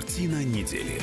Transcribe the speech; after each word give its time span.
Картина 0.00 0.42
недели. 0.42 0.98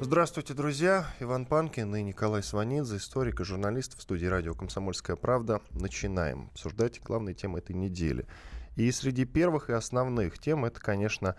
Здравствуйте, 0.00 0.52
друзья. 0.52 1.06
Иван 1.20 1.46
Панкин 1.46 1.94
и 1.94 2.02
Николай 2.02 2.42
Сванидзе, 2.42 2.96
историк 2.96 3.38
и 3.38 3.44
журналист 3.44 3.96
в 3.96 4.02
студии 4.02 4.26
радио 4.26 4.54
«Комсомольская 4.54 5.14
правда». 5.14 5.60
Начинаем 5.70 6.48
обсуждать 6.50 7.00
главные 7.02 7.34
темы 7.36 7.60
этой 7.60 7.76
недели. 7.76 8.26
И 8.74 8.90
среди 8.90 9.26
первых 9.26 9.70
и 9.70 9.74
основных 9.74 10.40
тем 10.40 10.64
это, 10.64 10.80
конечно, 10.80 11.36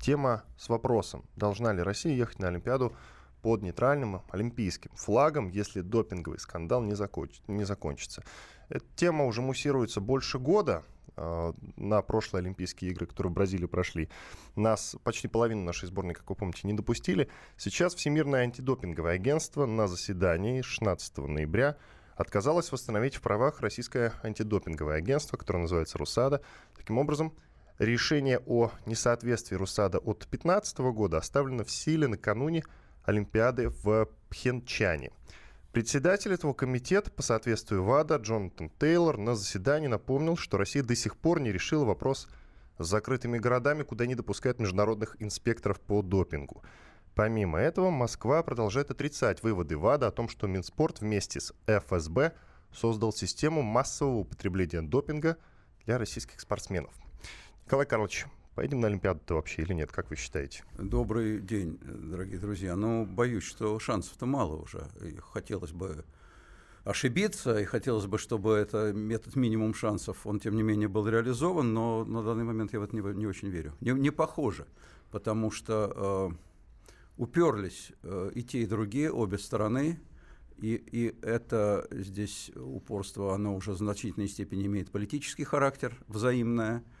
тема 0.00 0.44
с 0.56 0.68
вопросом, 0.68 1.24
должна 1.34 1.72
ли 1.72 1.82
Россия 1.82 2.14
ехать 2.14 2.38
на 2.38 2.46
Олимпиаду 2.46 2.94
под 3.42 3.62
нейтральным 3.62 4.22
олимпийским 4.30 4.92
флагом, 4.94 5.48
если 5.48 5.80
допинговый 5.80 6.38
скандал 6.38 6.82
не, 6.82 6.94
законч... 6.94 7.40
не 7.48 7.64
закончится. 7.64 8.22
Эта 8.68 8.86
тема 8.94 9.24
уже 9.24 9.42
муссируется 9.42 10.00
больше 10.00 10.38
года. 10.38 10.84
Э, 11.16 11.52
на 11.76 12.00
прошлые 12.02 12.40
Олимпийские 12.40 12.90
игры, 12.90 13.06
которые 13.06 13.30
в 13.30 13.34
Бразилии 13.34 13.66
прошли, 13.66 14.08
нас 14.56 14.96
почти 15.04 15.28
половину 15.28 15.62
нашей 15.62 15.86
сборной, 15.86 16.14
как 16.14 16.28
вы 16.30 16.36
помните, 16.36 16.60
не 16.64 16.72
допустили. 16.72 17.28
Сейчас 17.56 17.94
Всемирное 17.94 18.42
антидопинговое 18.42 19.14
агентство 19.14 19.66
на 19.66 19.88
заседании 19.88 20.62
16 20.62 21.18
ноября 21.18 21.76
отказалось 22.16 22.72
восстановить 22.72 23.16
в 23.16 23.20
правах 23.20 23.60
российское 23.60 24.14
антидопинговое 24.22 24.96
агентство, 24.96 25.36
которое 25.36 25.60
называется 25.60 25.98
«Русада». 25.98 26.40
Таким 26.76 26.98
образом, 26.98 27.34
решение 27.78 28.38
о 28.46 28.70
несоответствии 28.86 29.56
«Русада» 29.56 29.98
от 29.98 30.18
2015 30.18 30.78
года 30.78 31.18
оставлено 31.18 31.64
в 31.64 31.70
силе 31.70 32.06
накануне 32.06 32.64
Олимпиады 33.04 33.68
в 33.68 34.08
Пхенчане– 34.30 35.10
Председатель 35.72 36.34
этого 36.34 36.52
комитета 36.52 37.10
по 37.10 37.22
соответствию 37.22 37.82
ВАДА 37.82 38.16
Джонатан 38.16 38.68
Тейлор 38.78 39.16
на 39.16 39.34
заседании 39.34 39.86
напомнил, 39.86 40.36
что 40.36 40.58
Россия 40.58 40.82
до 40.82 40.94
сих 40.94 41.16
пор 41.16 41.40
не 41.40 41.50
решила 41.50 41.86
вопрос 41.86 42.28
с 42.78 42.86
закрытыми 42.86 43.38
городами, 43.38 43.82
куда 43.82 44.04
не 44.04 44.14
допускают 44.14 44.58
международных 44.58 45.16
инспекторов 45.18 45.80
по 45.80 46.02
допингу. 46.02 46.62
Помимо 47.14 47.58
этого, 47.58 47.88
Москва 47.88 48.42
продолжает 48.42 48.90
отрицать 48.90 49.42
выводы 49.42 49.78
ВАДА 49.78 50.08
о 50.08 50.10
том, 50.10 50.28
что 50.28 50.46
Минспорт 50.46 51.00
вместе 51.00 51.40
с 51.40 51.54
ФСБ 51.66 52.34
создал 52.70 53.10
систему 53.10 53.62
массового 53.62 54.18
употребления 54.18 54.82
допинга 54.82 55.38
для 55.86 55.96
российских 55.96 56.38
спортсменов. 56.40 56.92
Николай 57.64 57.86
Карлович, 57.86 58.26
Поедем 58.54 58.80
на 58.80 58.88
Олимпиаду-то 58.88 59.36
вообще 59.36 59.62
или 59.62 59.72
нет, 59.72 59.90
как 59.90 60.10
вы 60.10 60.16
считаете? 60.16 60.62
Добрый 60.76 61.40
день, 61.40 61.78
дорогие 61.82 62.38
друзья. 62.38 62.76
Ну, 62.76 63.06
боюсь, 63.06 63.44
что 63.44 63.78
шансов-то 63.78 64.26
мало 64.26 64.56
уже. 64.56 64.88
И 65.00 65.16
хотелось 65.16 65.72
бы 65.72 66.04
ошибиться, 66.84 67.58
и 67.58 67.64
хотелось 67.64 68.04
бы, 68.04 68.18
чтобы 68.18 68.52
это, 68.52 68.94
этот 69.10 69.36
минимум 69.36 69.72
шансов, 69.72 70.26
он, 70.26 70.38
тем 70.38 70.54
не 70.54 70.62
менее, 70.62 70.88
был 70.88 71.08
реализован, 71.08 71.72
но 71.72 72.04
на 72.04 72.22
данный 72.22 72.44
момент 72.44 72.74
я 72.74 72.80
в 72.80 72.82
это 72.82 72.94
не, 72.94 73.00
не 73.14 73.26
очень 73.26 73.48
верю. 73.48 73.72
Не, 73.80 73.92
не 73.92 74.10
похоже, 74.10 74.66
потому 75.10 75.50
что 75.50 76.30
э, 76.30 76.36
уперлись 77.16 77.92
э, 78.02 78.32
и 78.34 78.42
те, 78.42 78.64
и 78.64 78.66
другие, 78.66 79.10
обе 79.10 79.38
стороны, 79.38 79.98
и, 80.58 80.74
и 80.74 81.16
это 81.22 81.88
здесь 81.90 82.50
упорство, 82.54 83.34
оно 83.34 83.56
уже 83.56 83.70
в 83.72 83.78
значительной 83.78 84.28
степени 84.28 84.66
имеет 84.66 84.90
политический 84.90 85.44
характер, 85.44 85.96
взаимное– 86.06 86.84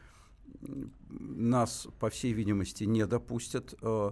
нас, 1.08 1.88
по 1.98 2.10
всей 2.10 2.32
видимости, 2.32 2.84
не 2.84 3.06
допустят 3.06 3.74
э, 3.82 4.10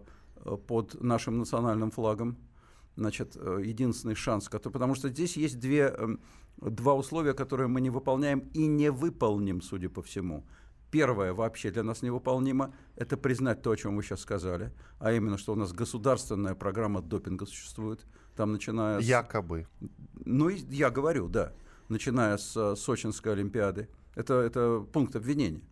под 0.67 1.01
нашим 1.03 1.39
национальным 1.39 1.91
флагом. 1.91 2.37
Значит, 2.97 3.37
э, 3.37 3.63
единственный 3.65 4.15
шанс, 4.15 4.49
который, 4.49 4.73
потому 4.73 4.95
что 4.95 5.09
здесь 5.09 5.37
есть 5.37 5.59
две, 5.59 5.95
эм, 5.97 6.21
два 6.57 6.95
условия, 6.95 7.35
которые 7.35 7.69
мы 7.69 7.81
не 7.81 7.91
выполняем 7.91 8.41
и 8.53 8.67
не 8.67 8.91
выполним, 8.91 9.63
судя 9.63 9.89
по 9.89 10.03
всему. 10.03 10.45
Первое 10.91 11.33
вообще 11.33 11.71
для 11.71 11.85
нас 11.85 12.03
невыполнимо– 12.03 12.75
это 12.97 13.17
признать 13.17 13.63
то, 13.63 13.71
о 13.71 13.77
чем 13.77 13.97
вы 13.97 14.03
сейчас 14.03 14.21
сказали, 14.21 14.73
а 14.99 15.13
именно, 15.13 15.39
что 15.39 15.53
у 15.53 15.57
нас 15.57 15.73
государственная 15.73 16.55
программа 16.57 17.01
допинга 17.01 17.47
существует, 17.47 18.05
там 18.35 18.53
начиная 18.53 19.01
с… 19.01 19.05
Якобы. 19.05 19.69
Ну, 20.25 20.49
я 20.49 20.91
говорю, 20.91 21.29
да, 21.29 21.53
начиная 21.89 22.37
с 22.37 22.57
э, 22.57 22.75
Сочинской 22.77 23.33
Олимпиады. 23.33 23.89
Это, 24.17 24.35
это 24.35 24.85
пункт 24.93 25.15
обвинения. 25.15 25.63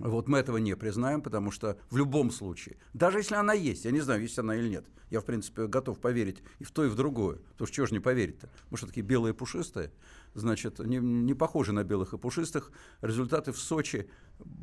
Вот 0.00 0.28
мы 0.28 0.38
этого 0.38 0.56
не 0.56 0.76
признаем, 0.76 1.22
потому 1.22 1.50
что 1.50 1.78
в 1.90 1.96
любом 1.96 2.30
случае, 2.30 2.76
даже 2.94 3.18
если 3.18 3.34
она 3.34 3.52
есть, 3.52 3.84
я 3.84 3.90
не 3.90 4.00
знаю, 4.00 4.22
есть 4.22 4.38
она 4.38 4.56
или 4.56 4.68
нет, 4.68 4.86
я, 5.10 5.20
в 5.20 5.24
принципе, 5.24 5.66
готов 5.66 5.98
поверить 5.98 6.42
и 6.58 6.64
в 6.64 6.70
то, 6.70 6.84
и 6.84 6.88
в 6.88 6.94
другое. 6.94 7.38
Потому 7.52 7.66
что 7.66 7.76
чего 7.76 7.86
же 7.86 7.92
не 7.92 8.00
поверить-то? 8.00 8.48
Мы 8.70 8.76
что, 8.76 8.86
такие 8.86 9.02
белые 9.02 9.34
пушистые? 9.34 9.90
Значит, 10.34 10.78
не, 10.78 10.98
не 10.98 11.34
похожи 11.34 11.72
на 11.72 11.82
белых 11.82 12.14
и 12.14 12.18
пушистых. 12.18 12.70
Результаты 13.00 13.50
в 13.50 13.58
Сочи 13.58 14.08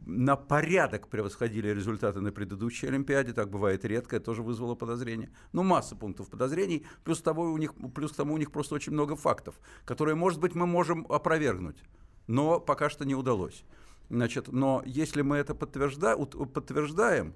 на 0.06 0.38
порядок 0.38 1.10
превосходили 1.10 1.68
результаты 1.68 2.22
на 2.22 2.32
предыдущей 2.32 2.88
Олимпиаде. 2.88 3.34
Так 3.34 3.50
бывает 3.50 3.84
редко, 3.84 4.16
это 4.16 4.26
тоже 4.26 4.42
вызвало 4.42 4.76
подозрения. 4.76 5.30
Ну, 5.52 5.64
масса 5.64 5.98
пунктов 5.98 6.30
подозрений. 6.30 6.86
Плюс, 7.04 7.22
того 7.22 7.52
у 7.52 7.58
них, 7.58 7.74
плюс 7.94 8.14
к 8.14 8.16
тому 8.16 8.34
у 8.34 8.38
них 8.38 8.52
просто 8.52 8.76
очень 8.76 8.94
много 8.94 9.18
фактов, 9.18 9.60
которые, 9.84 10.16
может 10.16 10.40
быть, 10.40 10.56
мы 10.56 10.66
можем 10.66 11.06
опровергнуть. 11.10 11.84
Но 12.28 12.62
пока 12.62 12.90
что 12.90 13.06
не 13.06 13.16
удалось. 13.16 13.66
Значит, 14.10 14.48
но 14.52 14.82
если 14.86 15.22
мы 15.22 15.38
это 15.38 15.54
подтвержда, 15.54 16.16
подтверждаем, 16.18 17.34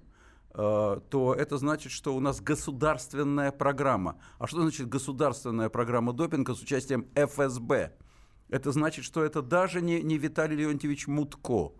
э, 0.53 0.99
то 1.09 1.33
это 1.33 1.57
значит, 1.57 1.91
что 1.91 2.15
у 2.15 2.19
нас 2.19 2.39
государственная 2.41 3.51
программа. 3.51 4.17
А 4.39 4.47
что 4.47 4.61
значит 4.61 4.87
государственная 4.87 5.69
программа 5.69 6.13
допинга 6.13 6.53
с 6.53 6.61
участием 6.61 7.07
ФСБ? 7.15 7.93
Это 8.49 8.71
значит, 8.71 9.05
что 9.05 9.23
это 9.23 9.41
даже 9.41 9.81
не, 9.81 10.01
не 10.01 10.17
Виталий 10.17 10.55
Леонтьевич 10.57 11.07
Мутко, 11.07 11.71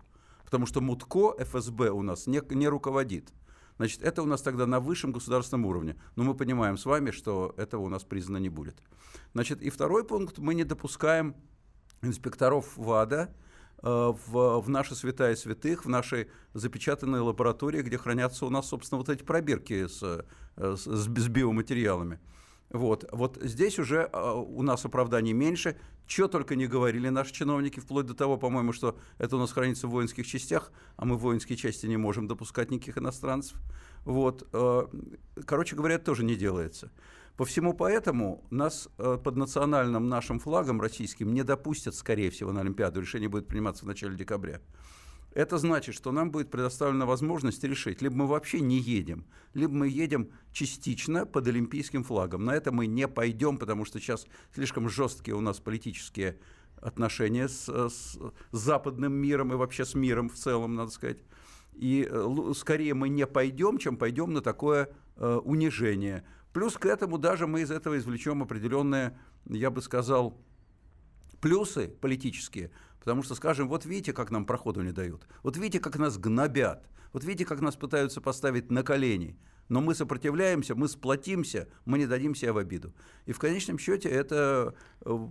потому 0.44 0.66
что 0.66 0.80
Мутко 0.80 1.34
ФСБ 1.38 1.90
у 1.90 2.02
нас 2.02 2.26
не, 2.26 2.42
не 2.54 2.68
руководит. 2.68 3.32
Значит, 3.78 4.02
это 4.02 4.22
у 4.22 4.26
нас 4.26 4.42
тогда 4.42 4.66
на 4.66 4.80
высшем 4.80 5.12
государственном 5.12 5.66
уровне. 5.66 5.96
Но 6.16 6.24
мы 6.24 6.34
понимаем 6.34 6.76
с 6.76 6.84
вами, 6.84 7.10
что 7.10 7.54
этого 7.56 7.82
у 7.82 7.88
нас 7.88 8.04
признано 8.04 8.38
не 8.38 8.48
будет. 8.48 8.76
Значит, 9.32 9.62
и 9.62 9.70
второй 9.70 10.04
пункт, 10.04 10.38
мы 10.38 10.54
не 10.54 10.64
допускаем 10.64 11.34
инспекторов 12.02 12.76
ВАДА, 12.76 13.34
в, 13.82 14.60
в 14.60 14.68
наши 14.68 14.94
святая 14.94 15.34
святых, 15.34 15.84
в 15.84 15.88
нашей 15.88 16.28
запечатанной 16.54 17.20
лаборатории, 17.20 17.82
где 17.82 17.98
хранятся 17.98 18.46
у 18.46 18.50
нас, 18.50 18.68
собственно, 18.68 18.98
вот 18.98 19.08
эти 19.08 19.22
пробирки 19.24 19.86
с, 19.86 20.02
э, 20.02 20.76
с, 20.76 20.86
с 20.86 21.28
биоматериалами. 21.28 22.20
Вот. 22.70 23.04
вот 23.12 23.38
здесь 23.42 23.78
уже 23.78 24.08
э, 24.12 24.32
у 24.32 24.62
нас 24.62 24.84
оправданий 24.84 25.32
меньше. 25.32 25.76
Что 26.06 26.28
только 26.28 26.56
не 26.56 26.66
говорили 26.66 27.08
наши 27.08 27.32
чиновники, 27.32 27.80
вплоть 27.80 28.06
до 28.06 28.14
того, 28.14 28.36
по-моему, 28.36 28.72
что 28.72 28.98
это 29.18 29.36
у 29.36 29.38
нас 29.38 29.52
хранится 29.52 29.86
в 29.86 29.90
воинских 29.90 30.26
частях, 30.26 30.72
а 30.96 31.04
мы 31.04 31.16
в 31.16 31.20
воинские 31.20 31.56
части 31.56 31.86
не 31.86 31.96
можем 31.96 32.26
допускать 32.26 32.70
никаких 32.70 32.98
иностранцев. 32.98 33.56
Вот. 34.04 34.46
Короче 35.46 35.76
говоря, 35.76 35.94
это 35.94 36.06
тоже 36.06 36.24
не 36.24 36.34
делается. 36.34 36.90
По 37.36 37.44
всему 37.44 37.72
поэтому 37.72 38.44
нас 38.50 38.88
э, 38.98 39.18
под 39.22 39.36
национальным 39.36 40.08
нашим 40.08 40.38
флагом 40.38 40.80
российским 40.80 41.32
не 41.32 41.42
допустят, 41.42 41.94
скорее 41.94 42.30
всего, 42.30 42.52
на 42.52 42.60
Олимпиаду. 42.60 43.00
Решение 43.00 43.28
будет 43.28 43.46
приниматься 43.46 43.84
в 43.84 43.88
начале 43.88 44.16
декабря. 44.16 44.60
Это 45.34 45.56
значит, 45.56 45.94
что 45.94 46.12
нам 46.12 46.30
будет 46.30 46.50
предоставлена 46.50 47.06
возможность 47.06 47.64
решить, 47.64 48.02
либо 48.02 48.14
мы 48.16 48.26
вообще 48.26 48.60
не 48.60 48.78
едем, 48.78 49.24
либо 49.54 49.72
мы 49.72 49.88
едем 49.88 50.28
частично 50.52 51.24
под 51.24 51.48
олимпийским 51.48 52.04
флагом. 52.04 52.44
На 52.44 52.54
это 52.54 52.70
мы 52.70 52.86
не 52.86 53.08
пойдем, 53.08 53.56
потому 53.56 53.86
что 53.86 53.98
сейчас 53.98 54.26
слишком 54.54 54.90
жесткие 54.90 55.34
у 55.34 55.40
нас 55.40 55.58
политические 55.58 56.38
отношения 56.82 57.48
с, 57.48 57.66
с 57.66 58.18
западным 58.50 59.14
миром 59.14 59.52
и 59.52 59.56
вообще 59.56 59.86
с 59.86 59.94
миром 59.94 60.28
в 60.28 60.34
целом, 60.34 60.74
надо 60.74 60.90
сказать. 60.90 61.18
И 61.72 62.06
э, 62.10 62.52
скорее 62.54 62.92
мы 62.92 63.08
не 63.08 63.26
пойдем, 63.26 63.78
чем 63.78 63.96
пойдем 63.96 64.34
на 64.34 64.42
такое 64.42 64.90
э, 65.16 65.40
унижение. 65.44 66.24
Плюс 66.52 66.76
к 66.76 66.86
этому 66.86 67.18
даже 67.18 67.46
мы 67.46 67.62
из 67.62 67.70
этого 67.70 67.98
извлечем 67.98 68.42
определенные, 68.42 69.18
я 69.46 69.70
бы 69.70 69.80
сказал, 69.80 70.38
плюсы 71.40 71.88
политические, 71.88 72.70
потому 72.98 73.22
что 73.22 73.34
скажем, 73.34 73.68
вот 73.68 73.86
видите, 73.86 74.12
как 74.12 74.30
нам 74.30 74.44
проходу 74.44 74.82
не 74.82 74.92
дают, 74.92 75.26
вот 75.42 75.56
видите, 75.56 75.80
как 75.80 75.96
нас 75.98 76.18
гнобят, 76.18 76.86
вот 77.12 77.24
видите, 77.24 77.46
как 77.46 77.60
нас 77.60 77.76
пытаются 77.76 78.20
поставить 78.20 78.70
на 78.70 78.82
колени– 78.82 79.38
но 79.72 79.80
мы 79.80 79.94
сопротивляемся, 79.94 80.74
мы 80.74 80.86
сплотимся, 80.86 81.66
мы 81.86 81.96
не 81.96 82.06
дадим 82.06 82.34
себя 82.34 82.52
в 82.52 82.58
обиду. 82.58 82.92
И 83.24 83.32
в 83.32 83.38
конечном 83.38 83.78
счете 83.78 84.10
это 84.10 84.74
э, 85.00 85.28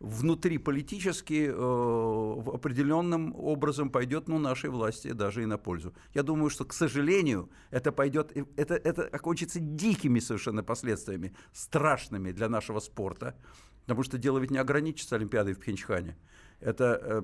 внутриполитически 0.00 1.50
э, 1.52 2.54
определенным 2.54 3.34
образом 3.36 3.90
пойдет 3.90 4.28
ну, 4.28 4.38
нашей 4.38 4.70
власти 4.70 5.12
даже 5.12 5.42
и 5.42 5.46
на 5.46 5.58
пользу. 5.58 5.92
Я 6.14 6.22
думаю, 6.22 6.48
что, 6.48 6.64
к 6.64 6.72
сожалению, 6.72 7.50
это 7.70 7.92
пойдет, 7.92 8.32
это, 8.56 8.76
это 8.76 9.02
окончится 9.02 9.60
дикими 9.60 10.20
совершенно 10.20 10.62
последствиями, 10.64 11.34
страшными 11.52 12.32
для 12.32 12.48
нашего 12.48 12.80
спорта, 12.80 13.36
потому 13.82 14.04
что 14.04 14.16
дело 14.16 14.38
ведь 14.38 14.50
не 14.50 14.58
ограничится 14.58 15.16
Олимпиадой 15.16 15.52
в 15.52 15.58
Пхенчхане. 15.58 16.16
Это 16.60 16.98
э, 17.02 17.22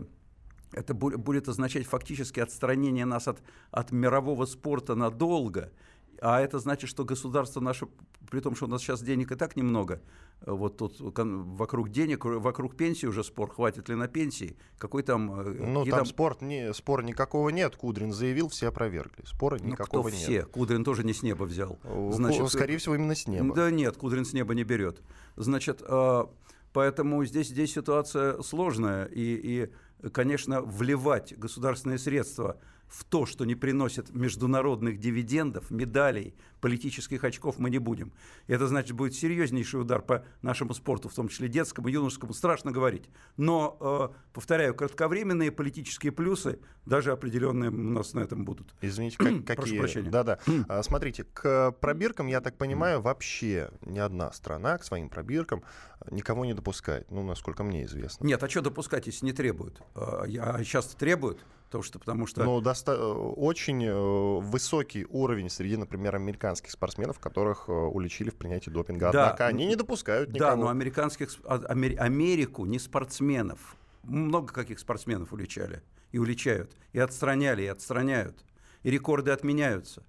это 0.73 0.95
будет 0.95 1.49
означать 1.49 1.87
фактически 1.87 2.41
отстранение 2.41 3.07
нас 3.07 3.27
от, 3.27 3.43
от 3.71 3.91
мирового 3.91 4.45
спорта 4.45 4.95
надолго 4.95 5.73
А 6.21 6.41
это 6.41 6.59
значит, 6.59 6.91
что 6.91 7.05
государство 7.05 7.61
наше, 7.61 7.87
при 8.31 8.41
том, 8.41 8.57
что 8.57 8.67
у 8.67 8.69
нас 8.69 8.83
сейчас 8.83 9.03
денег 9.03 9.33
и 9.33 9.37
так 9.37 9.57
немного, 9.57 10.01
э, 10.41 10.51
вот 10.51 10.77
тут 10.77 10.97
вокруг 10.99 11.91
денег, 11.91 12.25
вокруг 12.25 12.77
пенсии 12.77 13.07
уже 13.07 13.23
спор, 13.23 13.51
хватит 13.51 13.89
ли 13.89 13.95
на 13.95 14.09
пенсии, 14.09 14.57
какой 14.79 15.03
там... 15.03 15.41
Э, 15.41 15.45
ну, 15.45 15.85
там, 15.85 15.99
там... 15.99 16.07
Спор, 16.07 16.43
не, 16.43 16.73
спора 16.75 17.03
никакого 17.03 17.51
нет, 17.51 17.77
Кудрин 17.77 18.13
заявил, 18.13 18.49
все 18.49 18.69
опровергли, 18.69 19.25
спора 19.25 19.59
ну, 19.61 19.69
никакого 19.69 20.09
кто 20.09 20.11
нет. 20.11 20.19
все? 20.19 20.43
Кудрин 20.45 20.85
тоже 20.85 21.05
не 21.05 21.13
с 21.13 21.23
неба 21.23 21.45
взял. 21.45 21.79
Значит, 22.13 22.49
Скорее 22.49 22.79
всего, 22.79 22.97
именно 22.97 23.15
с 23.15 23.27
неба. 23.27 23.55
Да 23.55 23.71
нет, 23.71 23.97
Кудрин 23.97 24.25
с 24.25 24.33
неба 24.33 24.55
не 24.55 24.65
берет. 24.65 25.01
Значит, 25.37 25.83
а, 25.87 26.29
поэтому 26.73 27.25
здесь, 27.25 27.49
здесь 27.49 27.73
ситуация 27.73 28.43
сложная, 28.43 29.05
и, 29.05 29.69
и, 30.03 30.09
конечно, 30.11 30.63
вливать 30.63 31.39
государственные 31.39 31.99
средства 31.99 32.59
в 32.89 33.05
то, 33.05 33.27
что 33.27 33.45
не 33.45 33.55
приносит 33.55 34.15
международных 34.15 34.99
дивидендов, 34.99 35.71
медалей, 35.71 36.35
политических 36.61 37.25
очков, 37.25 37.59
мы 37.59 37.71
не 37.71 37.79
будем. 37.79 38.13
Это 38.47 38.67
значит, 38.67 38.93
будет 38.93 39.15
серьезнейший 39.15 39.81
удар 39.81 40.03
по 40.03 40.25
нашему 40.43 40.75
спорту, 40.75 41.09
в 41.09 41.15
том 41.15 41.29
числе 41.29 41.49
детскому, 41.49 41.89
юношескому, 41.89 42.33
страшно 42.33 42.73
говорить. 42.73 43.09
Но, 43.37 43.77
э, 43.81 44.17
повторяю, 44.33 44.75
кратковременные 44.75 45.51
политические 45.53 46.13
плюсы, 46.13 46.59
даже 46.87 47.13
определенные 47.13 47.71
у 47.71 47.75
нас 47.75 48.15
на 48.15 48.21
этом 48.21 48.45
будут. 48.45 48.75
Извините, 48.81 49.17
как, 49.19 49.27
какие? 49.27 49.57
Прошу 49.57 49.77
прощения. 49.77 50.11
Да-да. 50.11 50.39
А, 50.69 50.83
смотрите, 50.83 51.25
к 51.25 51.73
пробиркам, 51.81 52.27
я 52.27 52.41
так 52.41 52.59
понимаю, 52.59 53.01
вообще 53.01 53.71
ни 53.87 53.99
одна 53.99 54.33
страна 54.33 54.77
к 54.77 54.85
своим 54.85 55.09
пробиркам 55.09 55.63
никого 56.11 56.45
не 56.45 56.53
допускает, 56.53 57.11
ну, 57.11 57.23
насколько 57.23 57.63
мне 57.63 57.85
известно. 57.85 58.25
Нет, 58.25 58.43
а 58.43 58.49
что 58.49 58.61
допускать, 58.61 59.07
если 59.07 59.25
не 59.25 59.33
требуют? 59.33 59.81
А, 59.95 60.25
а 60.25 60.65
сейчас 60.65 60.87
требуют? 60.95 61.45
Потому 61.69 61.83
что, 61.83 61.99
потому 61.99 62.27
что... 62.27 62.45
Ну, 62.45 62.61
доста- 62.63 62.95
э, 62.95 62.97
очень 62.97 63.85
э, 63.85 64.41
высокий 64.41 65.05
уровень 65.11 65.51
среди, 65.51 65.77
например, 65.77 66.17
американских 66.49 66.71
спортсменов, 66.71 67.19
которых 67.21 67.69
э, 67.69 67.73
уличили 67.73 68.31
в 68.31 68.37
принятии 68.37 68.71
допинга. 68.71 69.13
Да, 69.13 69.27
Однако 69.27 69.47
они 69.47 69.67
не 69.67 69.77
допускают 69.77 70.33
никого. 70.33 70.51
Да, 70.51 70.57
но 70.57 70.69
американских, 70.69 71.31
а, 71.45 71.57
Америку, 71.67 72.65
не 72.65 72.79
спортсменов. 72.79 73.77
Много 74.03 74.53
каких 74.53 74.79
спортсменов 74.79 75.33
уличали. 75.33 75.83
И 76.13 76.19
уличают. 76.19 76.75
И 76.93 76.99
отстраняли, 76.99 77.63
и 77.63 77.67
отстраняют. 77.67 78.45
И 78.83 78.91
рекорды 78.91 79.31
отменяются 79.31 80.03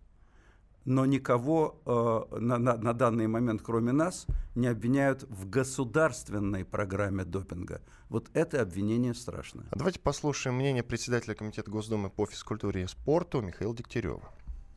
но 0.85 1.05
никого 1.05 1.79
э, 1.85 2.39
на, 2.39 2.57
на, 2.57 2.75
на 2.77 2.93
данный 2.93 3.27
момент, 3.27 3.61
кроме 3.61 3.91
нас, 3.91 4.25
не 4.55 4.67
обвиняют 4.67 5.23
в 5.29 5.47
государственной 5.47 6.65
программе 6.65 7.25
допинга. 7.25 7.81
Вот 8.09 8.29
это 8.33 8.61
обвинение 8.61 9.13
страшное. 9.13 9.67
А 9.69 9.75
давайте 9.75 9.99
послушаем 9.99 10.55
мнение 10.55 10.81
председателя 10.81 11.35
Комитета 11.35 11.69
Госдумы 11.69 12.09
по 12.09 12.25
физкультуре 12.25 12.83
и 12.83 12.87
спорту 12.87 13.41
Михаила 13.41 13.75
Дегтярева. 13.75 14.23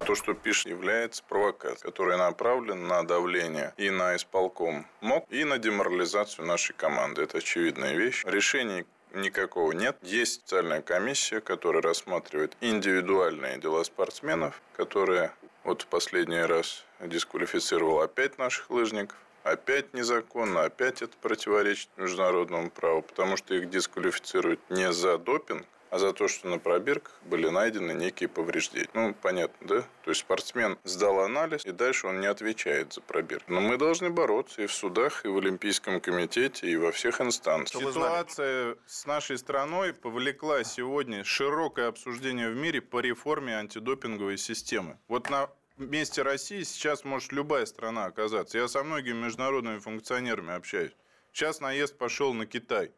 То, 0.07 0.17
что 0.17 0.35
пишет, 0.35 0.67
является 0.67 1.23
провокацией, 1.23 1.81
которая 1.81 2.19
направлена 2.19 2.87
на 2.87 3.07
давление 3.07 3.73
и 3.77 3.89
на 3.91 4.17
исполком 4.17 4.87
МОК, 5.01 5.25
и 5.31 5.45
на 5.45 5.59
деморализацию 5.59 6.47
нашей 6.47 6.75
команды. 6.75 7.23
Это 7.23 7.39
очевидная 7.39 7.95
вещь. 7.95 8.23
Решений 8.25 8.85
никакого 9.15 9.73
нет. 9.73 9.97
Есть 10.03 10.35
специальная 10.35 10.83
комиссия, 10.83 11.41
которая 11.41 11.83
рассматривает 11.83 12.57
индивидуальные 12.61 13.59
дела 13.59 13.85
спортсменов, 13.85 14.61
которые 14.77 15.33
вот 15.65 15.83
в 15.83 15.87
последний 15.87 16.43
раз 16.43 16.85
дисквалифицировал 17.01 18.01
опять 18.01 18.39
наших 18.39 18.71
лыжников. 18.71 19.17
Опять 19.45 19.93
незаконно, 19.93 20.63
опять 20.63 21.03
это 21.03 21.17
противоречит 21.21 21.89
международному 21.97 22.71
праву, 22.71 23.03
потому 23.03 23.37
что 23.37 23.55
их 23.55 23.71
дисквалифицируют 23.71 24.61
не 24.71 24.93
за 24.93 25.19
допинг, 25.19 25.67
а 25.93 25.99
за 25.99 26.15
то, 26.15 26.27
что 26.27 26.49
на 26.49 26.59
пробирках 26.59 27.21
были 27.23 27.51
найдены 27.51 27.93
некие 27.93 28.27
повреждения. 28.27 28.89
Ну, 28.95 29.15
понятно, 29.15 29.69
да? 29.69 29.81
То 30.05 30.11
есть 30.11 30.23
спортсмен 30.23 30.79
сдал 30.85 31.21
анализ, 31.21 31.67
и 31.67 31.71
дальше 31.71 32.07
он 32.07 32.21
не 32.21 32.27
отвечает 32.27 32.95
за 32.95 33.03
пробирку. 33.03 33.53
Но 33.53 33.61
мы 33.61 33.77
должны 33.77 34.09
бороться 34.09 34.63
и 34.63 34.67
в 34.67 34.73
судах, 34.73 35.27
и 35.27 35.29
в 35.29 35.37
Олимпийском 35.37 36.01
комитете, 36.01 36.67
и 36.67 36.77
во 36.77 36.93
всех 36.93 37.21
инстанциях. 37.21 37.93
Ситуация 37.93 38.79
с 38.87 39.05
нашей 39.05 39.37
страной 39.37 39.93
повлекла 39.93 40.65
сегодня 40.65 41.25
широкое 41.25 41.89
обсуждение 41.89 42.49
в 42.49 42.57
мире 42.57 42.81
по 42.81 43.01
реформе 43.01 43.55
антидопинговой 43.55 44.39
системы. 44.39 44.99
Вот 45.09 45.29
на 45.29 45.51
месте 45.77 46.23
России 46.23 46.63
сейчас 46.63 47.05
может 47.05 47.33
любая 47.33 47.67
страна 47.67 48.07
оказаться. 48.07 48.57
Я 48.57 48.67
со 48.67 48.83
многими 48.83 49.25
международными 49.25 49.79
функционерами 49.79 50.55
общаюсь. 50.55 50.93
Сейчас 51.35 51.61
наезд 51.61 51.99
пошел 51.99 52.33
на 52.33 52.47
Китай 52.47 52.93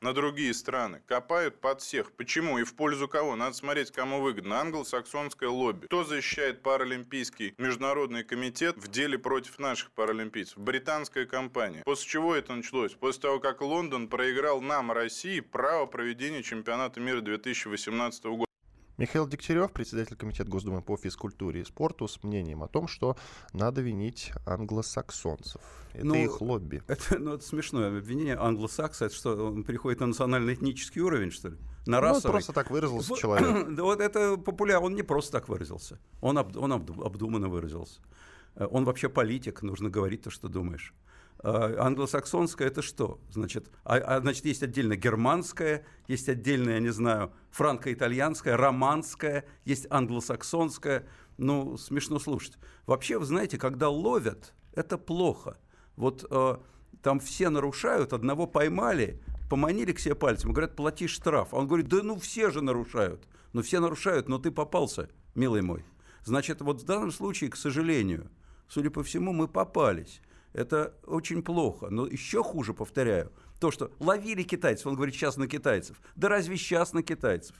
на 0.00 0.14
другие 0.14 0.54
страны. 0.54 1.02
Копают 1.06 1.60
под 1.60 1.80
всех. 1.80 2.12
Почему 2.12 2.58
и 2.58 2.64
в 2.64 2.74
пользу 2.74 3.08
кого? 3.08 3.36
Надо 3.36 3.54
смотреть, 3.54 3.90
кому 3.90 4.20
выгодно. 4.20 4.60
Англосаксонское 4.60 5.48
лобби. 5.48 5.86
Кто 5.86 6.04
защищает 6.04 6.62
Паралимпийский 6.62 7.54
международный 7.58 8.24
комитет 8.24 8.76
в 8.76 8.88
деле 8.88 9.18
против 9.18 9.58
наших 9.58 9.90
паралимпийцев? 9.92 10.58
Британская 10.58 11.26
компания. 11.26 11.82
После 11.84 12.08
чего 12.08 12.34
это 12.34 12.54
началось? 12.54 12.92
После 12.94 13.22
того, 13.22 13.40
как 13.40 13.60
Лондон 13.60 14.08
проиграл 14.08 14.60
нам, 14.60 14.90
России, 14.92 15.40
право 15.40 15.86
проведения 15.86 16.42
чемпионата 16.42 17.00
мира 17.00 17.20
2018 17.20 18.24
года. 18.24 18.49
Михаил 19.00 19.26
Дегтярев, 19.26 19.72
председатель 19.72 20.14
Комитета 20.14 20.50
Госдумы 20.50 20.82
по 20.82 20.94
физкультуре 20.94 21.62
и 21.62 21.64
спорту, 21.64 22.06
с 22.06 22.22
мнением 22.22 22.62
о 22.62 22.68
том, 22.68 22.86
что 22.86 23.16
надо 23.54 23.80
винить 23.80 24.30
англосаксонцев. 24.44 25.62
Это 25.94 26.04
ну, 26.04 26.14
их 26.16 26.42
лобби. 26.42 26.82
Это, 26.86 27.18
ну, 27.18 27.32
это 27.32 27.42
смешное 27.42 27.96
обвинение. 27.96 28.36
Англосакса, 28.36 29.06
это 29.06 29.14
что, 29.14 29.46
он 29.46 29.64
переходит 29.64 30.00
на 30.00 30.06
национально-этнический 30.08 31.00
уровень, 31.00 31.30
что 31.30 31.48
ли? 31.48 31.56
На 31.86 31.96
ну, 31.96 32.02
расовый? 32.02 32.32
просто 32.32 32.52
так 32.52 32.70
выразился 32.70 33.16
человек. 33.16 33.68
Да 33.74 33.84
вот 33.84 34.02
это 34.02 34.36
популярно. 34.36 34.84
Он 34.84 34.94
не 34.94 35.02
просто 35.02 35.32
так 35.32 35.48
выразился. 35.48 35.98
Он, 36.20 36.36
об, 36.36 36.54
он 36.58 36.70
обдуманно 36.70 37.48
выразился. 37.48 38.02
Э, 38.54 38.66
он 38.70 38.84
вообще 38.84 39.08
политик, 39.08 39.62
нужно 39.62 39.88
говорить 39.88 40.20
то, 40.24 40.30
что 40.30 40.48
думаешь. 40.48 40.92
А, 41.42 41.86
англосаксонское 41.86 42.68
это 42.68 42.82
что? 42.82 43.18
Значит, 43.30 43.70
а, 43.84 43.96
а, 43.96 44.20
значит, 44.20 44.44
есть 44.44 44.62
отдельно 44.62 44.96
германское, 44.96 45.86
есть 46.06 46.28
отдельно, 46.28 46.70
я 46.70 46.80
не 46.80 46.90
знаю, 46.90 47.32
франко-итальянское, 47.50 48.56
романское, 48.56 49.46
есть 49.64 49.86
англосаксонское. 49.90 51.06
Ну, 51.38 51.78
смешно 51.78 52.18
слушать. 52.18 52.58
Вообще, 52.86 53.18
вы 53.18 53.24
знаете, 53.24 53.56
когда 53.56 53.88
ловят, 53.88 54.52
это 54.74 54.98
плохо. 54.98 55.58
Вот 55.96 56.26
э, 56.30 56.56
там 57.02 57.18
все 57.18 57.48
нарушают, 57.48 58.12
одного 58.12 58.46
поймали, 58.46 59.22
поманили 59.48 59.92
к 59.92 59.98
себе 59.98 60.14
пальцем, 60.14 60.52
говорят, 60.52 60.76
плати 60.76 61.06
штраф. 61.06 61.54
А 61.54 61.56
он 61.56 61.66
говорит, 61.66 61.88
да 61.88 62.02
ну 62.02 62.18
все 62.18 62.50
же 62.50 62.60
нарушают. 62.60 63.26
Ну 63.54 63.62
все 63.62 63.80
нарушают, 63.80 64.28
но 64.28 64.38
ты 64.38 64.50
попался, 64.50 65.08
милый 65.34 65.62
мой. 65.62 65.84
Значит, 66.24 66.60
вот 66.60 66.82
в 66.82 66.84
данном 66.84 67.10
случае, 67.10 67.48
к 67.48 67.56
сожалению, 67.56 68.30
судя 68.68 68.90
по 68.90 69.02
всему, 69.02 69.32
мы 69.32 69.48
попались. 69.48 70.20
Это 70.52 70.94
очень 71.06 71.42
плохо. 71.42 71.88
Но 71.90 72.06
еще 72.06 72.42
хуже, 72.42 72.74
повторяю, 72.74 73.32
то, 73.60 73.70
что 73.70 73.92
ловили 73.98 74.42
китайцев, 74.42 74.86
он 74.86 74.94
говорит 74.94 75.14
сейчас 75.14 75.36
на 75.36 75.46
китайцев. 75.46 76.00
Да 76.16 76.28
разве 76.28 76.56
сейчас 76.56 76.92
на 76.92 77.02
китайцев? 77.02 77.56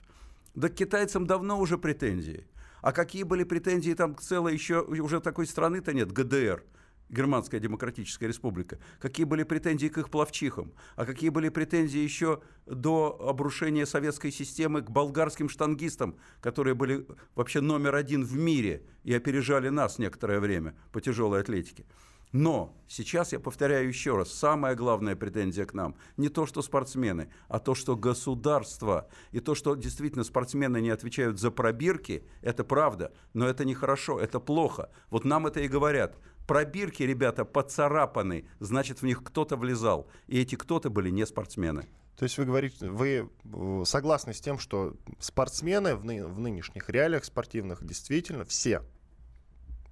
Да 0.55 0.69
к 0.69 0.75
китайцам 0.75 1.27
давно 1.27 1.61
уже 1.61 1.79
претензии. 1.79 2.47
А 2.83 2.93
какие 2.93 3.23
были 3.23 3.45
претензии 3.45 3.93
там 3.93 4.17
целой 4.17 4.55
еще, 4.55 4.81
уже 4.83 5.21
такой 5.21 5.47
страны-то 5.47 5.93
нет, 5.93 6.11
ГДР, 6.11 6.65
Германская 7.11 7.61
Демократическая 7.61 8.29
Республика, 8.29 8.79
какие 9.01 9.25
были 9.25 9.43
претензии 9.43 9.89
к 9.89 9.99
их 9.99 10.11
плавчихам, 10.11 10.73
а 10.97 11.05
какие 11.05 11.29
были 11.29 11.49
претензии 11.49 11.99
еще 11.99 12.41
до 12.67 13.19
обрушения 13.29 13.85
советской 13.85 14.31
системы 14.31 14.81
к 14.81 14.91
болгарским 14.91 15.49
штангистам, 15.49 16.17
которые 16.41 16.75
были 16.75 17.07
вообще 17.35 17.61
номер 17.61 17.97
один 17.97 18.25
в 18.25 18.35
мире 18.35 18.87
и 19.03 19.13
опережали 19.13 19.69
нас 19.69 19.99
некоторое 19.99 20.41
время 20.41 20.75
по 20.93 21.01
тяжелой 21.01 21.41
атлетике. 21.41 21.85
Но 22.33 22.77
сейчас, 22.87 23.33
я 23.33 23.41
повторяю 23.41 23.89
еще 23.89 24.17
раз, 24.17 24.33
самая 24.33 24.77
главная 24.77 25.17
претензия 25.17 25.67
к 25.67 25.75
нам 25.75 25.97
не 26.17 26.29
то, 26.29 26.47
что 26.47 26.63
спортсмены, 26.63 27.29
а 27.49 27.59
то, 27.59 27.75
что 27.75 27.97
государство 27.97 29.09
и 29.33 29.41
то, 29.41 29.57
что 29.57 29.75
действительно 29.75 30.23
спортсмены 30.23 30.81
не 30.81 30.91
отвечают 30.91 31.41
за 31.41 31.51
пробирки, 31.51 32.25
это 32.41 32.63
правда, 32.63 33.13
но 33.33 33.47
это 33.47 33.65
нехорошо, 33.65 34.21
это 34.21 34.39
плохо. 34.39 34.91
Вот 35.11 35.25
нам 35.25 35.47
это 35.47 35.61
и 35.61 35.69
говорят. 35.69 36.19
Пробирки, 36.47 37.03
ребята, 37.03 37.45
поцарапаны, 37.45 38.49
значит, 38.61 39.03
в 39.03 39.05
них 39.05 39.23
кто-то 39.25 39.57
влезал. 39.57 40.09
И 40.27 40.41
эти 40.41 40.55
кто-то 40.55 40.91
были 40.91 41.11
не 41.11 41.27
спортсмены. 41.27 41.89
То 42.17 42.25
есть 42.25 42.37
вы 42.39 42.45
говорите, 42.45 42.89
вы 42.89 43.31
э, 43.45 43.83
согласны 43.87 44.35
с 44.35 44.41
тем, 44.41 44.59
что 44.59 44.95
спортсмены 45.19 45.97
в, 45.97 46.05
ны- 46.05 46.27
в 46.27 46.39
нынешних 46.39 46.91
реалиях 46.91 47.25
спортивных 47.25 47.85
действительно 47.85 48.45
все 48.45 48.83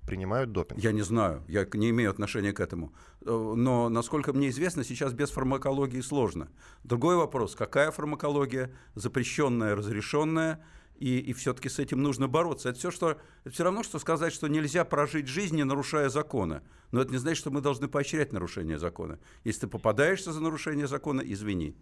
принимают 0.08 0.52
допинг? 0.52 0.80
Я 0.80 0.92
не 0.92 1.02
знаю, 1.02 1.44
я 1.48 1.66
не 1.74 1.90
имею 1.90 2.10
отношения 2.10 2.52
к 2.52 2.60
этому. 2.60 2.92
Э, 3.20 3.54
но, 3.56 3.88
насколько 3.88 4.32
мне 4.32 4.48
известно, 4.48 4.82
сейчас 4.84 5.12
без 5.12 5.30
фармакологии 5.30 6.00
сложно. 6.00 6.48
Другой 6.82 7.16
вопрос, 7.16 7.54
какая 7.54 7.90
фармакология, 7.90 8.72
запрещенная, 8.94 9.76
разрешенная, 9.76 10.64
и, 10.96 11.18
и 11.18 11.32
все-таки 11.32 11.68
с 11.68 11.78
этим 11.78 12.02
нужно 12.02 12.26
бороться. 12.26 12.70
Это 12.70 12.78
все, 12.78 12.90
что, 12.90 13.18
это 13.44 13.54
все 13.54 13.64
равно, 13.64 13.82
что 13.82 13.98
сказать, 13.98 14.32
что 14.32 14.48
нельзя 14.48 14.84
прожить 14.84 15.28
жизнь, 15.28 15.56
не 15.56 15.64
нарушая 15.64 16.08
закона. 16.08 16.62
Но 16.90 17.00
это 17.00 17.12
не 17.12 17.18
значит, 17.18 17.38
что 17.38 17.50
мы 17.50 17.60
должны 17.60 17.86
поощрять 17.86 18.32
нарушение 18.32 18.78
закона. 18.78 19.18
Если 19.44 19.60
ты 19.62 19.66
попадаешься 19.68 20.32
за 20.32 20.40
нарушение 20.40 20.88
закона, 20.88 21.20
извини. 21.20 21.76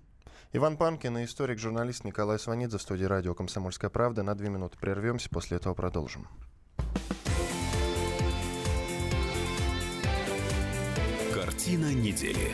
Иван 0.52 0.76
Панкин 0.76 1.18
и 1.18 1.24
историк-журналист 1.24 2.04
Николай 2.04 2.38
Сванидзе 2.38 2.78
в 2.78 2.82
студии 2.82 3.04
радио 3.04 3.34
«Комсомольская 3.34 3.90
правда». 3.90 4.22
На 4.22 4.34
две 4.34 4.48
минуты 4.48 4.78
прервемся, 4.78 5.28
после 5.30 5.56
этого 5.56 5.74
продолжим. 5.74 6.28
Картина 11.66 11.92
недели. 11.92 12.52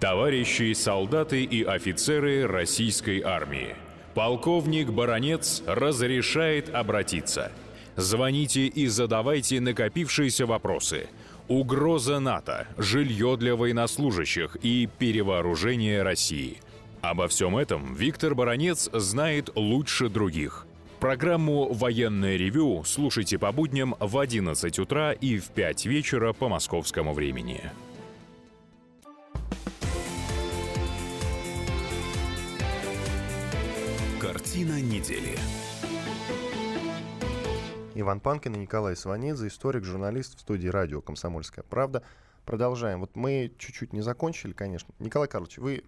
Товарищи 0.00 0.72
солдаты 0.72 1.44
и 1.44 1.62
офицеры 1.62 2.48
российской 2.48 3.20
армии. 3.20 3.76
Полковник 4.14 4.90
Баронец 4.90 5.62
разрешает 5.64 6.74
обратиться. 6.74 7.52
Звоните 7.94 8.66
и 8.66 8.88
задавайте 8.88 9.60
накопившиеся 9.60 10.46
вопросы. 10.46 11.06
Угроза 11.46 12.18
НАТО, 12.18 12.66
жилье 12.76 13.36
для 13.36 13.54
военнослужащих 13.54 14.56
и 14.60 14.88
перевооружение 14.98 16.02
России. 16.02 16.58
Обо 17.00 17.28
всем 17.28 17.56
этом 17.56 17.94
Виктор 17.94 18.34
Баронец 18.34 18.90
знает 18.92 19.50
лучше 19.54 20.08
других. 20.08 20.66
Программу 21.04 21.70
«Военное 21.70 22.38
ревю» 22.38 22.82
слушайте 22.82 23.38
по 23.38 23.52
будням 23.52 23.94
в 24.00 24.16
11 24.16 24.78
утра 24.78 25.12
и 25.12 25.36
в 25.36 25.50
5 25.50 25.84
вечера 25.84 26.32
по 26.32 26.48
московскому 26.48 27.12
времени. 27.12 27.60
Картина 34.18 34.80
недели. 34.80 35.36
Иван 37.94 38.20
Панкин 38.20 38.54
и 38.54 38.60
Николай 38.60 38.96
Сванидзе, 38.96 39.48
историк, 39.48 39.84
журналист 39.84 40.38
в 40.38 40.40
студии 40.40 40.68
радио 40.68 41.02
«Комсомольская 41.02 41.66
правда». 41.68 42.02
Продолжаем. 42.46 43.00
Вот 43.00 43.14
мы 43.14 43.52
чуть-чуть 43.58 43.92
не 43.92 44.00
закончили, 44.00 44.52
конечно. 44.52 44.94
Николай 45.00 45.28
Карлович, 45.28 45.58
вы 45.58 45.84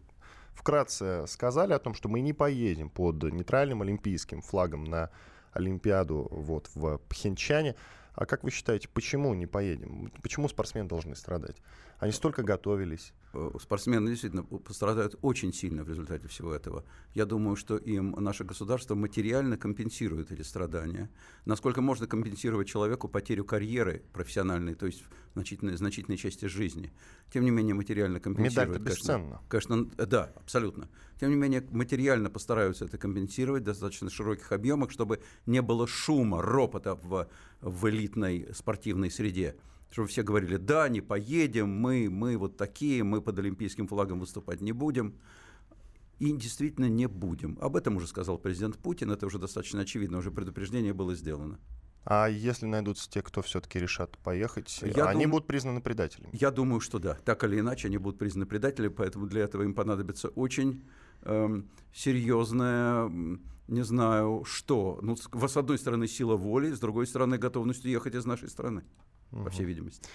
вкратце 0.56 1.26
сказали 1.26 1.72
о 1.72 1.78
том, 1.78 1.94
что 1.94 2.08
мы 2.08 2.20
не 2.20 2.32
поедем 2.32 2.90
под 2.90 3.22
нейтральным 3.22 3.82
олимпийским 3.82 4.42
флагом 4.42 4.84
на 4.84 5.10
Олимпиаду 5.52 6.28
вот, 6.30 6.70
в 6.74 6.98
Пхенчане. 7.08 7.76
А 8.14 8.24
как 8.24 8.44
вы 8.44 8.50
считаете, 8.50 8.88
почему 8.88 9.34
не 9.34 9.46
поедем? 9.46 10.10
Почему 10.22 10.48
спортсмены 10.48 10.88
должны 10.88 11.14
страдать? 11.14 11.56
Они 11.98 12.12
столько 12.12 12.42
готовились. 12.42 13.12
Э, 13.32 13.50
спортсмены 13.60 14.10
действительно 14.10 14.42
пострадают 14.42 15.16
очень 15.22 15.52
сильно 15.52 15.82
в 15.82 15.88
результате 15.88 16.28
всего 16.28 16.52
этого. 16.52 16.84
Я 17.14 17.24
думаю, 17.24 17.56
что 17.56 17.76
им 17.76 18.12
наше 18.18 18.44
государство 18.44 18.94
материально 18.94 19.56
компенсирует 19.56 20.30
эти 20.30 20.42
страдания. 20.42 21.10
Насколько 21.44 21.80
можно 21.80 22.06
компенсировать 22.06 22.68
человеку 22.68 23.08
потерю 23.08 23.44
карьеры 23.44 24.02
профессиональной, 24.12 24.74
то 24.74 24.86
есть 24.86 25.04
значительной, 25.34 25.76
значительной 25.76 26.18
части 26.18 26.46
жизни. 26.46 26.92
Тем 27.32 27.44
не 27.44 27.50
менее, 27.50 27.74
материально 27.74 28.20
компенсируют. 28.20 28.80
Медаль 28.80 28.82
бесценна. 28.82 29.40
Конечно, 29.48 29.76
конечно, 29.76 30.06
да, 30.06 30.32
абсолютно. 30.36 30.88
Тем 31.18 31.30
не 31.30 31.36
менее, 31.36 31.66
материально 31.70 32.28
постараются 32.28 32.84
это 32.84 32.98
компенсировать 32.98 33.62
в 33.62 33.66
достаточно 33.66 34.10
широких 34.10 34.52
объемах, 34.52 34.90
чтобы 34.90 35.20
не 35.46 35.62
было 35.62 35.86
шума, 35.86 36.42
ропота 36.42 36.94
в, 36.94 37.28
в 37.60 37.88
элитной 37.88 38.48
спортивной 38.54 39.10
среде 39.10 39.56
чтобы 39.90 40.08
все 40.08 40.22
говорили, 40.22 40.56
да, 40.56 40.88
не 40.88 41.00
поедем, 41.00 41.68
мы, 41.68 42.08
мы 42.10 42.36
вот 42.36 42.56
такие, 42.56 43.04
мы 43.04 43.20
под 43.20 43.38
олимпийским 43.38 43.86
флагом 43.86 44.20
выступать 44.20 44.60
не 44.60 44.72
будем. 44.72 45.14
И 46.18 46.32
действительно 46.32 46.88
не 46.88 47.08
будем. 47.08 47.58
Об 47.60 47.76
этом 47.76 47.96
уже 47.96 48.06
сказал 48.06 48.38
президент 48.38 48.78
Путин, 48.78 49.10
это 49.10 49.26
уже 49.26 49.38
достаточно 49.38 49.82
очевидно, 49.82 50.18
уже 50.18 50.30
предупреждение 50.30 50.94
было 50.94 51.14
сделано. 51.14 51.58
А 52.04 52.28
если 52.28 52.66
найдутся 52.66 53.10
те, 53.10 53.20
кто 53.20 53.42
все-таки 53.42 53.78
решат 53.78 54.16
поехать, 54.18 54.80
я 54.82 55.06
они 55.08 55.24
дум... 55.24 55.32
будут 55.32 55.46
признаны 55.46 55.80
предателями? 55.80 56.30
Я 56.32 56.50
думаю, 56.52 56.80
что 56.80 56.98
да. 56.98 57.18
Так 57.24 57.44
или 57.44 57.58
иначе, 57.58 57.88
они 57.88 57.98
будут 57.98 58.18
признаны 58.18 58.46
предателями, 58.46 58.92
поэтому 58.92 59.26
для 59.26 59.42
этого 59.42 59.62
им 59.64 59.74
понадобится 59.74 60.28
очень 60.28 60.84
эм, 61.22 61.68
серьезная, 61.92 63.10
не 63.66 63.82
знаю, 63.82 64.44
что. 64.46 65.00
Ну, 65.02 65.16
с 65.16 65.56
одной 65.56 65.78
стороны, 65.78 66.06
сила 66.06 66.36
воли, 66.36 66.72
с 66.72 66.78
другой 66.78 67.08
стороны, 67.08 67.38
готовность 67.38 67.84
уехать 67.84 68.14
из 68.14 68.24
нашей 68.24 68.48
страны 68.48 68.84
угу. 69.32 69.44
по 69.44 69.50
всей 69.50 69.64
видимости. 69.64 70.08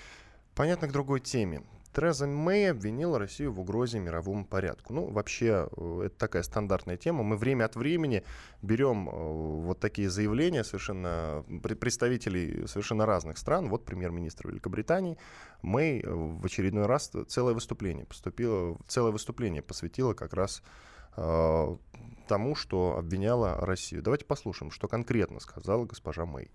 Понятно 0.56 0.88
к 0.88 0.92
другой 0.92 1.20
теме. 1.20 1.64
Тереза 1.94 2.26
Мэй 2.26 2.72
обвинила 2.72 3.20
Россию 3.20 3.52
в 3.52 3.60
угрозе 3.60 4.00
мировому 4.00 4.46
порядку. 4.46 4.94
Ну, 4.94 5.08
вообще, 5.08 5.68
э, 5.76 6.04
это 6.06 6.18
такая 6.18 6.44
стандартная 6.44 6.96
тема. 6.96 7.24
Мы 7.24 7.36
время 7.36 7.66
от 7.66 7.76
времени 7.76 8.24
берем 8.62 9.10
э, 9.10 9.12
вот 9.12 9.80
такие 9.80 10.10
заявления 10.10 10.64
совершенно 10.64 11.44
представителей 11.62 12.66
совершенно 12.68 13.06
разных 13.06 13.38
стран. 13.38 13.68
Вот 13.70 13.84
премьер-министр 13.84 14.50
Великобритании 14.50 15.18
Мэй 15.62 16.02
э, 16.02 16.10
в 16.10 16.46
очередной 16.46 16.86
раз 16.86 17.12
целое 17.28 17.54
выступление 17.54 18.06
поступила, 18.06 18.78
целое 18.88 19.12
выступление 19.12 19.62
посвятила 19.62 20.14
как 20.14 20.34
раз 20.34 20.64
э, 21.18 21.76
тому, 22.28 22.56
что 22.56 22.98
обвиняла 22.98 23.58
Россию. 23.58 24.02
Давайте 24.02 24.24
послушаем, 24.24 24.72
что 24.72 24.88
конкретно 24.88 25.42
сказала 25.42 25.84
госпожа 25.84 26.26
Мэй. 26.26 26.52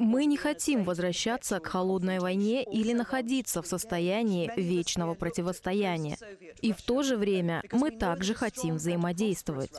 Мы 0.00 0.24
не 0.24 0.36
хотим 0.36 0.82
возвращаться 0.82 1.60
к 1.60 1.66
холодной 1.68 2.18
войне 2.18 2.64
или 2.64 2.92
находиться 2.92 3.62
в 3.62 3.66
состоянии 3.68 4.50
вечного 4.56 5.14
противостояния. 5.14 6.18
И 6.60 6.72
в 6.72 6.82
то 6.82 7.04
же 7.04 7.16
время 7.16 7.62
мы 7.70 7.92
также 7.92 8.34
хотим 8.34 8.74
взаимодействовать. 8.74 9.70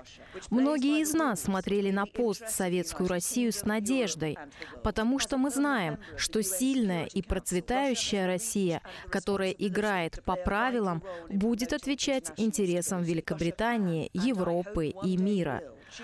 Многие 0.50 1.02
из 1.02 1.14
нас 1.14 1.42
смотрели 1.42 1.92
на 1.92 2.06
постсоветскую 2.06 3.10
Россию 3.10 3.52
с 3.52 3.66
надеждой, 3.66 4.38
потому 4.84 5.20
что 5.20 5.38
мы 5.38 5.50
знаем, 5.50 5.98
что 6.16 6.42
сильная 6.44 7.08
и 7.08 7.22
процветающая 7.22 8.26
Россия, 8.26 8.82
которая 9.10 9.52
играет 9.52 10.24
по 10.24 10.38
правилам, 10.38 11.04
будет 11.28 11.74
отвечать 11.74 12.32
интересам 12.38 13.04
Великобритании, 13.04 14.10
Европы 14.14 14.94
и 15.04 15.18
мира. 15.18 15.62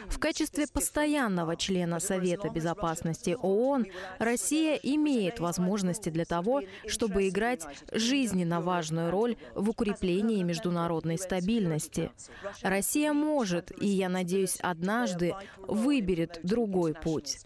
В 0.10 0.20
качестве 0.20 0.68
постоянного 0.68 1.56
члена 1.56 2.00
Совета 2.00 2.50
Безопасности 2.50 3.36
ООН 3.42 3.88
Россия 4.20 4.76
имеет 4.76 5.40
возможности 5.40 6.10
для 6.10 6.26
того, 6.26 6.62
чтобы 6.88 7.28
играть 7.28 7.66
жизненно 7.92 8.62
важную 8.62 9.12
роль 9.12 9.38
в 9.56 9.70
укреплении 9.70 10.44
международной 10.44 11.18
стабильности. 11.18 12.12
Россия 12.62 13.14
может, 13.14 13.72
и 13.82 13.88
я 13.88 14.10
надеюсь, 14.10 14.58
однажды 14.62 15.34
выберет 15.58 16.40
другой 16.44 16.94
путь. 16.94 17.40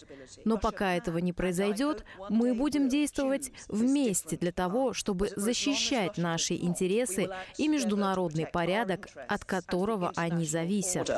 Но 0.45 0.57
пока 0.57 0.95
этого 0.95 1.17
не 1.17 1.33
произойдет, 1.33 2.03
мы 2.29 2.53
будем 2.53 2.89
действовать 2.89 3.51
вместе 3.67 4.37
для 4.37 4.51
того, 4.51 4.93
чтобы 4.93 5.29
защищать 5.35 6.17
наши 6.17 6.55
интересы 6.55 7.29
и 7.57 7.67
международный 7.67 8.47
порядок, 8.47 9.09
от 9.27 9.45
которого 9.45 10.11
они 10.15 10.45
зависят. 10.45 11.11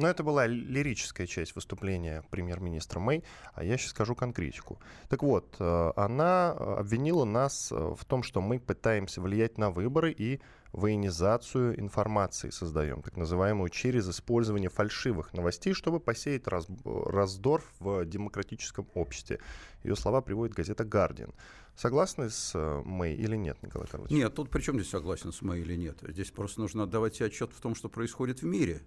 Но 0.00 0.08
это 0.08 0.22
была 0.22 0.46
лирическая 0.46 1.26
часть 1.26 1.54
выступления 1.54 2.24
премьер-министра 2.30 3.00
Мэй, 3.00 3.22
а 3.52 3.62
я 3.62 3.76
сейчас 3.76 3.90
скажу 3.90 4.14
конкретику. 4.14 4.78
Так 5.10 5.22
вот, 5.22 5.56
э, 5.58 5.92
она 5.94 6.52
обвинила 6.52 7.26
нас 7.26 7.70
э, 7.70 7.74
в 7.76 8.02
том, 8.06 8.22
что 8.22 8.40
мы 8.40 8.58
пытаемся 8.58 9.20
влиять 9.20 9.58
на 9.58 9.70
выборы 9.70 10.10
и 10.10 10.40
военизацию 10.72 11.78
информации 11.78 12.48
создаем, 12.48 13.02
так 13.02 13.18
называемую 13.18 13.68
через 13.68 14.08
использование 14.08 14.70
фальшивых 14.70 15.34
новостей, 15.34 15.74
чтобы 15.74 16.00
посеять 16.00 16.46
раз, 16.46 16.66
раздор 16.84 17.62
в 17.78 18.06
демократическом 18.06 18.86
обществе. 18.94 19.38
Ее 19.84 19.96
слова 19.96 20.22
приводит 20.22 20.54
газета 20.54 20.84
«Гардиан». 20.84 21.34
Согласны 21.76 22.30
с 22.30 22.52
э, 22.54 22.82
Мэй 22.86 23.16
или 23.16 23.36
нет, 23.36 23.62
Николай 23.62 23.86
Карлович? 23.86 24.12
Нет, 24.12 24.34
тут 24.34 24.48
при 24.48 24.62
чем 24.62 24.76
здесь 24.76 24.88
согласен 24.88 25.30
с 25.30 25.42
Мэй 25.42 25.60
или 25.60 25.76
нет? 25.76 25.98
Здесь 26.00 26.30
просто 26.30 26.62
нужно 26.62 26.84
отдавать 26.84 27.16
себе 27.16 27.26
отчет 27.26 27.52
в 27.52 27.60
том, 27.60 27.74
что 27.74 27.90
происходит 27.90 28.40
в 28.40 28.46
мире. 28.46 28.80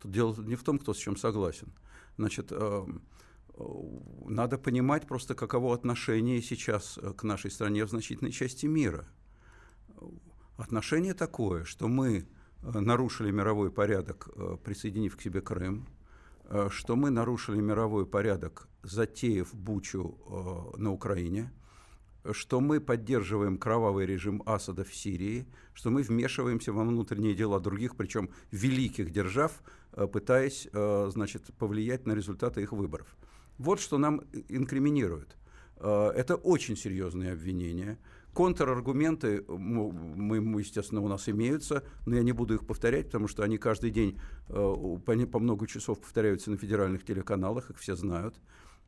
Тут 0.00 0.12
дело 0.12 0.34
не 0.38 0.56
в 0.56 0.62
том, 0.62 0.78
кто 0.78 0.94
с 0.94 0.96
чем 0.96 1.16
согласен. 1.16 1.72
Значит, 2.16 2.48
э, 2.50 2.86
надо 4.26 4.58
понимать 4.58 5.06
просто, 5.06 5.34
каково 5.34 5.74
отношение 5.74 6.40
сейчас 6.42 6.98
э, 6.98 7.12
к 7.12 7.22
нашей 7.22 7.50
стране 7.50 7.84
в 7.84 7.90
значительной 7.90 8.32
части 8.32 8.66
мира. 8.66 9.06
Отношение 10.56 11.14
такое, 11.14 11.64
что 11.64 11.88
мы 11.88 12.26
э, 12.62 12.80
нарушили 12.80 13.30
мировой 13.30 13.70
порядок, 13.70 14.30
присоединив 14.64 15.16
к 15.16 15.22
себе 15.22 15.40
Крым, 15.40 15.86
что 16.70 16.96
мы 16.96 17.10
нарушили 17.10 17.60
мировой 17.60 18.06
порядок, 18.06 18.68
затеяв 18.82 19.54
Бучу 19.54 20.74
на 20.76 20.90
Украине, 20.90 21.52
что 22.32 22.60
мы 22.60 22.80
поддерживаем 22.80 23.58
кровавый 23.58 24.06
режим 24.06 24.42
Асада 24.46 24.84
в 24.84 24.94
Сирии, 24.94 25.46
что 25.74 25.90
мы 25.90 26.02
вмешиваемся 26.02 26.72
во 26.72 26.84
внутренние 26.84 27.34
дела 27.34 27.60
других, 27.60 27.96
причем 27.96 28.30
великих 28.50 29.10
держав, 29.10 29.62
Э, 29.92 30.06
пытаясь, 30.06 30.68
э, 30.72 31.10
значит, 31.12 31.52
повлиять 31.58 32.06
на 32.06 32.12
результаты 32.12 32.62
их 32.62 32.72
выборов. 32.72 33.16
Вот 33.58 33.80
что 33.80 33.98
нам 33.98 34.20
инкриминируют. 34.48 35.36
Э, 35.76 36.10
это 36.14 36.36
очень 36.36 36.76
серьезные 36.76 37.32
обвинения. 37.32 37.98
Контраргументы, 38.32 39.44
мы, 39.48 40.60
естественно, 40.60 41.00
у 41.00 41.08
нас 41.08 41.28
имеются, 41.28 41.82
но 42.06 42.14
я 42.14 42.22
не 42.22 42.30
буду 42.30 42.54
их 42.54 42.64
повторять, 42.64 43.06
потому 43.06 43.26
что 43.26 43.42
они 43.42 43.58
каждый 43.58 43.90
день 43.90 44.20
по 44.46 45.38
много 45.40 45.66
часов 45.66 46.00
повторяются 46.00 46.52
на 46.52 46.56
федеральных 46.56 47.04
телеканалах, 47.04 47.70
их 47.70 47.78
все 47.78 47.96
знают. 47.96 48.36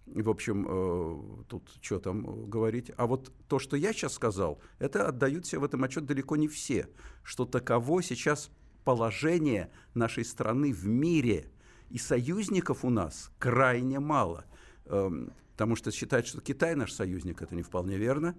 В 0.07 0.29
общем, 0.29 1.45
тут 1.49 1.71
что 1.81 1.99
там 2.01 2.51
говорить. 2.51 2.91
А 2.97 3.07
вот 3.07 3.33
то, 3.49 3.59
что 3.59 3.77
я 3.77 3.93
сейчас 3.93 4.15
сказал, 4.15 4.61
это 4.79 5.09
отдают 5.09 5.47
себе 5.47 5.61
в 5.61 5.65
этом 5.65 5.85
отчет 5.85 6.07
далеко 6.07 6.37
не 6.37 6.49
все, 6.49 6.89
что 7.23 7.45
таково 7.45 8.03
сейчас 8.03 8.51
положение 8.85 9.71
нашей 9.95 10.25
страны 10.25 10.73
в 10.73 10.87
мире. 10.87 11.51
И 11.91 11.99
союзников 11.99 12.85
у 12.85 12.91
нас 12.91 13.31
крайне 13.39 14.01
мало. 14.01 14.45
Эм, 14.87 15.33
потому 15.53 15.77
что 15.77 15.91
считать, 15.91 16.27
что 16.27 16.41
Китай 16.41 16.75
наш 16.75 16.93
союзник, 16.93 17.43
это 17.43 17.55
не 17.55 17.63
вполне 17.63 17.99
верно. 17.99 18.35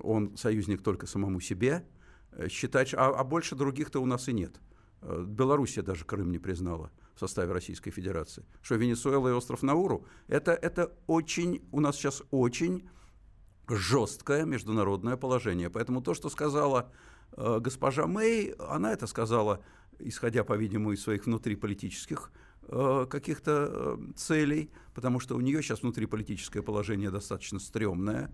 Он 0.00 0.36
союзник 0.36 0.82
только 0.82 1.06
самому 1.06 1.40
себе. 1.40 1.86
Э, 2.32 2.48
считать, 2.48 2.94
а, 2.94 3.08
а 3.08 3.24
больше 3.24 3.54
других-то 3.54 4.00
у 4.00 4.06
нас 4.06 4.28
и 4.28 4.32
нет. 4.32 4.60
Э, 5.02 5.24
Белоруссия 5.26 5.82
даже 5.82 6.04
Крым 6.04 6.30
не 6.30 6.38
признала 6.38 6.90
в 7.20 7.28
составе 7.28 7.52
Российской 7.52 7.90
Федерации. 7.90 8.46
Что 8.62 8.76
Венесуэла 8.76 9.28
и 9.28 9.32
остров 9.32 9.62
Науру, 9.62 10.06
это, 10.26 10.52
это 10.52 10.90
очень, 11.06 11.62
у 11.70 11.80
нас 11.80 11.96
сейчас 11.96 12.22
очень 12.30 12.88
жесткое 13.68 14.46
международное 14.46 15.18
положение. 15.18 15.68
Поэтому 15.68 16.00
то, 16.00 16.14
что 16.14 16.30
сказала 16.30 16.90
э, 17.36 17.58
госпожа 17.60 18.06
Мэй, 18.06 18.54
она 18.58 18.94
это 18.94 19.06
сказала, 19.06 19.62
исходя, 19.98 20.44
по-видимому, 20.44 20.92
из 20.92 21.02
своих 21.02 21.26
внутриполитических 21.26 22.32
э, 22.62 23.06
каких-то 23.10 23.68
э, 23.70 24.12
целей, 24.16 24.70
потому 24.94 25.20
что 25.20 25.36
у 25.36 25.40
нее 25.40 25.62
сейчас 25.62 25.82
внутриполитическое 25.82 26.62
положение 26.62 27.10
достаточно 27.10 27.60
стрёмное. 27.60 28.30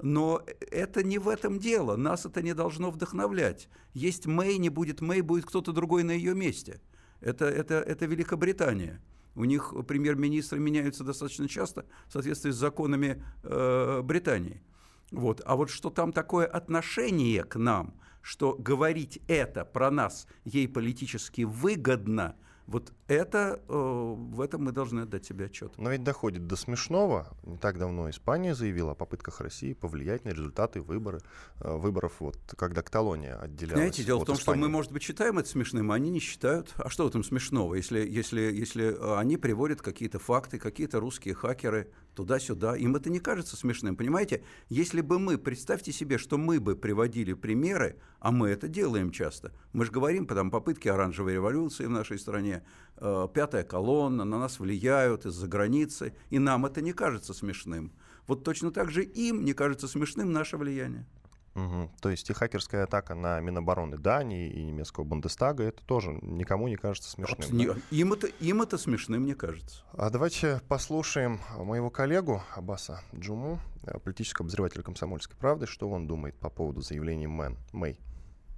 Но 0.00 0.42
это 0.70 1.04
не 1.04 1.18
в 1.18 1.28
этом 1.28 1.58
дело. 1.58 1.96
Нас 1.96 2.24
это 2.24 2.40
не 2.40 2.54
должно 2.54 2.90
вдохновлять. 2.90 3.68
Есть 3.92 4.24
Мэй, 4.24 4.56
не 4.56 4.70
будет 4.70 5.02
Мэй, 5.02 5.20
будет 5.20 5.44
кто-то 5.44 5.72
другой 5.72 6.02
на 6.02 6.12
ее 6.12 6.34
месте. 6.34 6.80
Это, 7.22 7.46
это, 7.46 7.74
это 7.74 8.06
Великобритания. 8.06 9.00
У 9.34 9.44
них 9.44 9.72
премьер-министры 9.86 10.58
меняются 10.58 11.04
достаточно 11.04 11.48
часто 11.48 11.86
в 12.08 12.12
соответствии 12.12 12.50
с 12.50 12.56
законами 12.56 13.22
э, 13.42 14.02
Британии. 14.02 14.62
Вот. 15.10 15.40
А 15.46 15.56
вот 15.56 15.70
что 15.70 15.88
там 15.88 16.12
такое 16.12 16.46
отношение 16.46 17.44
к 17.44 17.56
нам, 17.56 17.94
что 18.20 18.54
говорить 18.54 19.20
это 19.28 19.64
про 19.64 19.90
нас 19.90 20.26
ей 20.44 20.68
политически 20.68 21.42
выгодно– 21.42 22.36
вот 22.72 22.92
это, 23.06 23.60
э, 23.68 23.72
в 23.72 24.40
этом 24.40 24.64
мы 24.64 24.72
должны 24.72 25.00
отдать 25.00 25.26
себе 25.26 25.44
отчет. 25.44 25.72
Но 25.76 25.90
ведь 25.90 26.02
доходит 26.02 26.46
до 26.46 26.56
смешного. 26.56 27.28
Не 27.44 27.58
так 27.58 27.78
давно 27.78 28.08
Испания 28.08 28.54
заявила 28.54 28.92
о 28.92 28.94
попытках 28.94 29.40
России 29.40 29.74
повлиять 29.74 30.24
на 30.24 30.30
результаты 30.30 30.80
выборы, 30.80 31.20
э, 31.60 31.76
выборов, 31.76 32.14
вот, 32.20 32.38
когда 32.56 32.82
Каталония 32.82 33.36
отделялась 33.36 33.78
Знаете, 33.78 34.04
дело 34.04 34.20
от 34.20 34.24
в 34.24 34.26
том, 34.26 34.36
Испании. 34.36 34.60
что 34.60 34.66
мы, 34.66 34.72
может 34.72 34.90
быть, 34.90 35.02
считаем 35.02 35.38
это 35.38 35.48
смешным, 35.48 35.92
а 35.92 35.96
они 35.96 36.10
не 36.10 36.18
считают. 36.18 36.72
А 36.76 36.88
что 36.88 37.04
в 37.04 37.08
этом 37.08 37.22
смешного, 37.22 37.74
если, 37.74 38.00
если, 38.00 38.40
если 38.40 38.96
они 39.18 39.36
приводят 39.36 39.82
какие-то 39.82 40.18
факты, 40.18 40.58
какие-то 40.58 40.98
русские 40.98 41.34
хакеры 41.34 41.90
туда-сюда, 42.14 42.76
им 42.76 42.96
это 42.96 43.10
не 43.10 43.20
кажется 43.20 43.56
смешным, 43.56 43.96
понимаете? 43.96 44.42
Если 44.68 45.00
бы 45.00 45.18
мы, 45.18 45.38
представьте 45.38 45.92
себе, 45.92 46.18
что 46.18 46.38
мы 46.38 46.60
бы 46.60 46.76
приводили 46.76 47.32
примеры, 47.34 47.96
а 48.20 48.30
мы 48.30 48.48
это 48.48 48.68
делаем 48.68 49.10
часто. 49.10 49.52
Мы 49.72 49.84
же 49.84 49.92
говорим, 49.92 50.26
там 50.26 50.50
попытки 50.50 50.88
оранжевой 50.88 51.34
революции 51.34 51.86
в 51.86 51.90
нашей 51.90 52.18
стране, 52.18 52.61
э, 52.96 53.28
пятая 53.32 53.64
колонна, 53.64 54.24
на 54.24 54.38
нас 54.38 54.60
влияют 54.60 55.26
из-за 55.26 55.46
границы, 55.46 56.14
и 56.30 56.38
нам 56.38 56.66
это 56.66 56.80
не 56.80 56.92
кажется 56.92 57.34
смешным. 57.34 57.92
Вот 58.26 58.44
точно 58.44 58.70
так 58.70 58.90
же 58.90 59.02
им 59.04 59.44
не 59.44 59.52
кажется 59.52 59.88
смешным 59.88 60.32
наше 60.32 60.56
влияние. 60.56 61.06
Угу. 61.54 61.90
То 62.00 62.08
есть 62.08 62.30
и 62.30 62.32
хакерская 62.32 62.84
атака 62.84 63.14
на 63.14 63.40
Минобороны 63.40 63.98
Дании 63.98 64.50
и 64.50 64.64
немецкого 64.64 65.04
Бундестага, 65.04 65.64
это 65.64 65.84
тоже 65.84 66.18
никому 66.22 66.68
не 66.68 66.76
кажется 66.76 67.10
смешным. 67.10 67.48
Вот, 67.50 67.76
да? 67.76 67.80
им, 67.90 68.12
это, 68.14 68.26
им 68.26 68.62
это 68.62 68.78
смешным 68.78 69.26
не 69.26 69.34
кажется. 69.34 69.82
А 69.92 70.08
давайте 70.08 70.62
послушаем 70.68 71.40
моего 71.58 71.90
коллегу 71.90 72.42
Аббаса 72.54 73.02
Джуму, 73.14 73.60
политического 74.04 74.46
обозревателя 74.46 74.82
«Комсомольской 74.82 75.36
правды», 75.36 75.66
что 75.66 75.90
он 75.90 76.06
думает 76.06 76.36
по 76.36 76.48
поводу 76.48 76.80
заявления 76.80 77.28
Мэн, 77.28 77.58
Мэй. 77.72 77.98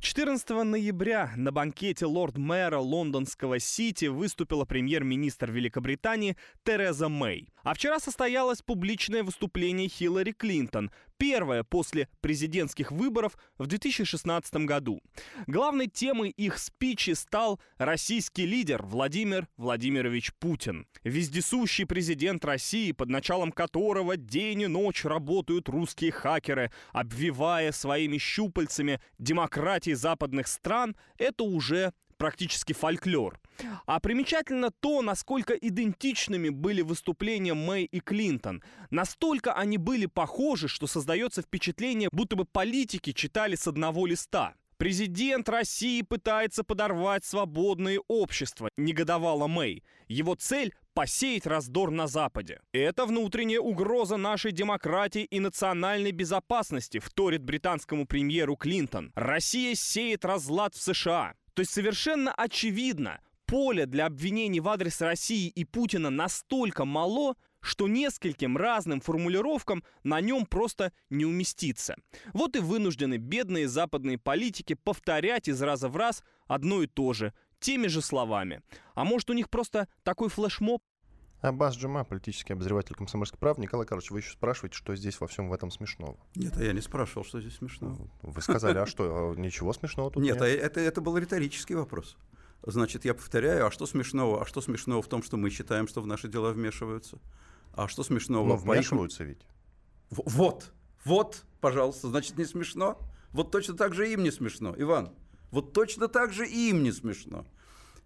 14 0.05 0.51
ноября 0.65 1.33
на 1.35 1.51
банкете 1.51 2.05
лорд-мэра 2.05 2.79
лондонского 2.79 3.59
Сити 3.59 4.05
выступила 4.05 4.67
премьер-министр 4.67 5.51
Великобритании 5.51 6.37
Тереза 6.63 7.09
Мэй. 7.09 7.49
А 7.63 7.73
вчера 7.73 7.99
состоялось 7.99 8.61
публичное 8.61 9.23
выступление 9.23 9.89
Хиллари 9.89 10.33
Клинтон, 10.33 10.91
первое 11.17 11.65
после 11.65 12.09
президентских 12.21 12.93
выборов 12.93 13.37
в 13.59 13.67
2016 13.67 14.55
году. 14.67 15.01
Главной 15.47 15.87
темой 15.87 16.31
их 16.31 16.59
спичи 16.59 17.13
стал 17.13 17.61
российский 17.79 18.47
лидер 18.47 18.83
Владимир 18.83 19.49
Владимирович 19.57 20.33
Путин. 20.35 20.87
Вездесущий 21.03 21.87
президент 21.87 22.45
России, 22.45 22.93
под 22.93 23.09
началом 23.09 23.53
которого 23.53 24.17
день 24.17 24.63
и 24.63 24.67
ночь 24.67 25.05
работают 25.05 25.69
русские 25.69 26.13
хакеры, 26.13 26.71
обвивая 26.93 27.73
своими 27.73 28.19
щупальцами 28.19 29.01
демократии 29.19 29.93
западных 29.93 30.47
стран, 30.49 30.97
это 31.19 31.45
уже 31.45 31.93
практически 32.25 32.73
фольклор. 32.73 33.39
А 33.85 34.01
примечательно 34.01 34.71
то, 34.71 35.03
насколько 35.03 35.53
идентичными 35.53 36.49
были 36.49 36.81
выступления 36.81 37.53
Мэй 37.53 37.85
и 37.85 38.01
Клинтон. 38.01 38.63
Настолько 38.91 39.53
они 39.53 39.77
были 39.77 40.07
похожи, 40.07 40.67
что 40.67 40.87
создается 40.87 41.43
впечатление, 41.43 42.09
будто 42.13 42.35
бы 42.35 42.47
политики 42.47 43.13
читали 43.13 43.57
с 43.57 43.69
одного 43.69 44.07
листа. 44.07 44.55
Президент 44.79 45.51
России 45.51 46.01
пытается 46.01 46.65
подорвать 46.65 47.27
свободные 47.27 48.01
общества, 48.09 48.71
негодовала 48.79 49.47
Мэй. 49.47 49.85
Его 50.09 50.35
цель 50.35 50.73
посеять 50.95 51.47
раздор 51.47 51.91
на 51.91 52.07
Западе. 52.07 52.61
Это 52.73 53.05
внутренняя 53.05 53.61
угроза 53.61 54.17
нашей 54.17 54.53
демократии 54.53 55.25
и 55.25 55.41
национальной 55.41 56.13
безопасности, 56.13 57.01
вторит 57.01 57.43
британскому 57.43 58.07
премьеру 58.07 58.57
Клинтон. 58.57 59.13
Россия 59.15 59.75
сеет 59.75 60.25
разлад 60.25 60.75
в 60.75 60.81
США. 60.83 61.35
То 61.55 61.61
есть 61.61 61.73
совершенно 61.73 62.33
очевидно, 62.33 63.21
поле 63.47 63.87
для 63.87 64.07
обвинений 64.07 64.61
в 64.61 64.69
адрес 64.69 65.01
России 65.01 65.49
и 65.49 65.65
Путина 65.65 66.11
настолько 66.11 66.85
мало, 66.85 67.37
что 67.61 67.89
нескольким 67.89 68.57
разным 68.57 69.01
формулировкам 69.01 69.85
на 70.03 70.21
нем 70.21 70.47
просто 70.47 70.93
не 71.11 71.25
уместится. 71.25 71.97
Вот 72.33 72.57
и 72.57 72.59
вынуждены 72.59 73.17
бедные 73.17 73.69
западные 73.69 74.19
политики 74.19 74.75
повторять 74.75 75.49
из 75.49 75.63
раза 75.63 75.89
в 75.89 75.97
раз 75.97 76.23
одно 76.47 76.83
и 76.83 76.87
то 76.87 77.13
же, 77.13 77.33
теми 77.61 77.87
же 77.87 78.03
словами. 78.03 78.61
А 78.95 79.05
может 79.05 79.31
у 79.31 79.33
них 79.33 79.49
просто 79.49 79.89
такой 80.03 80.29
флешмоб? 80.29 80.83
Аббас 81.45 81.77
Джума, 81.77 82.05
политический 82.05 82.55
обозреватель 82.55 82.95
комсомольской 82.95 83.39
правды. 83.39 83.61
Николай 83.61 83.87
Карлович, 83.87 84.11
вы 84.11 84.21
еще 84.21 84.33
спрашиваете, 84.33 84.79
что 84.79 84.97
здесь 84.97 85.21
во 85.21 85.27
всем 85.27 85.51
в 85.51 85.53
этом 85.53 85.71
смешного? 85.71 86.17
Нет, 86.35 86.57
а 86.57 86.65
я 86.65 86.73
не 86.73 86.81
спрашивал, 86.81 87.23
что 87.23 87.39
здесь 87.39 87.57
смешного. 87.57 88.09
Вы 88.23 88.41
сказали, 88.41 88.79
а 88.79 88.87
что, 88.87 89.33
а 89.33 89.35
ничего 89.37 89.75
смешного 89.75 90.11
тут 90.11 90.23
нет? 90.23 90.37
Нет, 90.37 90.43
а 90.43 90.49
это, 90.49 90.81
это 90.81 91.03
был 91.03 91.19
риторический 91.19 91.75
вопрос. 91.75 92.17
Значит, 92.63 93.05
я 93.05 93.13
повторяю, 93.13 93.67
а 93.67 93.71
что 93.71 93.85
смешного? 93.85 94.41
А 94.41 94.47
что 94.47 94.63
смешного 94.63 95.03
в 95.03 95.07
том, 95.07 95.23
что 95.23 95.37
мы 95.37 95.51
считаем, 95.51 95.87
что 95.87 96.01
в 96.01 96.07
наши 96.07 96.29
дела 96.29 96.51
вмешиваются? 96.53 97.19
А 97.75 97.89
что 97.89 98.05
смешного? 98.05 98.49
Но 98.49 98.57
вмешиваются 98.57 99.25
ведь. 99.25 99.43
Вот, 100.09 100.73
вот, 101.05 101.45
пожалуйста, 101.61 102.09
значит, 102.09 102.39
не 102.39 102.47
смешно? 102.47 102.99
Вот 103.33 103.51
точно 103.51 103.75
так 103.75 103.93
же 103.93 104.11
им 104.11 104.23
не 104.23 104.31
смешно, 104.31 104.75
Иван. 104.79 105.11
Вот 105.51 105.75
точно 105.75 106.09
так 106.09 106.33
же 106.33 106.49
им 106.49 106.83
не 106.83 106.91
смешно. 106.91 107.45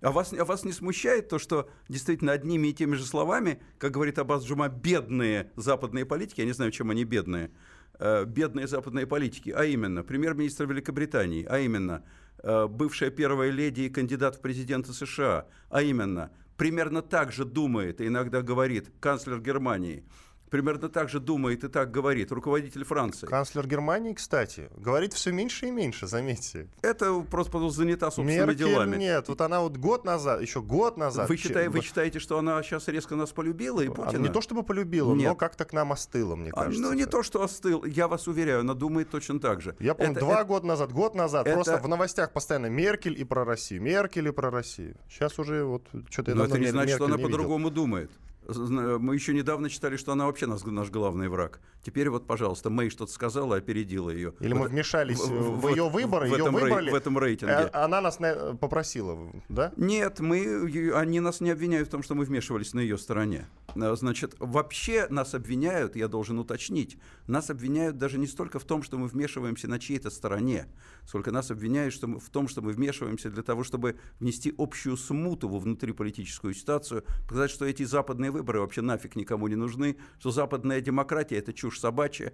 А 0.01 0.13
вас, 0.13 0.33
а 0.33 0.45
вас 0.45 0.65
не 0.65 0.73
смущает 0.73 1.29
то, 1.29 1.39
что 1.39 1.69
действительно 1.89 2.33
одними 2.33 2.69
и 2.69 2.73
теми 2.73 2.95
же 2.95 3.05
словами, 3.05 3.61
как 3.79 3.93
говорит 3.93 4.19
Аббас 4.19 4.45
Джума, 4.45 4.69
бедные 4.69 5.51
западные 5.57 6.07
политики, 6.07 6.41
я 6.41 6.47
не 6.47 6.53
знаю, 6.53 6.71
чем 6.71 6.91
они 6.91 7.05
бедные, 7.05 7.51
э, 7.99 8.25
бедные 8.25 8.69
западные 8.69 9.07
политики, 9.07 9.51
а 9.51 9.65
именно 9.65 10.05
премьер-министр 10.05 10.67
Великобритании, 10.67 11.45
а 11.45 11.59
именно 11.59 12.05
э, 12.43 12.67
бывшая 12.69 13.11
первая 13.11 13.51
леди 13.51 13.83
и 13.83 13.91
кандидат 13.91 14.37
в 14.37 14.41
президенты 14.41 14.93
США, 14.93 15.47
а 15.69 15.83
именно 15.83 16.31
примерно 16.57 17.03
так 17.03 17.33
же 17.33 17.45
думает 17.45 18.01
и 18.01 18.07
иногда 18.07 18.43
говорит 18.43 18.93
канцлер 19.01 19.41
Германии– 19.41 20.05
примерно 20.51 20.89
так 20.89 21.09
же 21.09 21.21
думает 21.21 21.65
и 21.65 21.69
так 21.69 21.91
говорит 21.91 22.33
руководитель 22.33 22.85
Франции. 22.85 23.27
Канцлер 23.27 23.67
Германии, 23.67 24.15
кстати, 24.15 24.69
говорит 24.77 25.13
все 25.13 25.33
меньше 25.33 25.67
и 25.67 25.71
меньше, 25.71 26.07
заметьте. 26.07 26.69
Это 26.83 27.21
просто 27.21 27.69
занята 27.71 28.11
собственными 28.11 28.47
Меркель 28.47 28.57
делами. 28.57 28.97
нет, 28.97 29.29
вот 29.29 29.41
она 29.41 29.61
вот 29.61 29.77
год 29.77 30.05
назад, 30.05 30.41
еще 30.41 30.63
год 30.63 30.97
назад... 30.97 31.29
Вы, 31.29 31.37
считаете, 31.37 31.71
вы 31.71 31.81
считаете, 31.81 32.19
что 32.19 32.39
она 32.39 32.63
сейчас 32.63 32.89
резко 32.89 33.17
нас 33.17 33.31
полюбила 33.31 33.81
и 33.81 33.89
Путина? 33.89 34.09
Она 34.09 34.19
не 34.19 34.29
то 34.29 34.41
чтобы 34.41 34.63
полюбила, 34.63 35.15
нет. 35.15 35.29
но 35.29 35.35
как-то 35.35 35.65
к 35.65 35.73
нам 35.73 35.93
остыла, 35.93 36.37
мне 36.37 36.51
а, 36.51 36.65
кажется. 36.65 36.83
А, 36.83 36.91
ну 36.91 36.93
не 36.95 37.07
то, 37.07 37.23
что 37.23 37.43
остыл, 37.43 37.85
я 37.85 38.09
вас 38.09 38.27
уверяю, 38.27 38.61
она 38.61 38.75
думает 38.75 39.11
точно 39.11 39.41
так 39.41 39.61
же. 39.61 39.77
Я 39.79 39.95
помню, 39.95 40.13
это, 40.13 40.21
два 40.21 40.41
это, 40.41 40.45
года 40.45 40.67
назад, 40.67 40.93
год 40.93 41.15
назад, 41.15 41.47
это, 41.47 41.55
просто 41.55 41.79
в 41.79 41.89
новостях 41.89 42.33
постоянно 42.33 42.67
Меркель 42.67 43.19
и 43.21 43.25
про 43.25 43.45
Россию, 43.45 43.83
Меркель 43.83 44.29
и 44.29 44.33
про 44.33 44.51
Россию. 44.51 44.97
Сейчас 45.09 45.39
уже 45.39 45.65
вот 45.65 45.83
что-то... 46.11 46.35
Но 46.35 46.45
это 46.45 46.59
не 46.59 46.69
значит, 46.69 46.97
что 46.97 47.07
она 47.07 47.19
по-другому 47.19 47.71
думает. 47.71 48.11
Мы 48.49 49.15
еще 49.15 49.35
недавно 49.35 49.69
читали, 49.69 49.97
что 49.97 50.13
она 50.13 50.25
вообще 50.25 50.47
наш, 50.47 50.63
наш 50.65 50.89
главный 50.89 51.29
враг. 51.29 51.61
Теперь 51.85 52.09
вот, 52.09 52.27
пожалуйста, 52.27 52.71
Мэй 52.71 52.89
что-то 52.89 53.13
сказала, 53.13 53.57
опередила 53.57 54.09
ее. 54.09 54.33
Или 54.41 54.55
мы 54.55 54.69
вмешались 54.69 55.21
в, 55.21 55.29
в, 55.29 55.61
в 55.61 55.69
ее 55.69 55.89
выборы, 55.91 56.31
в 56.31 56.33
ее 56.35 56.51
выбрали. 56.51 56.87
Рей, 56.87 56.93
в 56.93 56.95
этом 56.95 57.19
рейтинге. 57.19 57.55
А, 57.55 57.85
она 57.85 58.01
нас 58.01 58.19
попросила, 58.59 59.19
да? 59.51 59.73
Нет, 59.77 60.21
мы, 60.21 60.93
они 60.95 61.21
нас 61.21 61.41
не 61.41 61.51
обвиняют 61.51 61.89
в 61.89 61.91
том, 61.91 62.03
что 62.03 62.15
мы 62.15 62.25
вмешивались 62.25 62.73
на 62.73 62.81
ее 62.81 62.97
стороне. 62.97 63.49
Э, 63.75 63.95
значит, 63.97 64.35
вообще 64.39 65.07
нас 65.11 65.35
обвиняют, 65.35 65.95
я 65.95 66.09
должен 66.09 66.39
уточнить, 66.39 66.97
нас 67.27 67.51
обвиняют 67.51 67.99
даже 67.99 68.19
не 68.19 68.27
столько 68.27 68.59
в 68.59 68.65
том, 68.65 68.83
что 68.83 68.97
мы 68.97 69.09
вмешиваемся 69.09 69.69
на 69.69 69.79
чьей-то 69.79 70.09
стороне, 70.09 70.67
сколько 71.07 71.31
нас 71.31 71.51
обвиняют 71.51 71.95
что 71.99 72.07
мы, 72.07 72.21
в 72.21 72.31
том, 72.31 72.49
что 72.49 72.63
мы 72.63 72.73
вмешиваемся 72.73 73.31
для 73.31 73.43
того, 73.43 73.65
чтобы 73.65 73.99
внести 74.21 74.55
общую 74.57 74.97
смуту 74.97 75.49
во 75.49 75.59
внутриполитическую 75.59 76.55
ситуацию, 76.55 77.05
показать, 77.29 77.51
что 77.51 77.65
эти 77.67 77.83
западные 77.83 78.31
выборы 78.39 78.61
вообще 78.61 78.81
нафиг 78.81 79.17
никому 79.17 79.49
не 79.49 79.57
нужны, 79.57 79.97
что 80.19 80.31
западная 80.31 80.81
демократия– 80.81 81.37
это 81.39 81.53
чушь 81.53 81.81
собачья. 81.81 82.33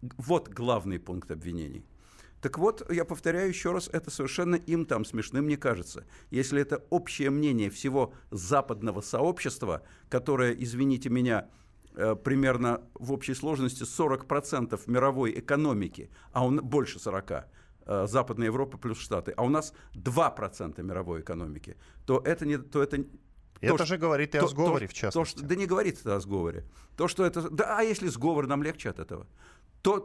Вот 0.00 0.48
главный 0.48 0.98
пункт 0.98 1.30
обвинений. 1.30 1.84
Так 2.40 2.58
вот, 2.58 2.90
я 2.90 3.04
повторяю 3.04 3.48
еще 3.48 3.72
раз, 3.72 3.88
это 3.92 4.10
совершенно 4.10 4.54
им 4.54 4.86
там 4.86 5.04
смешным 5.04 5.46
не 5.46 5.56
кажется. 5.56 6.06
Если 6.30 6.60
это 6.62 6.82
общее 6.90 7.30
мнение 7.30 7.68
всего 7.68 8.14
западного 8.30 9.02
сообщества, 9.02 9.82
которое, 10.08 10.52
извините 10.52 11.10
меня, 11.10 11.48
э, 11.94 12.16
примерно 12.16 12.82
в 12.94 13.12
общей 13.12 13.34
сложности 13.34 13.84
40% 13.84 14.80
мировой 14.86 15.38
экономики, 15.38 16.10
а 16.32 16.46
он 16.46 16.60
больше 16.62 16.98
40%, 16.98 17.44
э, 17.86 18.06
Западная 18.06 18.46
Европа 18.46 18.78
плюс 18.78 18.98
Штаты, 18.98 19.32
а 19.36 19.44
у 19.44 19.50
нас 19.50 19.74
2% 19.94 20.82
мировой 20.82 21.20
экономики, 21.20 21.76
то 22.06 22.22
это 22.24 22.46
не... 22.46 22.56
То 22.56 22.82
это, 22.82 23.04
это 23.68 23.78
то, 23.78 23.84
же 23.86 23.98
говорит 23.98 24.34
и 24.34 24.38
о 24.38 24.46
сговоре, 24.46 24.86
то, 24.86 24.92
в 24.92 24.94
частности. 24.94 25.36
То, 25.36 25.38
что, 25.40 25.48
да 25.48 25.54
не 25.54 25.66
говорит 25.66 26.00
это 26.00 26.16
о 26.16 26.20
сговоре. 26.20 26.64
То, 26.96 27.08
что 27.08 27.24
это... 27.24 27.48
Да, 27.50 27.78
а 27.78 27.82
если 27.82 28.08
сговор, 28.08 28.46
нам 28.46 28.62
легче 28.62 28.90
от 28.90 28.98
этого. 28.98 29.26
То, 29.82 30.00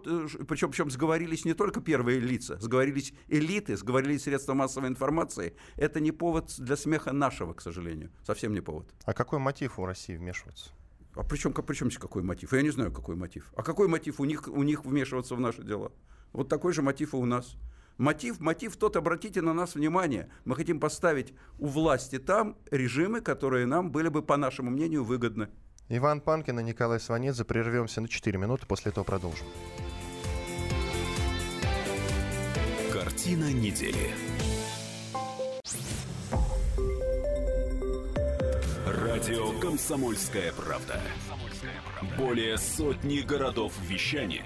причем, 0.48 0.72
причем 0.72 0.90
сговорились 0.90 1.44
не 1.44 1.54
только 1.54 1.82
первые 1.82 2.20
лица, 2.20 2.58
сговорились 2.62 3.14
элиты, 3.28 3.76
сговорились 3.76 4.24
средства 4.24 4.54
массовой 4.54 4.88
информации. 4.88 5.56
Это 5.76 6.00
не 6.00 6.12
повод 6.12 6.54
для 6.58 6.78
смеха 6.78 7.12
нашего, 7.12 7.54
к 7.54 7.62
сожалению. 7.62 8.12
Совсем 8.24 8.54
не 8.54 8.62
повод. 8.62 8.88
А 9.04 9.14
какой 9.14 9.40
мотив 9.40 9.78
у 9.78 9.86
России 9.86 10.16
вмешиваться? 10.16 10.72
А 11.14 11.24
при 11.24 11.38
чем, 11.38 11.54
при 11.54 11.76
чем 11.76 11.90
здесь 11.90 12.00
какой 12.00 12.24
мотив? 12.24 12.54
Я 12.54 12.62
не 12.62 12.70
знаю, 12.70 12.92
какой 12.92 13.16
мотив. 13.16 13.52
А 13.56 13.64
какой 13.64 13.88
мотив 13.88 14.20
у 14.20 14.26
них, 14.26 14.48
у 14.48 14.64
них 14.64 14.86
вмешиваться 14.86 15.36
в 15.36 15.40
наши 15.40 15.62
дела? 15.64 15.92
Вот 16.32 16.48
такой 16.50 16.74
же 16.74 16.82
мотив 16.82 17.14
и 17.14 17.18
у 17.18 17.26
нас. 17.26 17.56
Мотив, 17.98 18.42
мотив 18.42 18.76
тот, 18.76 18.98
обратите 18.98 19.42
на 19.42 19.54
нас 19.54 19.76
внимание. 19.76 20.30
Мы 20.44 20.56
хотим 20.56 20.80
поставить 20.80 21.34
у 21.60 21.68
власти 21.68 22.20
там 22.20 22.58
режимы, 22.70 23.22
которые 23.22 23.66
нам 23.66 23.92
были 23.92 24.10
бы, 24.10 24.22
по 24.22 24.36
нашему 24.36 24.70
мнению, 24.70 25.06
выгодны. 25.06 25.48
Иван 25.88 26.20
Панкин 26.20 26.60
и 26.60 26.64
Николай 26.64 27.00
Сванидзе. 27.00 27.46
Прервемся 27.46 28.02
на 28.02 28.08
4 28.10 28.38
минуты, 28.38 28.66
после 28.66 28.92
этого 28.92 29.06
продолжим. 29.06 29.48
Картина 32.92 33.54
недели. 33.54 34.14
Радио 38.86 39.58
«Комсомольская 39.60 40.52
правда». 40.52 41.00
Более 42.18 42.58
сотни 42.58 43.20
городов 43.20 43.74
вещания 43.88 44.46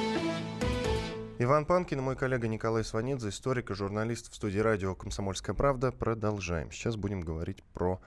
Иван 1.43 1.65
Панкин 1.65 2.03
мой 2.03 2.15
коллега 2.15 2.47
Николай 2.47 2.83
Сванидзе, 2.83 3.29
историк 3.29 3.71
и 3.71 3.73
журналист 3.73 4.31
в 4.31 4.35
студии 4.35 4.59
радио 4.59 4.93
«Комсомольская 4.93 5.55
правда». 5.55 5.91
Продолжаем. 5.91 6.69
Сейчас 6.71 6.97
будем 6.97 7.21
говорить 7.21 7.63
про 7.73 7.99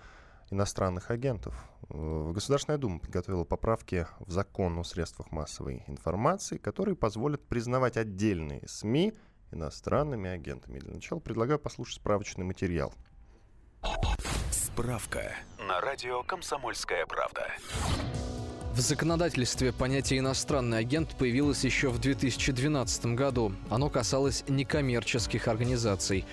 иностранных 0.53 1.11
агентов. 1.11 1.53
Э, 1.90 2.31
Государственная 2.33 2.79
Дума 2.79 3.01
подготовила 3.01 3.42
поправки 3.42 4.07
в 4.20 4.31
закон 4.31 4.79
о 4.79 4.85
средствах 4.85 5.33
массовой 5.33 5.83
информации, 5.88 6.59
которые 6.59 6.94
позволят 6.94 7.44
признавать 7.44 7.97
отдельные 7.97 8.62
СМИ 8.68 9.14
иностранными 9.51 10.31
агентами. 10.31 10.79
Для 10.79 10.94
начала 10.94 11.18
предлагаю 11.18 11.59
послушать 11.59 11.97
справочный 11.97 12.44
материал. 12.44 12.94
Справка 14.53 15.33
на 15.59 15.81
радио 15.81 16.23
«Комсомольская 16.23 17.05
правда». 17.07 17.49
В 18.75 18.81
законодательстве 18.81 19.71
понятие 19.71 20.19
«иностранный 20.19 20.79
агент» 20.79 21.15
появилось 21.15 21.63
еще 21.63 21.91
в 21.91 22.01
2012 22.01 23.07
году. 23.15 23.53
Оно 23.71 23.89
касалось 23.89 24.43
некоммерческих 24.49 25.47
организаций. 25.47 26.25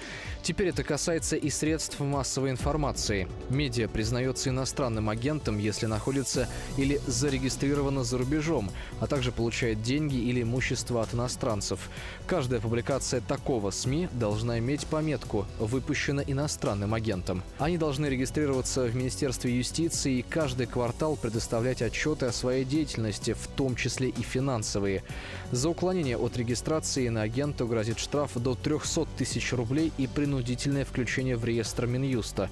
Теперь 0.42 0.70
это 0.70 0.84
касается 0.84 1.36
и 1.36 1.52
средств 1.52 2.00
массовой 2.00 2.50
информации. 2.50 3.28
Медиа 3.50 3.88
признается 3.88 4.50
иностранным 4.50 5.10
агентом, 5.10 5.60
если 5.60 5.86
находится 5.86 6.50
или 6.78 7.00
зарегистрировано 7.06 8.04
за 8.04 8.18
рубежом, 8.18 8.72
а 9.00 9.06
также 9.06 9.32
получает 9.32 9.84
деньги 9.84 10.16
или 10.16 10.42
имущество 10.42 11.04
от 11.04 11.14
иностранцев. 11.14 11.92
Каждая 12.26 12.60
публикация 12.60 13.22
такого 13.22 13.70
СМИ 13.70 14.10
должна 14.14 14.58
иметь 14.58 14.88
пометку 14.88 15.46
«Выпущена 15.60 16.24
иностранным 16.26 16.96
агентом». 16.96 17.44
Они 17.60 17.78
должны 17.78 18.08
регистрироваться 18.08 18.86
в 18.86 18.96
Министерстве 18.96 19.56
юстиции 19.56 20.18
и 20.18 20.22
каждый 20.24 20.66
квартал 20.66 21.16
предоставлять 21.18 21.84
отчеты 21.84 22.31
о 22.32 22.34
своей 22.34 22.65
деятельности, 22.65 23.34
в 23.34 23.48
том 23.48 23.76
числе 23.76 24.10
и 24.10 24.22
финансовые. 24.22 25.04
За 25.52 25.70
уклонение 25.70 26.17
от 26.17 26.38
регистрации 26.38 27.10
на 27.10 27.22
агента 27.22 27.65
грозит 27.65 28.00
штраф 28.00 28.32
до 28.36 28.56
300 28.56 29.06
тысяч 29.17 29.54
рублей 29.54 29.91
и 29.98 30.08
принудительное 30.08 30.86
включение 30.86 31.36
в 31.36 31.46
реестр 31.46 31.86
Минюста. 31.86 32.50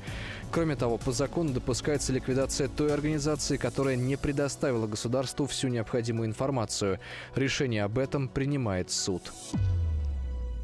Кроме 0.51 0.75
того, 0.75 0.97
по 0.97 1.11
закону 1.11 1.51
допускается 1.51 2.13
ликвидация 2.13 2.67
той 2.67 2.93
организации, 2.93 3.57
которая 3.57 3.95
не 3.95 4.17
предоставила 4.17 4.85
государству 4.85 5.47
всю 5.47 5.69
необходимую 5.69 6.27
информацию. 6.27 6.99
Решение 7.35 7.83
об 7.83 7.97
этом 7.97 8.27
принимает 8.27 8.91
суд. 8.91 9.31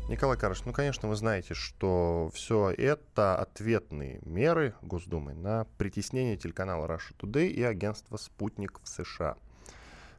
Николай 0.07 0.37
Карлович, 0.37 0.65
ну, 0.65 0.71
конечно, 0.71 1.09
вы 1.09 1.15
знаете, 1.15 1.55
что 1.55 2.29
все 2.31 2.69
это 2.69 3.35
ответные 3.37 4.21
меры 4.23 4.75
Госдумы 4.83 5.33
на 5.33 5.65
притеснение 5.79 6.37
телеканала 6.37 6.85
Russia 6.85 7.17
Today 7.17 7.47
и 7.47 7.63
агентства 7.63 8.17
«Спутник» 8.17 8.79
в 8.83 8.87
США. 8.87 9.35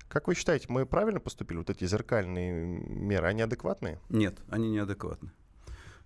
Как 0.09 0.27
вы 0.27 0.35
считаете, 0.35 0.66
мы 0.70 0.87
правильно 0.87 1.20
поступили? 1.20 1.59
Вот 1.59 1.70
эти 1.70 1.87
зеркальные 1.87 2.66
меры, 2.66 3.29
они 3.29 3.42
адекватные? 3.42 4.01
Нет, 4.09 4.40
они 4.49 4.70
неадекватны. 4.70 5.31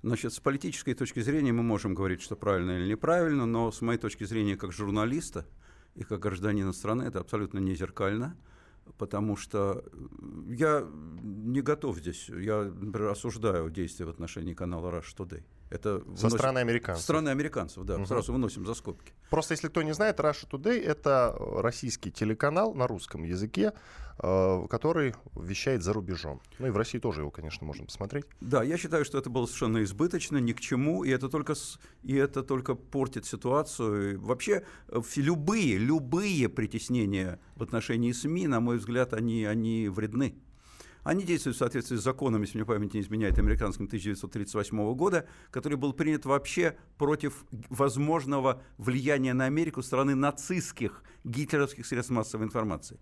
Значит, 0.02 0.34
с 0.34 0.40
политической 0.40 0.92
точки 0.92 1.20
зрения 1.20 1.52
мы 1.52 1.62
можем 1.62 1.94
говорить, 1.94 2.20
что 2.20 2.36
правильно 2.36 2.72
или 2.72 2.86
неправильно, 2.86 3.46
но 3.46 3.72
с 3.72 3.80
моей 3.80 3.98
точки 3.98 4.24
зрения 4.24 4.58
как 4.58 4.72
журналиста 4.72 5.46
и 5.94 6.04
как 6.04 6.20
гражданина 6.20 6.74
страны 6.74 7.04
это 7.04 7.20
абсолютно 7.20 7.58
не 7.58 7.74
зеркально, 7.74 8.36
потому 8.98 9.36
что 9.36 9.84
я 10.48 10.86
не 11.22 11.60
готов 11.60 11.98
здесь, 11.98 12.28
я, 12.28 12.64
например, 12.64 13.10
осуждаю 13.10 13.70
действия 13.70 14.06
в 14.06 14.10
отношении 14.10 14.54
канала 14.54 14.90
Rush 14.90 15.16
Today. 15.16 15.42
Это 15.70 16.00
Со 16.00 16.04
выносим... 16.04 16.30
стороны 16.30 16.58
американцев. 16.58 17.00
Со 17.00 17.04
стороны 17.04 17.28
американцев, 17.28 17.84
да. 17.84 17.96
Угу. 17.96 18.06
Сразу 18.06 18.32
выносим 18.32 18.66
за 18.66 18.74
скобки. 18.74 19.12
Просто, 19.30 19.54
если 19.54 19.68
кто 19.68 19.82
не 19.82 19.94
знает, 19.94 20.18
Russia 20.18 20.48
Today— 20.50 20.80
это 20.84 21.34
российский 21.38 22.10
телеканал 22.10 22.74
на 22.74 22.88
русском 22.88 23.22
языке, 23.22 23.72
э, 24.18 24.66
который 24.68 25.14
вещает 25.36 25.84
за 25.84 25.92
рубежом. 25.92 26.40
Ну 26.58 26.66
и 26.66 26.70
в 26.70 26.76
России 26.76 26.98
тоже 26.98 27.20
его, 27.20 27.30
конечно, 27.30 27.64
можно 27.64 27.86
посмотреть. 27.86 28.24
Да, 28.40 28.64
я 28.64 28.76
считаю, 28.76 29.04
что 29.04 29.16
это 29.16 29.30
было 29.30 29.46
совершенно 29.46 29.82
избыточно, 29.84 30.38
ни 30.38 30.52
к 30.52 30.60
чему, 30.60 31.04
и 31.04 31.10
это 31.10 31.28
только, 31.28 31.54
и 32.02 32.16
это 32.16 32.42
только 32.42 32.74
портит 32.74 33.24
ситуацию. 33.24 34.14
И 34.14 34.16
вообще, 34.16 34.64
э, 34.88 35.00
любые, 35.16 35.78
любые 35.78 36.48
притеснения 36.48 37.38
в 37.54 37.62
отношении 37.62 38.10
СМИ, 38.10 38.48
на 38.48 38.58
мой 38.60 38.78
взгляд, 38.78 39.14
они, 39.14 39.44
они 39.44 39.88
вредны. 39.88 40.34
Они 41.02 41.24
действуют 41.24 41.56
в 41.56 41.58
соответствии 41.58 41.96
с 41.96 42.02
законом, 42.02 42.42
если 42.42 42.58
мне 42.58 42.66
память 42.66 42.94
не 42.94 43.00
изменяет, 43.00 43.38
американским 43.38 43.86
1938 43.86 44.94
года, 44.94 45.26
который 45.50 45.78
был 45.78 45.92
принят 45.92 46.24
вообще 46.24 46.76
против 46.98 47.44
возможного 47.68 48.62
влияния 48.76 49.32
на 49.32 49.46
Америку 49.46 49.82
страны 49.82 50.14
нацистских 50.14 51.02
гитлеровских 51.24 51.86
средств 51.86 52.10
массовой 52.10 52.44
информации. 52.44 53.00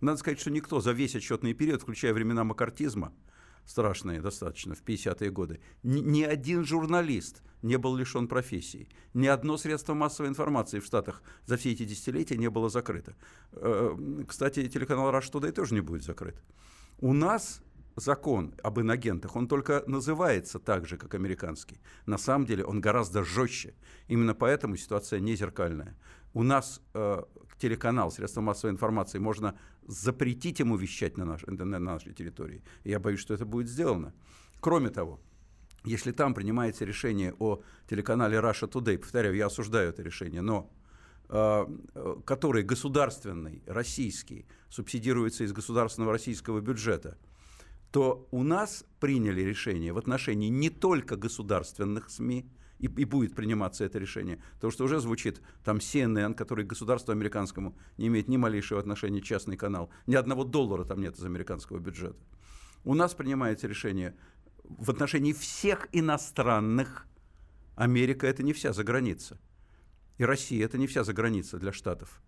Надо 0.00 0.18
сказать, 0.18 0.40
что 0.40 0.50
никто 0.50 0.80
за 0.80 0.92
весь 0.92 1.14
отчетный 1.14 1.52
период, 1.52 1.82
включая 1.82 2.14
времена 2.14 2.44
макартизма, 2.44 3.12
страшные 3.66 4.20
достаточно, 4.20 4.74
в 4.74 4.82
50-е 4.82 5.30
годы, 5.30 5.60
ни, 5.82 6.00
ни 6.00 6.22
один 6.22 6.64
журналист 6.64 7.42
не 7.62 7.76
был 7.76 7.96
лишен 7.96 8.26
профессии. 8.26 8.88
Ни 9.12 9.26
одно 9.26 9.58
средство 9.58 9.94
массовой 9.94 10.28
информации 10.28 10.80
в 10.80 10.84
Штатах 10.84 11.22
за 11.44 11.56
все 11.56 11.72
эти 11.72 11.84
десятилетия 11.84 12.38
не 12.38 12.48
было 12.48 12.70
закрыто. 12.70 13.14
Э, 13.52 13.96
кстати, 14.26 14.66
телеканал 14.68 15.10
«Раш 15.10 15.28
Тудей» 15.28 15.52
тоже 15.52 15.74
не 15.74 15.80
будет 15.80 16.02
закрыт. 16.02 16.36
У 17.02 17.14
нас 17.14 17.62
закон 17.96 18.54
об 18.62 18.78
инагентах, 18.78 19.34
он 19.34 19.48
только 19.48 19.82
называется 19.86 20.58
так 20.58 20.86
же, 20.86 20.98
как 20.98 21.14
американский. 21.14 21.80
На 22.06 22.18
самом 22.18 22.44
деле 22.44 22.64
он 22.64 22.80
гораздо 22.82 23.24
жестче. 23.24 23.74
Именно 24.08 24.34
поэтому 24.34 24.76
ситуация 24.76 25.20
не 25.20 25.34
зеркальная. 25.34 25.96
У 26.34 26.42
нас 26.42 26.82
э, 26.92 27.22
телеканал, 27.58 28.10
средство 28.10 28.42
массовой 28.42 28.72
информации, 28.72 29.18
можно 29.18 29.58
запретить 29.86 30.60
ему 30.60 30.76
вещать 30.76 31.16
на, 31.16 31.24
наш, 31.24 31.42
на 31.46 31.78
нашей 31.78 32.12
территории. 32.12 32.62
я 32.84 33.00
боюсь, 33.00 33.20
что 33.20 33.32
это 33.32 33.46
будет 33.46 33.68
сделано. 33.68 34.12
Кроме 34.60 34.90
того, 34.90 35.20
если 35.84 36.12
там 36.12 36.34
принимается 36.34 36.84
решение 36.84 37.34
о 37.38 37.62
телеканале 37.88 38.38
Russia 38.38 38.70
Today, 38.70 38.98
повторяю, 38.98 39.36
я 39.36 39.46
осуждаю 39.46 39.88
это 39.88 40.02
решение, 40.02 40.42
но 40.42 40.70
который 41.30 42.64
государственный, 42.64 43.62
российский, 43.66 44.46
субсидируется 44.68 45.44
из 45.44 45.52
государственного 45.52 46.12
российского 46.12 46.60
бюджета, 46.60 47.18
то 47.92 48.26
у 48.32 48.42
нас 48.42 48.84
приняли 48.98 49.42
решение 49.42 49.92
в 49.92 49.98
отношении 49.98 50.48
не 50.48 50.70
только 50.70 51.16
государственных 51.16 52.10
СМИ, 52.10 52.50
и, 52.80 52.86
и 52.86 53.04
будет 53.04 53.34
приниматься 53.34 53.84
это 53.84 53.98
решение. 53.98 54.42
Потому 54.54 54.72
что 54.72 54.84
уже 54.84 55.00
звучит 55.00 55.40
там 55.64 55.76
CNN, 55.76 56.34
который 56.34 56.64
государству 56.64 57.12
американскому 57.12 57.76
не 57.98 58.08
имеет 58.08 58.28
ни 58.28 58.36
малейшего 58.36 58.80
отношения, 58.80 59.20
частный 59.20 59.56
канал. 59.56 59.90
Ни 60.06 60.14
одного 60.14 60.44
доллара 60.44 60.84
там 60.84 61.00
нет 61.00 61.16
из 61.16 61.24
американского 61.24 61.78
бюджета. 61.78 62.18
У 62.84 62.94
нас 62.94 63.14
принимается 63.14 63.68
решение 63.68 64.16
в 64.64 64.90
отношении 64.90 65.32
всех 65.32 65.88
иностранных. 65.92 67.06
Америка– 67.76 68.26
это 68.28 68.42
не 68.42 68.52
вся 68.52 68.72
заграница. 68.72 69.38
И 70.20 70.24
Россия– 70.24 70.64
это 70.66 70.76
не 70.76 70.86
вся 70.86 71.02
заграница 71.02 71.58
для 71.58 71.72
Штатов. 71.72 72.20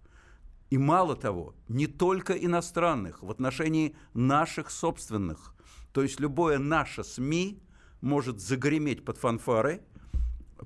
И 0.71 0.79
мало 0.79 1.15
того, 1.15 1.55
не 1.69 1.87
только 1.87 2.33
иностранных, 2.33 3.23
в 3.23 3.31
отношении 3.31 3.95
наших 4.15 4.71
собственных. 4.71 5.55
То 5.93 6.03
есть 6.03 6.19
любое 6.19 6.59
наше 6.59 7.05
СМИ 7.05 7.63
может 8.01 8.41
загреметь 8.41 9.05
под 9.05 9.19
фанфары– 9.19 9.83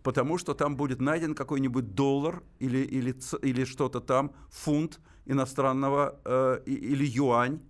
потому 0.02 0.38
что 0.38 0.54
там 0.54 0.76
будет 0.76 1.00
найден 1.00 1.34
какой-нибудь 1.34 1.94
доллар 1.94 2.42
или, 2.58 2.78
или, 2.78 3.16
или 3.42 3.64
что-то 3.64 4.00
там, 4.00 4.32
фунт 4.50 5.00
иностранного 5.24 6.20
э, 6.24 6.62
или 6.66 7.04
юань 7.04 7.60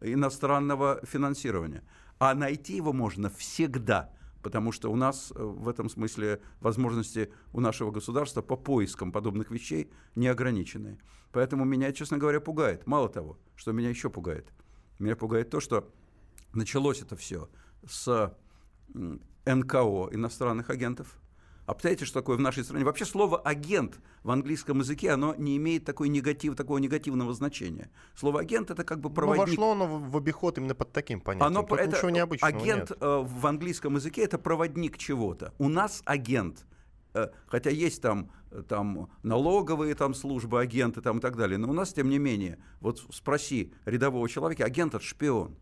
иностранного 0.00 1.00
финансирования. 1.04 1.82
А 2.18 2.34
найти 2.34 2.76
его 2.76 2.92
можно 2.92 3.30
всегда, 3.30 4.10
потому 4.42 4.72
что 4.72 4.90
у 4.90 4.96
нас 4.96 5.32
э, 5.34 5.42
в 5.42 5.68
этом 5.68 5.88
смысле 5.88 6.40
возможности 6.60 7.32
у 7.52 7.60
нашего 7.60 7.90
государства 7.90 8.42
по 8.42 8.56
поискам 8.56 9.12
подобных 9.12 9.50
вещей 9.50 9.90
неограниченные. 10.14 10.98
Поэтому 11.32 11.64
меня, 11.64 11.92
честно 11.92 12.18
говоря, 12.18 12.40
пугает. 12.40 12.86
Мало 12.86 13.08
того, 13.08 13.38
что 13.56 13.72
меня 13.72 13.88
еще 13.88 14.10
пугает. 14.10 14.52
Меня 14.98 15.16
пугает 15.16 15.50
то, 15.50 15.60
что 15.60 15.90
началось 16.52 17.00
это 17.00 17.16
все 17.16 17.48
с 17.88 18.36
НКО 19.44 20.08
иностранных 20.12 20.70
агентов– 20.70 21.16
а 21.64 21.74
представляете, 21.74 22.04
что 22.06 22.20
такое 22.20 22.36
в 22.36 22.40
нашей 22.40 22.64
стране? 22.64 22.84
Вообще 22.84 23.04
слово 23.04 23.38
«агент» 23.38 24.00
в 24.24 24.30
английском 24.30 24.80
языке, 24.80 25.10
оно 25.10 25.34
не 25.36 25.56
имеет 25.56 25.84
такой 25.84 26.08
негатив, 26.08 26.56
такого 26.56 26.78
негативного 26.78 27.32
значения. 27.34 27.90
Слово 28.16 28.40
«агент»— 28.40 28.70
это 28.72 28.82
как 28.82 29.00
бы 29.00 29.08
ну, 29.08 29.14
проводник. 29.14 29.58
Но 29.58 29.68
вошло 29.68 29.72
оно 29.72 29.98
в 29.98 30.16
обиход 30.16 30.58
именно 30.58 30.74
под 30.74 30.92
таким 30.92 31.20
понятием. 31.20 31.46
Оно, 31.46 31.62
Тут 31.62 31.78
это, 31.78 31.96
ничего 31.96 32.10
необычного 32.10 32.54
Агент 32.54 32.90
нет. 32.90 32.98
Э, 33.00 33.22
в 33.24 33.46
английском 33.46 33.94
языке— 33.94 34.22
это 34.24 34.38
проводник 34.38 34.98
чего-то. 34.98 35.54
У 35.58 35.68
нас 35.68 36.02
агент 36.04 36.66
э, 37.14 37.28
хотя 37.46 37.70
есть 37.70 38.02
там, 38.02 38.32
там 38.68 39.08
налоговые 39.22 39.94
там 39.94 40.14
службы, 40.14 40.60
агенты 40.60 41.00
там 41.00 41.18
и 41.18 41.20
так 41.20 41.36
далее, 41.36 41.58
но 41.58 41.70
у 41.70 41.72
нас, 41.72 41.92
тем 41.92 42.08
не 42.08 42.18
менее, 42.18 42.58
вот 42.80 43.04
спроси 43.12 43.72
рядового 43.84 44.28
человека, 44.28 44.64
агент— 44.64 44.94
это 44.96 45.04
шпион. 45.04 45.56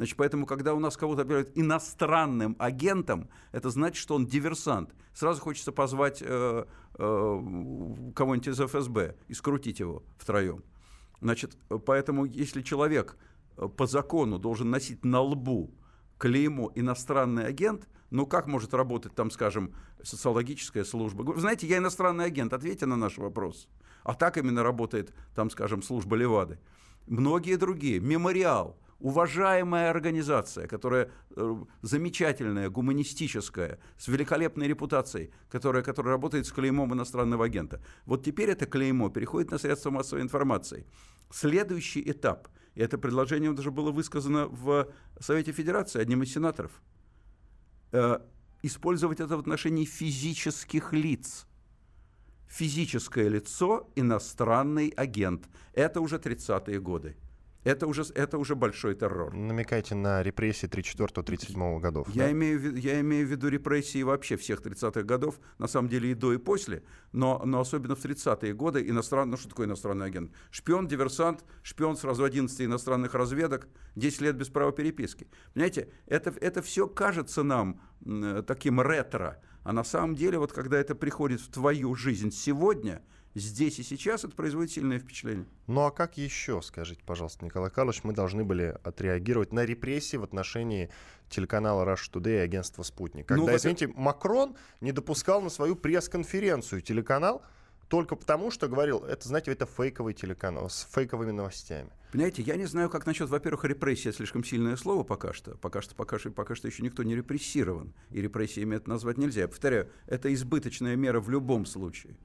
Значит, 0.00 0.16
поэтому, 0.16 0.46
когда 0.46 0.72
у 0.72 0.78
нас 0.78 0.96
кого-то 0.96 1.20
объявляют 1.20 1.52
иностранным 1.54 2.56
агентом, 2.58 3.28
это 3.52 3.68
значит, 3.68 3.98
что 3.98 4.14
он 4.14 4.24
диверсант. 4.24 4.94
Сразу 5.12 5.42
хочется 5.42 5.72
позвать 5.72 6.22
э, 6.22 6.64
э, 6.94 7.42
кого-нибудь 8.16 8.48
из 8.48 8.58
ФСБ 8.58 9.14
и 9.28 9.34
скрутить 9.34 9.78
его 9.78 10.02
втроем. 10.16 10.64
Значит, 11.20 11.58
поэтому, 11.84 12.24
если 12.24 12.62
человек 12.62 13.18
э, 13.58 13.68
по 13.68 13.86
закону 13.86 14.38
должен 14.38 14.70
носить 14.70 15.04
на 15.04 15.20
лбу 15.20 15.74
клеймо 16.16 16.72
иностранный 16.74 17.44
агент, 17.44 17.86
ну 18.08 18.24
как 18.24 18.46
может 18.46 18.72
работать 18.72 19.14
там, 19.14 19.30
скажем, 19.30 19.74
социологическая 20.02 20.84
служба? 20.84 21.24
Вы 21.24 21.38
знаете, 21.42 21.66
я 21.66 21.76
иностранный 21.76 22.24
агент, 22.24 22.54
ответьте 22.54 22.86
на 22.86 22.96
наш 22.96 23.18
вопрос. 23.18 23.68
А 24.04 24.14
так 24.14 24.38
именно 24.38 24.62
работает 24.62 25.12
там, 25.34 25.50
скажем, 25.50 25.82
служба 25.82 26.16
Левады. 26.16 26.58
Многие 27.06 27.56
другие. 27.56 28.00
Мемориал– 28.00 28.78
уважаемая 29.00 29.90
организация, 29.90 30.66
которая 30.66 31.10
э, 31.36 31.56
замечательная, 31.82 32.68
гуманистическая, 32.70 33.78
с 33.98 34.08
великолепной 34.08 34.68
репутацией, 34.68 35.30
которая, 35.48 35.82
которая 35.82 36.12
работает 36.12 36.46
с 36.46 36.52
клеймом 36.52 36.94
иностранного 36.94 37.46
агента. 37.46 37.80
Вот 38.06 38.24
теперь 38.24 38.50
это 38.50 38.66
клеймо 38.66 39.08
переходит 39.08 39.50
на 39.50 39.58
средства 39.58 39.90
массовой 39.90 40.22
информации. 40.22 40.86
Следующий 41.30 42.02
этап, 42.10 42.48
и 42.74 42.80
это 42.80 42.98
предложение 42.98 43.52
даже 43.52 43.70
было 43.70 43.90
высказано 43.90 44.46
в 44.46 44.88
Совете 45.18 45.52
Федерации 45.52 46.00
одним 46.00 46.22
из 46.22 46.32
сенаторов, 46.32 46.72
э, 47.92 48.18
использовать 48.62 49.20
это 49.20 49.36
в 49.36 49.40
отношении 49.40 49.84
физических 49.84 50.92
лиц– 50.92 51.46
физическое 52.50 53.28
лицо, 53.28 53.88
иностранный 53.94 54.88
агент. 54.88 55.48
Это 55.72 56.00
уже 56.00 56.16
30-е 56.16 56.80
годы. 56.80 57.16
Это 57.62 57.86
уже, 57.86 58.04
это 58.14 58.38
уже 58.38 58.54
большой 58.54 58.94
террор. 58.94 59.34
Намекайте 59.34 59.94
на 59.94 60.22
репрессии 60.22 60.66
34-37 60.66 61.80
годов. 61.80 62.08
Я, 62.08 62.24
да? 62.24 62.32
имею, 62.32 62.74
я 62.76 63.00
имею 63.00 63.26
в 63.26 63.30
виду 63.30 63.48
репрессии 63.48 64.02
вообще 64.02 64.36
всех 64.36 64.62
30-х 64.62 65.02
годов, 65.02 65.38
на 65.58 65.68
самом 65.68 65.88
деле 65.90 66.10
и 66.10 66.14
до, 66.14 66.32
и 66.32 66.38
после, 66.38 66.82
но, 67.12 67.42
но 67.44 67.60
особенно 67.60 67.96
в 67.96 68.04
30-е 68.04 68.54
годы 68.54 68.88
иностранный, 68.88 69.32
ну 69.32 69.36
что 69.36 69.50
такое 69.50 69.66
иностранный 69.66 70.06
агент? 70.06 70.32
Шпион, 70.50 70.88
диверсант, 70.88 71.44
шпион 71.62 71.98
сразу 71.98 72.24
11 72.24 72.62
иностранных 72.62 73.12
разведок, 73.12 73.68
10 73.94 74.20
лет 74.22 74.36
без 74.36 74.48
права 74.48 74.72
переписки. 74.72 75.28
Понимаете, 75.52 75.90
это, 76.06 76.32
это 76.40 76.62
все 76.62 76.86
кажется 76.86 77.42
нам 77.42 77.82
таким 78.46 78.80
ретро, 78.80 79.38
а 79.64 79.74
на 79.74 79.84
самом 79.84 80.14
деле 80.14 80.38
вот 80.38 80.52
когда 80.52 80.78
это 80.78 80.94
приходит 80.94 81.42
в 81.42 81.50
твою 81.50 81.94
жизнь 81.94 82.30
сегодня– 82.30 83.02
здесь 83.34 83.78
и 83.78 83.82
сейчас, 83.82 84.24
это 84.24 84.34
производит 84.34 84.72
сильное 84.72 84.98
впечатление. 84.98 85.46
Ну 85.66 85.82
а 85.82 85.90
как 85.90 86.18
еще, 86.18 86.60
скажите, 86.62 87.02
пожалуйста, 87.04 87.44
Николай 87.44 87.70
Карлович, 87.70 88.04
мы 88.04 88.12
должны 88.12 88.44
были 88.44 88.76
отреагировать 88.82 89.52
на 89.52 89.64
репрессии 89.64 90.16
в 90.16 90.22
отношении 90.22 90.90
телеканала 91.28 91.84
Rush 91.84 92.10
Today 92.12 92.38
и 92.38 92.40
агентства 92.40 92.82
«Спутник»? 92.82 93.26
Когда, 93.26 93.44
ну, 93.44 93.56
извините, 93.56 93.86
это... 93.86 93.94
Макрон 93.98 94.56
не 94.80 94.92
допускал 94.92 95.40
на 95.40 95.50
свою 95.50 95.76
пресс-конференцию 95.76 96.82
телеканал, 96.82 97.42
только 97.88 98.14
потому, 98.14 98.52
что 98.52 98.68
говорил, 98.68 99.00
это, 99.00 99.26
знаете, 99.26 99.50
это 99.50 99.66
фейковый 99.66 100.14
телеканал 100.14 100.70
с 100.70 100.88
фейковыми 100.92 101.32
новостями. 101.32 101.90
Понимаете, 102.12 102.42
я 102.42 102.54
не 102.54 102.66
знаю, 102.66 102.88
как 102.88 103.04
насчет, 103.04 103.28
во-первых, 103.28 103.64
репрессия 103.64 104.12
слишком 104.12 104.44
сильное 104.44 104.76
слово 104.76 105.02
пока 105.02 105.32
что. 105.32 105.56
Пока 105.56 105.82
что, 105.82 105.96
пока 105.96 106.18
что, 106.18 106.30
пока 106.30 106.54
что 106.54 106.68
еще 106.68 106.84
никто 106.84 107.02
не 107.02 107.16
репрессирован. 107.16 107.92
И 108.10 108.20
репрессиями 108.20 108.76
это 108.76 108.88
назвать 108.88 109.18
нельзя. 109.18 109.42
Я 109.42 109.48
повторяю, 109.48 109.90
это 110.06 110.32
избыточная 110.32 110.94
мера 110.94 111.20
в 111.20 111.30
любом 111.30 111.66
случае. 111.66 112.16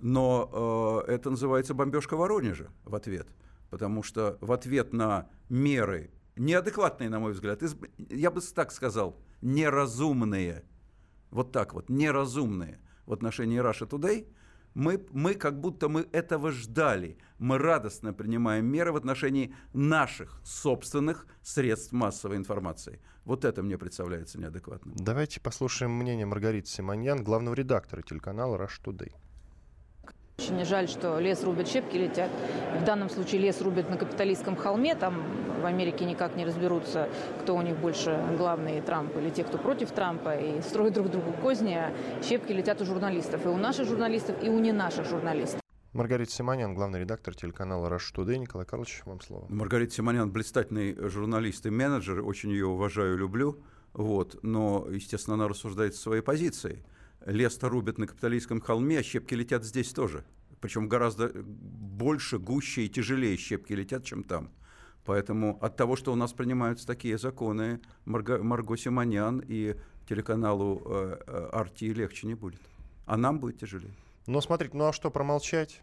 Но 0.00 1.02
э, 1.06 1.12
это 1.12 1.30
называется 1.30 1.74
бомбежка 1.74 2.16
Воронежа 2.16 2.70
в 2.84 2.94
ответ. 2.94 3.28
Потому 3.70 4.02
что 4.02 4.38
в 4.40 4.52
ответ 4.52 4.92
на 4.92 5.28
меры, 5.48 6.10
неадекватные, 6.36 7.08
на 7.08 7.18
мой 7.18 7.32
взгляд, 7.32 7.62
из, 7.62 7.76
я 7.98 8.30
бы 8.30 8.40
так 8.40 8.72
сказал, 8.72 9.16
неразумные, 9.42 10.64
вот 11.30 11.52
так 11.52 11.74
вот, 11.74 11.88
неразумные 11.88 12.78
в 13.06 13.12
отношении 13.12 13.60
Russia 13.60 13.88
Today, 13.88 14.26
мы, 14.74 15.02
мы 15.10 15.32
как 15.34 15.58
будто 15.58 15.88
мы 15.88 16.06
этого 16.12 16.52
ждали. 16.52 17.16
Мы 17.38 17.56
радостно 17.56 18.12
принимаем 18.12 18.66
меры 18.66 18.92
в 18.92 18.96
отношении 18.96 19.54
наших 19.72 20.38
собственных 20.44 21.26
средств 21.42 21.92
массовой 21.92 22.36
информации. 22.36 23.00
Вот 23.24 23.46
это 23.46 23.62
мне 23.62 23.78
представляется 23.78 24.38
неадекватным. 24.38 24.94
Давайте 24.98 25.40
послушаем 25.40 25.92
мнение 25.92 26.26
Маргариты 26.26 26.68
Симоньян, 26.68 27.24
главного 27.24 27.54
редактора 27.54 28.02
телеканала 28.02 28.56
Rush 28.58 28.82
Today. 28.84 29.12
Очень 30.38 30.64
жаль, 30.64 30.86
что 30.86 31.18
лес 31.18 31.42
рубят, 31.42 31.66
щепки 31.66 31.96
летят. 31.96 32.30
В 32.80 32.84
данном 32.84 33.08
случае 33.08 33.40
лес 33.40 33.60
рубят 33.62 33.88
на 33.88 33.96
капиталистском 33.96 34.54
холме. 34.54 34.94
Там 34.94 35.24
в 35.62 35.66
Америке 35.66 36.04
никак 36.04 36.36
не 36.36 36.44
разберутся, 36.44 37.08
кто 37.40 37.56
у 37.56 37.62
них 37.62 37.76
больше 37.78 38.22
главный, 38.36 38.80
Трамп 38.82 39.16
или 39.16 39.30
те, 39.30 39.44
кто 39.44 39.56
против 39.56 39.90
Трампа, 39.92 40.36
и 40.36 40.60
строят 40.60 40.94
друг 40.94 41.10
другу 41.10 41.32
козни. 41.32 41.74
А 41.74 41.92
щепки 42.22 42.52
летят 42.52 42.80
у 42.82 42.84
журналистов. 42.84 43.44
И 43.46 43.48
у 43.48 43.56
наших 43.56 43.88
журналистов, 43.88 44.36
и 44.42 44.48
у 44.48 44.58
не 44.60 44.72
наших 44.72 45.06
журналистов. 45.06 45.60
Маргарита 45.94 46.30
Симонян, 46.30 46.74
главный 46.74 47.00
редактор 47.00 47.34
телеканала 47.34 47.88
«Rush 47.88 48.14
Today». 48.14 48.36
Николай 48.36 48.66
Карлович, 48.66 49.02
вам 49.06 49.20
слово. 49.22 49.46
Маргарита 49.48 49.94
Симонян 49.94 50.30
блистательный 50.30 50.94
журналист 51.08 51.64
и 51.64 51.70
менеджер. 51.70 52.22
Очень 52.22 52.50
ее 52.50 52.66
уважаю, 52.66 53.16
люблю. 53.16 53.58
Вот. 53.94 54.38
Но, 54.42 54.86
естественно, 54.90 55.34
она 55.34 55.48
рассуждает 55.48 55.96
своей 55.96 56.20
позиции 56.20 56.84
лес-то 57.26 57.68
рубят 57.68 57.98
на 57.98 58.06
капиталистском 58.06 58.60
холме, 58.60 59.00
а 59.00 59.02
щепки 59.02 59.34
летят 59.34 59.64
здесь 59.64 59.92
тоже. 59.92 60.24
Причем 60.60 60.88
гораздо 60.88 61.30
больше, 61.34 62.38
гуще 62.38 62.86
и 62.86 62.88
тяжелее 62.88 63.36
щепки 63.36 63.72
летят, 63.72 64.04
чем 64.04 64.22
там. 64.22 64.50
Поэтому 65.04 65.58
от 65.60 65.76
того, 65.76 65.96
что 65.96 66.12
у 66.12 66.16
нас 66.16 66.32
принимаются 66.32 66.86
такие 66.86 67.18
законы, 67.18 67.80
Марго, 68.04 68.42
Марго 68.42 68.76
Симонян 68.76 69.42
и 69.46 69.76
телеканалу 70.08 70.82
э, 70.84 71.18
э, 71.26 71.48
Арти 71.52 71.84
легче 71.86 72.26
не 72.26 72.34
будет. 72.34 72.60
А 73.06 73.16
нам 73.16 73.38
будет 73.38 73.58
тяжелее. 73.58 73.94
Но 74.26 74.40
смотрите, 74.40 74.76
ну 74.76 74.86
а 74.86 74.92
что 74.92 75.10
промолчать? 75.10 75.82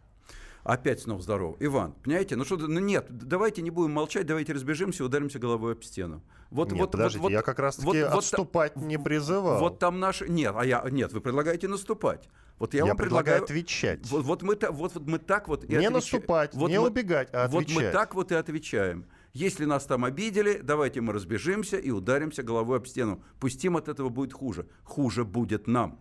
Опять 0.63 1.01
снова 1.01 1.21
здорово. 1.21 1.57
Иван, 1.59 1.93
понимаете, 2.03 2.37
ну 2.37 2.45
что, 2.45 2.55
ну 2.55 2.79
нет, 2.79 3.07
давайте 3.09 3.61
не 3.61 3.69
будем 3.69 3.91
молчать, 3.91 4.25
давайте 4.25 4.53
разбежимся 4.53 5.03
ударимся 5.03 5.37
головой 5.37 5.73
об 5.73 5.83
стену. 5.83 6.23
Вот, 6.51 6.71
нет, 6.71 6.81
вот, 6.81 6.91
подождите, 6.91 7.21
вот, 7.21 7.31
я 7.31 7.41
как 7.41 7.59
раз 7.59 7.75
таки 7.75 7.87
вот, 7.87 7.97
отступать 7.97 8.73
вот, 8.75 8.85
не 8.85 8.97
призывал. 8.97 9.59
Вот 9.59 9.79
там 9.79 9.99
наши... 9.99 10.29
Нет, 10.29 10.53
а 10.55 10.65
я... 10.65 10.85
Нет, 10.89 11.11
вы 11.11 11.19
предлагаете 11.19 11.67
наступать. 11.67 12.29
Вот 12.59 12.73
я, 12.73 12.79
я 12.79 12.85
вам 12.85 12.95
предлагаю, 12.95 13.41
предлагаю 13.41 13.43
отвечать. 13.43 14.09
Вот, 14.09 14.23
вот, 14.23 14.41
мы, 14.43 14.57
вот, 14.69 14.93
вот 14.93 15.07
мы 15.07 15.19
так 15.19 15.47
вот 15.47 15.63
и 15.63 15.67
Не 15.67 15.75
отвечаем. 15.75 15.93
наступать, 15.93 16.53
вот 16.53 16.69
не 16.69 16.79
мы, 16.79 16.87
убегать, 16.87 17.29
а 17.33 17.45
отвечать. 17.45 17.73
Вот 17.73 17.83
мы 17.83 17.91
так 17.91 18.15
вот 18.15 18.31
и 18.31 18.35
отвечаем. 18.35 19.05
Если 19.33 19.65
нас 19.65 19.85
там 19.85 20.05
обидели, 20.05 20.59
давайте 20.61 21.01
мы 21.01 21.11
разбежимся 21.11 21.77
и 21.77 21.89
ударимся 21.89 22.43
головой 22.43 22.77
об 22.77 22.87
стену. 22.87 23.23
Пустим 23.39 23.75
от 23.75 23.89
этого 23.89 24.09
будет 24.09 24.31
хуже. 24.31 24.67
Хуже 24.83 25.25
будет 25.25 25.67
нам. 25.67 25.99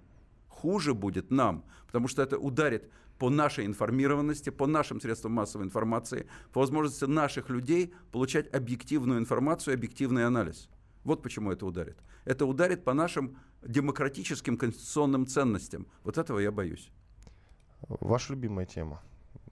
Хуже 0.48 0.92
будет 0.92 1.30
нам. 1.30 1.64
Потому 1.86 2.08
что 2.08 2.22
это 2.22 2.38
ударит 2.38 2.90
по 3.22 3.30
нашей 3.30 3.66
информированности, 3.66 4.50
по 4.50 4.66
нашим 4.66 5.00
средствам 5.00 5.34
массовой 5.34 5.64
информации, 5.64 6.26
по 6.52 6.58
возможности 6.58 7.04
наших 7.04 7.50
людей 7.50 7.94
получать 8.10 8.52
объективную 8.52 9.20
информацию, 9.20 9.74
объективный 9.74 10.26
анализ. 10.26 10.68
Вот 11.04 11.22
почему 11.22 11.52
это 11.52 11.64
ударит. 11.64 11.96
Это 12.24 12.46
ударит 12.46 12.82
по 12.82 12.94
нашим 12.94 13.38
демократическим 13.62 14.56
конституционным 14.56 15.28
ценностям. 15.28 15.86
Вот 16.02 16.18
этого 16.18 16.40
я 16.40 16.50
боюсь. 16.50 16.90
Ваша 17.82 18.32
любимая 18.32 18.66
тема, 18.66 19.00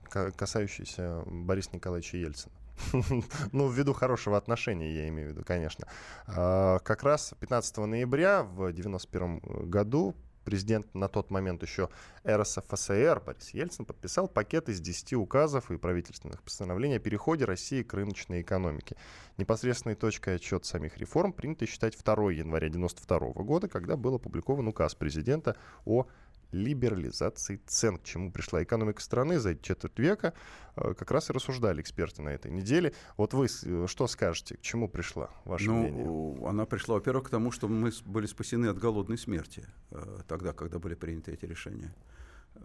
касающаяся 0.09 1.23
Бориса 1.25 1.69
Николаевича 1.71 2.17
Ельцина. 2.17 2.53
Ну, 3.53 3.69
ввиду 3.69 3.93
хорошего 3.93 4.35
отношения, 4.35 4.93
я 4.93 5.07
имею 5.07 5.29
в 5.29 5.31
виду, 5.31 5.45
конечно. 5.45 5.87
А, 6.27 6.79
как 6.79 7.03
раз 7.03 7.33
15 7.39 7.77
ноября 7.77 8.43
в 8.43 8.65
1991 8.65 9.69
году 9.69 10.13
президент 10.43 10.93
на 10.93 11.07
тот 11.07 11.29
момент 11.29 11.63
еще 11.63 11.89
РСФСР 12.27 13.21
Борис 13.25 13.49
Ельцин 13.51 13.85
подписал 13.85 14.27
пакет 14.27 14.69
из 14.69 14.79
10 14.79 15.13
указов 15.13 15.71
и 15.71 15.77
правительственных 15.77 16.41
постановлений 16.43 16.95
о 16.95 16.99
переходе 16.99 17.45
России 17.45 17.83
к 17.83 17.93
рыночной 17.93 18.41
экономике. 18.41 18.95
Непосредственной 19.37 19.95
точкой 19.95 20.35
отчет 20.35 20.65
самих 20.65 20.97
реформ 20.97 21.33
принято 21.33 21.65
считать 21.65 21.97
2 21.97 22.13
января 22.31 22.67
1992 22.67 23.43
года, 23.43 23.67
когда 23.67 23.95
был 23.95 24.15
опубликован 24.15 24.67
указ 24.67 24.95
президента 24.95 25.55
о 25.85 26.07
либерализации 26.51 27.61
цен, 27.65 27.97
к 27.97 28.03
чему 28.03 28.31
пришла 28.31 28.63
экономика 28.63 29.01
страны 29.01 29.39
за 29.39 29.55
четверть 29.55 29.97
века, 29.99 30.33
э, 30.75 30.93
как 30.93 31.11
раз 31.11 31.29
и 31.29 31.33
рассуждали 31.33 31.81
эксперты 31.81 32.21
на 32.21 32.29
этой 32.29 32.51
неделе. 32.51 32.93
Вот 33.17 33.33
вы 33.33 33.47
э, 33.47 33.85
что 33.87 34.07
скажете, 34.07 34.57
к 34.57 34.61
чему 34.61 34.87
пришла 34.87 35.29
ваше 35.45 35.67
ну, 35.67 35.79
мнение? 35.79 36.47
Она 36.47 36.65
пришла, 36.65 36.95
во-первых, 36.95 37.27
к 37.27 37.29
тому, 37.29 37.51
что 37.51 37.67
мы 37.67 37.91
были 38.05 38.25
спасены 38.25 38.67
от 38.67 38.77
голодной 38.77 39.17
смерти 39.17 39.65
э, 39.91 40.19
тогда, 40.27 40.53
когда 40.53 40.79
были 40.79 40.95
приняты 40.95 41.31
эти 41.31 41.45
решения. 41.45 41.93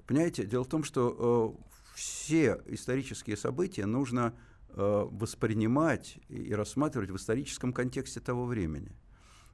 Понимаете, 0.07 0.44
дело 0.44 0.64
в 0.64 0.68
том, 0.68 0.83
что 0.83 1.59
все 1.94 2.61
исторические 2.66 3.37
события 3.37 3.87
нужно 3.87 4.35
воспринимать 4.68 6.18
и 6.29 6.53
рассматривать 6.53 7.11
в 7.11 7.16
историческом 7.16 7.72
контексте 7.72 8.20
того 8.20 8.44
времени. 8.44 8.94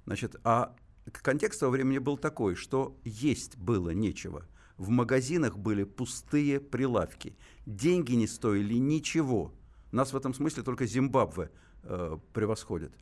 Значит, 0.04 0.34
а 0.42 0.74
контекст 1.10 1.60
того 1.60 1.72
времени 1.72 1.98
был 1.98 2.16
такой, 2.16 2.54
что 2.54 2.96
есть 3.04 3.56
было 3.56 3.90
нечего. 3.90 4.46
В 4.76 4.88
магазинах 4.88 5.58
были 5.58 5.84
пустые 5.84 6.60
прилавки. 6.60 7.36
Деньги 7.66 8.14
не 8.14 8.26
стоили 8.26 8.74
ничего. 8.74 9.52
Нас 9.90 10.12
в 10.12 10.16
этом 10.16 10.34
смысле 10.34 10.62
только 10.62 10.86
Зимбабве 10.86 11.50
э, 11.82 12.18
превосходит. 12.32 12.92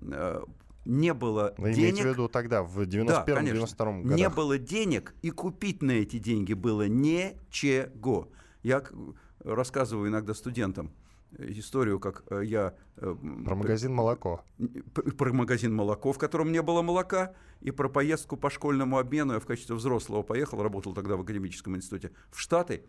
Э, 0.00 0.42
не 0.84 1.12
было 1.12 1.54
Вы 1.58 1.74
денег. 1.74 1.78
имеете 1.78 2.02
в 2.02 2.12
виду 2.12 2.28
тогда, 2.28 2.62
в 2.62 2.80
91-92 2.80 3.76
да, 3.76 3.84
годах? 3.84 4.16
Не 4.16 4.28
было 4.28 4.58
денег, 4.58 5.14
и 5.22 5.30
купить 5.30 5.82
на 5.82 5.92
эти 5.92 6.18
деньги 6.18 6.54
было 6.54 6.88
ничего. 6.88 8.30
Я 8.62 8.82
рассказываю 9.40 10.08
иногда 10.08 10.34
студентам 10.34 10.92
историю, 11.38 12.00
как 12.00 12.24
э, 12.30 12.42
я... 12.44 12.74
Э, 12.96 13.14
про 13.44 13.54
магазин 13.54 13.94
молоко. 13.94 14.44
Про 15.16 15.32
магазин 15.32 15.74
молоко, 15.74 16.12
в 16.12 16.18
котором 16.18 16.52
не 16.52 16.62
было 16.62 16.82
молока, 16.82 17.34
и 17.60 17.70
про 17.70 17.88
поездку 17.88 18.36
по 18.36 18.50
школьному 18.50 18.98
обмену. 18.98 19.34
Я 19.34 19.40
в 19.40 19.46
качестве 19.46 19.76
взрослого 19.76 20.22
поехал, 20.22 20.62
работал 20.62 20.94
тогда 20.94 21.16
в 21.16 21.20
академическом 21.20 21.76
институте 21.76 22.12
в 22.30 22.40
Штаты. 22.40 22.84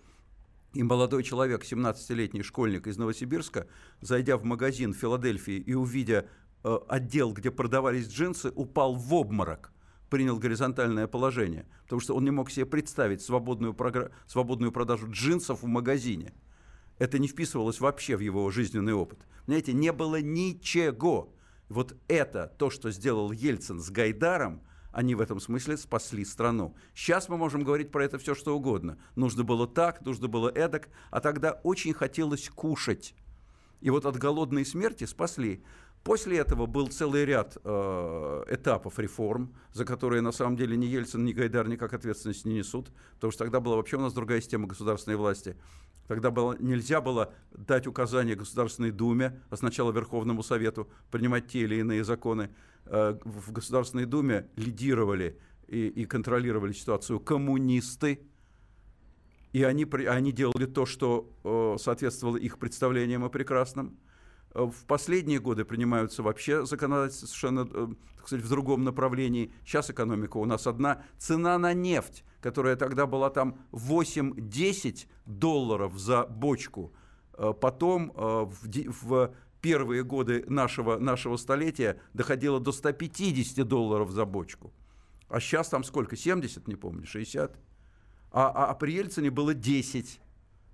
И 0.74 0.84
молодой 0.84 1.24
человек, 1.24 1.64
17-летний 1.64 2.44
школьник 2.44 2.88
из 2.88 2.98
Новосибирска, 2.98 3.68
зайдя 4.02 4.38
в 4.38 4.44
магазин 4.44 4.94
в 4.94 4.98
Филадельфии 4.98 5.58
и 5.58 5.74
увидя 5.74 6.28
э, 6.64 6.78
отдел, 6.88 7.34
где 7.34 7.50
продавались 7.52 8.08
джинсы, 8.08 8.52
упал 8.56 8.96
в 8.96 9.14
обморок 9.14 9.72
принял 10.10 10.40
горизонтальное 10.40 11.06
положение, 11.06 11.68
потому 11.84 12.02
что 12.02 12.16
он 12.16 12.24
не 12.24 12.32
мог 12.32 12.50
себе 12.50 12.66
представить 12.66 13.22
свободную, 13.22 13.76
програ... 13.76 14.10
свободную 14.26 14.72
продажу 14.72 15.08
джинсов 15.10 15.62
в 15.62 15.68
магазине 15.68 16.34
это 17.00 17.18
не 17.18 17.28
вписывалось 17.28 17.80
вообще 17.80 18.16
в 18.16 18.20
его 18.20 18.50
жизненный 18.52 18.94
опыт. 18.94 19.20
Понимаете, 19.46 19.74
не 19.74 19.92
было 19.92 20.22
ничего. 20.22 21.34
Вот 21.70 21.96
это 22.08 22.54
то, 22.58 22.70
что 22.70 22.92
сделал 22.92 23.32
Ельцин 23.32 23.80
с 23.80 23.90
Гайдаром, 23.90 24.62
они 24.92 25.16
в 25.16 25.22
этом 25.22 25.40
смысле 25.40 25.78
спасли 25.78 26.26
страну. 26.26 26.76
Сейчас 26.94 27.30
мы 27.30 27.38
можем 27.38 27.64
говорить 27.64 27.92
про 27.92 28.04
это 28.04 28.18
все, 28.18 28.36
что 28.36 28.56
угодно. 28.56 28.98
Нужно 29.16 29.44
было 29.44 29.68
так, 29.68 30.02
нужно 30.02 30.28
было 30.28 30.50
эдак, 30.50 30.90
а 31.12 31.20
тогда 31.20 31.54
очень 31.64 31.94
хотелось 31.94 32.50
кушать. 32.50 33.16
И 33.82 33.90
вот 33.90 34.06
от 34.06 34.18
голодной 34.18 34.66
смерти 34.66 35.06
спасли. 35.06 35.64
После 36.04 36.38
этого 36.38 36.66
был 36.66 36.88
целый 36.88 37.26
ряд 37.26 37.58
э, 37.64 38.44
этапов 38.50 39.00
реформ, 39.00 39.54
за 39.74 39.84
которые 39.84 40.22
на 40.22 40.32
самом 40.32 40.56
деле 40.56 40.78
ни 40.78 40.86
Ельцин, 40.86 41.26
ни 41.26 41.34
Гайдар 41.34 41.68
никак 41.68 41.94
ответственность 41.94 42.46
не 42.46 42.56
несут, 42.56 42.90
потому 43.16 43.32
что 43.32 43.44
тогда 43.44 43.60
была 43.60 43.76
вообще 43.76 43.98
у 43.98 44.02
нас 44.02 44.14
другая 44.14 44.40
система 44.40 44.68
государственной 44.68 45.18
власти. 45.18 45.58
Тогда 46.10 46.32
было, 46.32 46.58
нельзя 46.60 47.02
было 47.02 47.32
дать 47.52 47.86
указания 47.86 48.34
Государственной 48.34 48.90
Думе, 48.90 49.40
а 49.52 49.56
сначала 49.56 49.92
Верховному 49.92 50.42
Совету, 50.42 50.90
принимать 51.12 51.48
те 51.48 51.60
или 51.60 51.76
иные 51.76 52.04
законы. 52.04 52.50
Э, 52.88 53.20
в 53.24 53.52
Государственной 53.52 54.06
Думе 54.06 54.48
лидировали 54.56 55.40
и, 55.68 55.86
и 55.88 56.06
контролировали 56.06 56.74
ситуацию 56.74 57.20
коммунисты, 57.20 58.22
и 59.54 59.62
они, 59.62 59.86
они 60.08 60.32
делали 60.32 60.66
то, 60.66 60.88
что 60.88 61.32
э, 61.44 61.76
соответствовало 61.80 62.38
их 62.38 62.58
представлениям 62.58 63.24
о 63.24 63.30
прекрасном. 63.30 63.96
Э, 64.54 64.64
в 64.64 64.86
последние 64.86 65.40
годы 65.40 65.66
принимаются 65.66 66.24
вообще 66.24 66.66
законодательства 66.66 67.28
совершенно 67.28 67.66
так 67.66 68.28
сказать, 68.28 68.46
в 68.46 68.50
другом 68.50 68.84
направлении. 68.84 69.52
Сейчас 69.66 69.90
экономика 69.90 70.38
у 70.38 70.46
нас 70.46 70.68
одна. 70.68 71.04
Цена 71.18 71.58
на 71.58 71.74
нефть 71.74 72.24
которая 72.42 72.76
тогда 72.76 73.06
была 73.06 73.30
там 73.30 73.60
8-10 73.72 75.08
долларов 75.26 75.98
за 75.98 76.26
бочку, 76.26 76.94
э, 77.34 77.54
потом 77.60 78.12
э, 78.16 78.46
в 79.02 79.34
первые 79.62 80.04
годы 80.04 80.46
нашего, 80.48 80.98
нашего 80.98 81.38
столетия 81.38 82.00
доходила 82.14 82.60
до 82.60 82.72
150 82.72 83.68
долларов 83.68 84.12
за 84.12 84.26
бочку. 84.26 84.72
А 85.28 85.40
сейчас 85.40 85.70
там 85.70 85.84
сколько? 85.84 86.16
70, 86.16 86.68
не 86.68 86.76
помню, 86.76 87.06
60? 87.06 87.58
А, 88.32 88.48
а, 88.50 88.72
а 88.72 88.74
при 88.76 88.94
Ельцине 88.94 89.30
было 89.32 89.54
10 89.54 90.22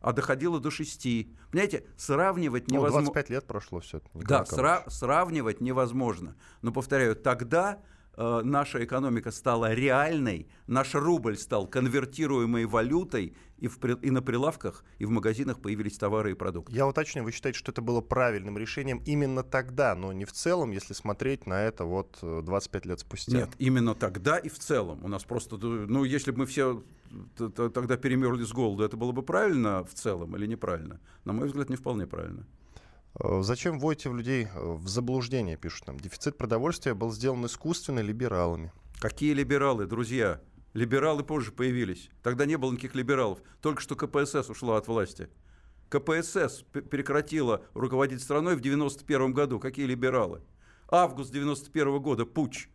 а 0.06 0.14
доходило 0.14 0.60
до 0.60 0.70
6. 0.70 1.08
Понимаете, 1.50 1.84
сравнивать 1.98 2.68
ну, 2.68 2.76
невозможно. 2.76 3.08
25 3.08 3.30
лет 3.32 3.48
прошло 3.48 3.80
все. 3.80 4.02
Да, 4.14 4.44
сра- 4.44 4.88
сравнивать 4.88 5.62
невозможно. 5.62 6.36
Но, 6.62 6.72
повторяю, 6.72 7.16
тогда 7.16 7.80
Э, 8.18 8.42
наша 8.44 8.84
экономика 8.84 9.32
стала 9.32 9.74
реальной, 9.74 10.48
наш 10.68 10.96
рубль 10.96 11.38
стал 11.38 11.68
конвертируемой 11.68 12.66
валютой, 12.66 13.36
и, 13.58 13.68
в, 13.68 13.78
и 13.86 14.12
на 14.12 14.22
прилавках, 14.22 14.84
и 15.00 15.06
в 15.06 15.10
магазинах 15.10 15.62
появились 15.62 15.98
товары 15.98 16.32
и 16.32 16.34
продукты. 16.34 16.76
Я 16.76 16.88
уточню, 16.88 17.24
вы 17.24 17.32
считаете, 17.32 17.58
что 17.58 17.72
это 17.72 17.82
было 17.82 18.02
правильным 18.02 18.58
решением 18.58 19.02
именно 19.06 19.44
тогда, 19.44 19.96
но 19.96 20.12
не 20.14 20.26
в 20.26 20.34
целом, 20.34 20.72
если 20.72 20.94
смотреть 20.94 21.46
на 21.46 21.62
это 21.62 21.86
вот 21.86 22.18
25 22.22 22.86
э, 22.86 22.90
лет 22.90 23.00
спустя? 23.00 23.38
Нет, 23.38 23.50
именно 23.58 23.96
тогда 23.96 24.38
и 24.38 24.50
в 24.50 24.60
целом. 24.60 25.04
У 25.04 25.08
нас 25.08 25.24
просто, 25.24 25.58
ну, 25.58 26.04
если 26.04 26.32
бы 26.32 26.40
мы 26.40 26.46
все 26.46 26.84
тогда 27.38 27.98
перемерли 27.98 28.44
с 28.44 28.52
голоду, 28.52 28.84
это 28.84 28.98
было 28.98 29.12
бы 29.12 29.24
правильно 29.24 29.84
в 29.84 29.94
целом 29.94 30.36
или 30.36 30.48
неправильно? 30.48 31.00
На 31.24 31.34
мой 31.34 31.48
взгляд, 31.48 31.70
не 31.70 31.76
вполне 31.76 32.08
правильно. 32.08 32.46
Э, 33.20 33.42
зачем 33.42 33.80
вводите 33.80 34.10
в 34.10 34.16
людей 34.16 34.48
э, 34.54 34.74
в 34.76 34.88
заблуждение, 34.88 35.58
пишут 35.58 35.88
нам. 35.88 36.00
Дефицит 36.00 36.38
продовольствия 36.38 36.94
был 36.94 37.12
сделан 37.12 37.46
искусственно 37.46 38.00
либералами. 38.00 38.72
Какие 39.00 39.34
либералы, 39.34 39.86
друзья? 39.86 40.42
Либералы 40.74 41.24
позже 41.24 41.52
появились. 41.52 42.10
Тогда 42.22 42.46
не 42.46 42.58
было 42.58 42.72
никаких 42.72 42.96
либералов. 42.96 43.40
Только 43.62 43.82
что 43.82 43.96
КПСС 43.96 44.50
ушла 44.50 44.78
от 44.78 44.88
власти. 44.88 45.30
КПСС 45.90 46.64
прекратила 46.72 47.64
руководить 47.74 48.22
страной 48.22 48.56
в 48.56 48.62
91 48.62 49.34
году. 49.34 49.60
Какие 49.60 49.86
либералы? 49.86 50.42
Август 50.90 51.32
91 51.32 52.02
года, 52.02 52.26
путь, 52.26 52.68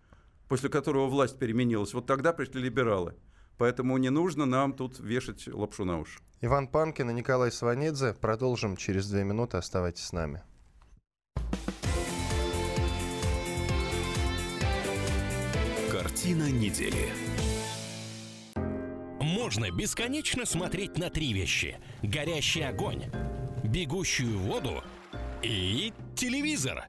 после 0.49 0.71
которого 0.71 1.09
власть 1.09 1.39
переменилась. 1.39 1.93
Вот 1.93 2.07
тогда 2.07 2.33
пришли 2.33 2.63
либералы. 2.63 3.15
Поэтому 3.61 3.99
не 3.99 4.09
нужно 4.09 4.47
нам 4.47 4.73
тут 4.73 4.99
вешать 5.01 5.47
лапшу 5.47 5.85
на 5.85 6.01
уши. 6.01 6.19
Иван 6.41 6.67
Панкин 6.67 7.11
и 7.11 7.13
Николай 7.13 7.53
Сванидзе. 7.53 8.15
Продолжим 8.15 8.75
через 8.75 9.11
две 9.11 9.23
минуты. 9.23 9.59
Оставайтесь 9.59 10.05
с 10.05 10.13
нами. 10.13 10.43
Картина 15.93 16.51
недели 16.51 17.13
можно 19.21 19.71
бесконечно 19.71 20.47
смотреть 20.47 20.97
на 20.97 21.11
три 21.11 21.35
вещи. 21.35 21.77
Горящий 22.03 22.63
огонь, 22.63 23.05
бегущую 23.63 24.39
воду 24.39 24.83
и 25.43 25.93
телевизор. 26.17 26.89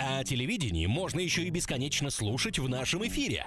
А 0.00 0.18
о 0.18 0.24
телевидении 0.24 0.86
можно 0.86 1.20
еще 1.20 1.44
и 1.44 1.50
бесконечно 1.50 2.10
слушать 2.10 2.58
в 2.58 2.68
нашем 2.68 3.06
эфире. 3.06 3.46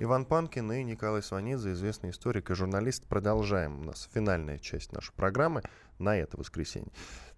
Иван 0.00 0.26
Панкин 0.26 0.70
и 0.70 0.84
Николай 0.84 1.22
Сванидзе, 1.22 1.72
известный 1.72 2.10
историк 2.10 2.50
и 2.50 2.54
журналист. 2.54 3.04
Продолжаем. 3.06 3.80
У 3.80 3.84
нас 3.84 4.08
финальная 4.14 4.58
часть 4.58 4.92
нашей 4.92 5.12
программы 5.12 5.62
на 5.98 6.16
это 6.16 6.36
воскресенье. 6.36 6.92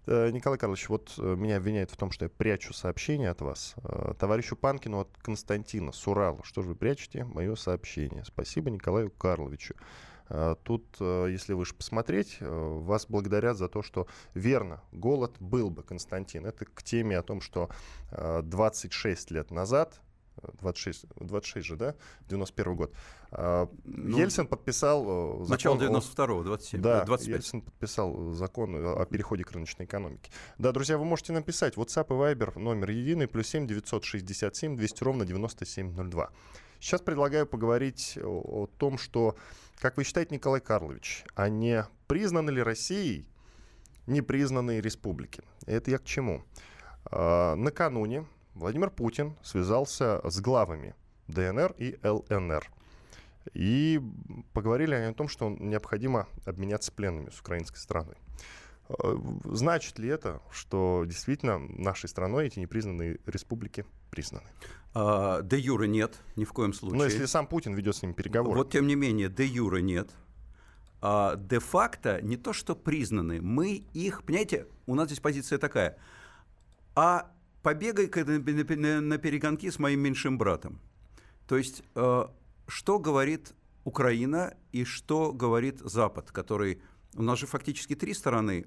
Э, 0.05 0.29
Николай 0.29 0.59
Карлович, 0.59 0.87
вот 0.89 1.11
э, 1.17 1.35
меня 1.35 1.57
обвиняют 1.57 1.89
в 1.89 1.97
том, 1.97 2.11
что 2.11 2.25
я 2.25 2.29
прячу 2.29 2.71
сообщение 2.71 3.31
от 3.31 3.41
вас. 3.41 3.73
Э, 3.83 4.13
товарищу 4.19 4.55
Панкину 4.55 4.99
от 4.99 5.09
Константина 5.23 5.91
с 5.91 6.07
Урала. 6.07 6.43
Что 6.43 6.61
же 6.61 6.67
вы 6.67 6.75
прячете? 6.75 7.23
Мое 7.23 7.55
сообщение. 7.55 8.23
Спасибо 8.25 8.69
Николаю 8.69 9.09
Карловичу. 9.09 9.75
Тут, 10.63 10.85
если 11.01 11.51
вы 11.51 11.65
же 11.65 11.73
посмотреть, 11.73 12.37
вас 12.39 13.05
благодарят 13.05 13.57
за 13.57 13.67
то, 13.67 13.81
что 13.81 14.07
верно, 14.33 14.81
голод 14.93 15.35
был 15.41 15.69
бы, 15.69 15.83
Константин. 15.83 16.45
Это 16.45 16.63
к 16.63 16.83
теме 16.83 17.17
о 17.17 17.21
том, 17.21 17.41
что 17.41 17.69
26 18.11 19.31
лет 19.31 19.51
назад 19.51 19.99
26, 20.61 21.05
26 21.15 21.65
же, 21.65 21.75
да? 21.75 21.95
91 22.29 22.75
год. 22.75 22.93
А, 23.31 23.69
ну, 23.83 24.17
Ельцин 24.17 24.47
подписал 24.47 25.03
э, 25.03 25.45
закон... 25.45 25.49
Начало 25.49 25.77
92-го, 25.77 26.43
27, 26.43 26.81
да, 26.81 27.03
25. 27.05 27.35
Ельцин 27.35 27.61
подписал 27.61 28.31
закон 28.31 28.75
о 28.75 29.05
переходе 29.05 29.43
к 29.43 29.51
рыночной 29.51 29.85
экономике. 29.85 30.31
Да, 30.57 30.71
друзья, 30.71 30.97
вы 30.97 31.05
можете 31.05 31.33
написать 31.33 31.75
WhatsApp 31.75 32.07
и 32.09 32.13
Viber 32.13 32.59
номер 32.59 32.91
единый, 32.91 33.27
плюс 33.27 33.47
7 33.47 33.67
967 33.67 34.77
200 34.77 35.03
ровно 35.03 35.25
9702. 35.25 36.29
Сейчас 36.79 37.01
предлагаю 37.01 37.45
поговорить 37.45 38.17
о, 38.21 38.63
о 38.63 38.67
том, 38.77 38.97
что, 38.97 39.35
как 39.79 39.97
вы 39.97 40.03
считаете, 40.03 40.33
Николай 40.33 40.61
Карлович, 40.61 41.25
а 41.35 41.47
не 41.47 41.85
признаны 42.07 42.49
ли 42.49 42.61
Россией 42.61 43.27
непризнанные 44.07 44.81
республики? 44.81 45.43
Это 45.67 45.91
я 45.91 45.99
к 45.99 46.05
чему? 46.05 46.43
А, 47.05 47.55
накануне 47.55 48.25
Владимир 48.55 48.89
Путин 48.89 49.37
связался 49.43 50.21
с 50.29 50.39
главами 50.39 50.95
ДНР 51.27 51.75
и 51.77 51.97
ЛНР. 52.03 52.69
И 53.53 54.01
поговорили 54.53 54.93
они 54.93 55.05
о 55.05 55.13
том, 55.13 55.27
что 55.27 55.49
необходимо 55.49 56.27
обменяться 56.45 56.91
пленными 56.91 57.29
с 57.29 57.39
украинской 57.39 57.77
страной. 57.77 58.15
Э, 58.89 59.17
значит 59.45 59.99
ли 59.99 60.09
это, 60.09 60.41
что 60.51 61.03
действительно 61.07 61.59
нашей 61.59 62.09
страной 62.09 62.47
эти 62.47 62.59
непризнанные 62.59 63.19
республики 63.25 63.85
признаны? 64.09 64.47
А, 64.93 65.41
де 65.41 65.57
юра 65.57 65.85
нет, 65.85 66.17
ни 66.35 66.43
в 66.43 66.53
коем 66.53 66.73
случае. 66.73 66.99
Но 66.99 67.05
если 67.05 67.25
сам 67.25 67.47
Путин 67.47 67.73
ведет 67.73 67.95
с 67.95 68.01
ними 68.01 68.13
переговоры. 68.13 68.57
Вот 68.57 68.71
тем 68.71 68.87
не 68.87 68.95
менее, 68.95 69.29
де 69.29 69.45
юра 69.45 69.77
нет. 69.77 70.09
А 71.01 71.35
де-факто 71.35 72.21
не 72.21 72.37
то, 72.37 72.53
что 72.53 72.75
признаны, 72.75 73.41
мы 73.41 73.83
их, 73.93 74.23
понимаете, 74.23 74.67
у 74.85 74.93
нас 74.93 75.07
здесь 75.07 75.19
позиция 75.19 75.57
такая. 75.57 75.97
А 76.93 77.31
побегай 77.61 78.07
на 79.01 79.17
перегонки 79.17 79.69
с 79.69 79.79
моим 79.79 79.99
меньшим 80.01 80.37
братом. 80.37 80.79
То 81.47 81.57
есть, 81.57 81.83
э, 81.95 82.25
что 82.67 82.99
говорит 82.99 83.53
Украина 83.83 84.55
и 84.71 84.83
что 84.83 85.31
говорит 85.33 85.79
Запад, 85.79 86.31
который... 86.31 86.81
У 87.15 87.23
нас 87.23 87.39
же 87.39 87.45
фактически 87.45 87.95
три 87.95 88.13
стороны 88.13 88.65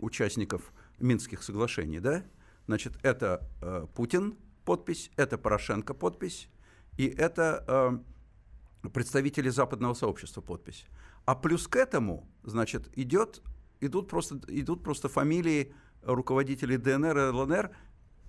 участников 0.00 0.72
Минских 0.98 1.42
соглашений, 1.42 2.00
да? 2.00 2.24
Значит, 2.66 2.98
это 3.02 3.48
э, 3.62 3.86
Путин 3.94 4.36
подпись, 4.64 5.10
это 5.16 5.38
Порошенко 5.38 5.94
подпись, 5.94 6.50
и 6.98 7.06
это 7.06 7.64
э, 7.66 8.88
представители 8.90 9.48
западного 9.48 9.94
сообщества 9.94 10.42
подпись. 10.42 10.84
А 11.24 11.34
плюс 11.34 11.66
к 11.66 11.76
этому, 11.76 12.28
значит, 12.42 12.90
идет, 12.98 13.42
идут, 13.80 14.08
просто, 14.08 14.38
идут 14.48 14.82
просто 14.82 15.08
фамилии 15.08 15.72
руководителей 16.02 16.76
ДНР 16.76 17.18
и 17.18 17.30
ЛНР, 17.30 17.70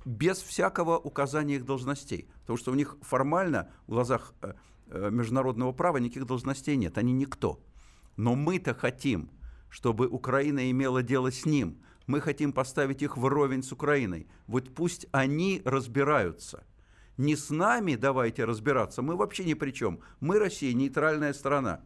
без 0.09 0.41
всякого 0.41 0.97
указания 0.97 1.57
их 1.57 1.65
должностей. 1.65 2.27
Потому 2.41 2.57
что 2.57 2.71
у 2.71 2.75
них 2.75 2.97
формально 3.01 3.69
в 3.85 3.91
глазах 3.91 4.33
э, 4.41 4.53
э, 4.87 5.09
международного 5.11 5.71
права 5.71 5.97
никаких 5.97 6.25
должностей 6.25 6.77
нет, 6.77 6.97
они 6.97 7.13
никто. 7.13 7.59
Но 8.17 8.33
мы-то 8.33 8.73
хотим, 8.73 9.29
чтобы 9.69 10.07
Украина 10.07 10.71
имела 10.71 11.03
дело 11.03 11.31
с 11.31 11.45
ним. 11.45 11.83
Мы 12.07 12.21
хотим 12.21 12.53
поставить 12.53 13.03
их 13.03 13.17
вровень 13.17 13.61
с 13.61 13.71
Украиной. 13.71 14.27
Вот 14.47 14.73
пусть 14.73 15.05
они 15.11 15.61
разбираются. 15.63 16.63
Не 17.17 17.35
с 17.35 17.51
нами 17.51 17.93
давайте 17.93 18.45
разбираться, 18.45 19.03
мы 19.03 19.15
вообще 19.15 19.43
ни 19.43 19.53
при 19.53 19.69
чем. 19.71 19.99
Мы 20.21 20.39
Россия, 20.39 20.73
нейтральная 20.73 21.33
страна. 21.33 21.81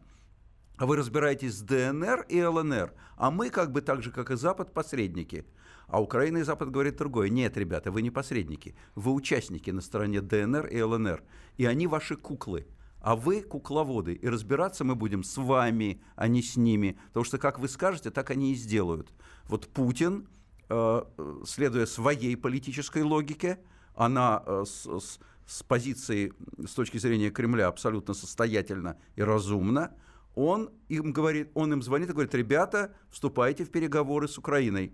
А 0.78 0.86
вы 0.86 0.96
разбираетесь 0.96 1.58
с 1.58 1.60
ДНР 1.60 2.24
и 2.30 2.42
ЛНР, 2.42 2.94
а 3.16 3.30
мы 3.30 3.50
как 3.50 3.70
бы 3.70 3.82
так 3.82 4.02
же, 4.02 4.10
как 4.10 4.30
и 4.30 4.36
Запад, 4.36 4.72
посредники– 4.72 5.44
а 5.88 6.00
Украина 6.00 6.38
и 6.38 6.42
Запад 6.42 6.70
говорят 6.70 6.96
другое. 6.96 7.28
Нет, 7.28 7.56
ребята, 7.56 7.90
вы 7.90 8.02
не 8.02 8.10
посредники. 8.10 8.74
Вы 8.94 9.12
участники 9.12 9.70
на 9.70 9.80
стороне 9.80 10.20
ДНР 10.20 10.66
и 10.66 10.80
ЛНР. 10.80 11.22
И 11.56 11.66
они 11.66 11.86
ваши 11.86 12.16
куклы. 12.16 12.66
А 13.00 13.16
вы 13.16 13.42
кукловоды. 13.42 14.14
И 14.14 14.28
разбираться 14.28 14.84
мы 14.84 14.94
будем 14.94 15.22
с 15.24 15.36
вами, 15.36 16.02
а 16.16 16.26
не 16.26 16.42
с 16.42 16.56
ними. 16.56 16.98
Потому 17.08 17.24
что, 17.24 17.38
как 17.38 17.58
вы 17.58 17.68
скажете, 17.68 18.10
так 18.10 18.30
они 18.30 18.52
и 18.52 18.54
сделают. 18.54 19.12
Вот 19.46 19.68
Путин, 19.68 20.26
э, 20.68 21.02
следуя 21.46 21.86
своей 21.86 22.36
политической 22.36 23.02
логике, 23.02 23.58
она 23.94 24.42
э, 24.46 24.64
с, 24.66 24.86
с, 24.86 25.20
с 25.46 25.62
позиции, 25.62 26.32
с 26.66 26.72
точки 26.72 26.96
зрения 26.98 27.30
Кремля, 27.30 27.68
абсолютно 27.68 28.14
состоятельна 28.14 28.96
и 29.16 29.22
разумна, 29.22 29.92
он 30.34 30.70
им, 30.88 31.12
говорит, 31.12 31.50
он 31.54 31.72
им 31.72 31.82
звонит 31.82 32.10
и 32.10 32.12
говорит, 32.12 32.34
ребята, 32.34 32.94
вступайте 33.10 33.64
в 33.64 33.70
переговоры 33.70 34.28
с 34.28 34.38
Украиной. 34.38 34.92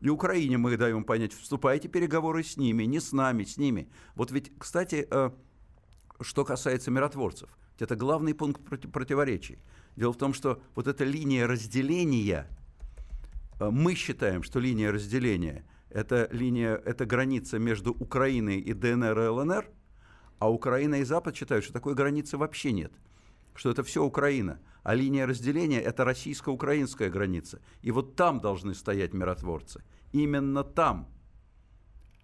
И 0.00 0.08
Украине 0.08 0.56
мы 0.58 0.76
даем 0.76 1.04
понять, 1.04 1.32
вступайте 1.32 1.88
переговоры 1.88 2.42
с 2.42 2.56
ними, 2.56 2.84
не 2.84 3.00
с 3.00 3.12
нами, 3.12 3.44
с 3.44 3.58
ними. 3.58 3.90
Вот 4.14 4.30
ведь, 4.30 4.50
кстати, 4.58 5.06
э, 5.10 5.30
что 6.20 6.44
касается 6.44 6.90
миротворцев, 6.90 7.50
это 7.78 7.96
главный 7.96 8.34
пункт 8.34 8.62
противоречий. 8.92 9.58
Дело 9.96 10.12
в 10.12 10.16
том, 10.16 10.34
что 10.34 10.62
вот 10.74 10.86
эта 10.86 11.04
линия 11.04 11.46
разделения, 11.46 12.46
э, 13.58 13.70
мы 13.70 13.94
считаем, 13.94 14.42
что 14.42 14.58
линия 14.58 14.90
разделения 14.90 15.64
это 15.90 16.28
линия, 16.30 16.76
это 16.76 17.04
граница 17.04 17.58
между 17.58 17.92
Украиной 17.92 18.60
и 18.60 18.72
ДНР 18.72 19.18
и 19.18 19.26
ЛНР, 19.28 19.68
а 20.38 20.50
Украина 20.50 20.96
и 20.96 21.04
Запад 21.04 21.36
считают, 21.36 21.64
что 21.64 21.72
такой 21.72 21.94
границы 21.94 22.38
вообще 22.38 22.72
нет, 22.72 22.92
что 23.54 23.70
это 23.70 23.82
все 23.82 24.04
Украина 24.04 24.60
а 24.82 24.94
линия 24.94 25.26
разделения– 25.26 25.80
это 25.82 26.04
российско-украинская 26.04 27.10
граница. 27.10 27.60
И 27.82 27.90
вот 27.90 28.16
там 28.16 28.40
должны 28.40 28.74
стоять 28.74 29.12
миротворцы. 29.12 29.82
Именно 30.12 30.64
там. 30.64 31.08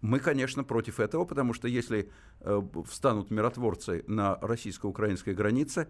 Мы, 0.00 0.20
конечно, 0.20 0.64
против 0.64 1.00
этого, 1.00 1.24
потому 1.24 1.52
что 1.52 1.68
если 1.68 2.10
э, 2.40 2.62
встанут 2.86 3.30
миротворцы 3.30 4.04
на 4.06 4.38
российско-украинской 4.40 5.34
границе, 5.34 5.88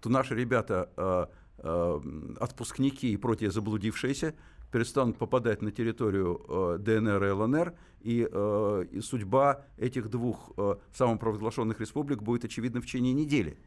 то 0.00 0.08
наши 0.08 0.34
ребята, 0.34 0.90
э, 0.96 1.26
э, 1.58 2.00
отпускники 2.40 3.12
и 3.12 3.16
прочие 3.16 3.50
заблудившиеся, 3.50 4.34
перестанут 4.70 5.16
попадать 5.16 5.62
на 5.62 5.70
территорию 5.70 6.44
э, 6.48 6.78
ДНР 6.78 7.24
и 7.24 7.30
ЛНР, 7.30 7.74
и, 8.00 8.28
э, 8.30 8.84
и 8.90 9.00
судьба 9.00 9.64
этих 9.78 10.10
двух 10.10 10.52
э, 10.56 10.76
самопровозглашенных 10.92 11.80
республик 11.80 12.22
будет 12.22 12.44
очевидна 12.44 12.80
в 12.80 12.86
течение 12.86 13.14
недели. 13.14 13.58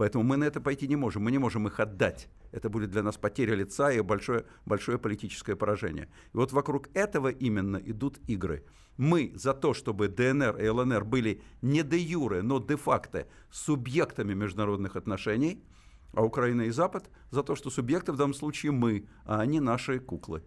Поэтому 0.00 0.24
мы 0.24 0.38
на 0.38 0.44
это 0.44 0.62
пойти 0.62 0.88
не 0.88 0.96
можем, 0.96 1.24
мы 1.24 1.30
не 1.30 1.36
можем 1.36 1.66
их 1.66 1.78
отдать. 1.78 2.30
Это 2.52 2.70
будет 2.70 2.90
для 2.90 3.02
нас 3.02 3.18
потеря 3.18 3.54
лица 3.54 3.92
и 3.92 4.00
большое, 4.00 4.46
большое 4.64 4.98
политическое 4.98 5.56
поражение. 5.56 6.08
И 6.32 6.38
вот 6.38 6.52
вокруг 6.52 6.88
этого 6.94 7.28
именно 7.28 7.76
идут 7.76 8.18
игры. 8.26 8.64
Мы 8.96 9.30
за 9.34 9.52
то, 9.52 9.74
чтобы 9.74 10.08
ДНР 10.08 10.56
и 10.56 10.68
ЛНР 10.70 11.04
были 11.04 11.42
не 11.60 11.82
де 11.82 11.98
юре, 11.98 12.40
но 12.40 12.60
де-факто 12.60 13.28
субъектами 13.50 14.32
международных 14.32 14.96
отношений, 14.96 15.62
а 16.14 16.24
Украина 16.24 16.62
и 16.62 16.70
Запад 16.70 17.10
за 17.30 17.42
то, 17.42 17.54
что 17.54 17.68
субъекты 17.68 18.12
в 18.12 18.16
данном 18.16 18.32
случае 18.32 18.72
мы, 18.72 19.06
а 19.26 19.42
они 19.42 19.60
наши 19.60 19.98
куклы. 19.98 20.42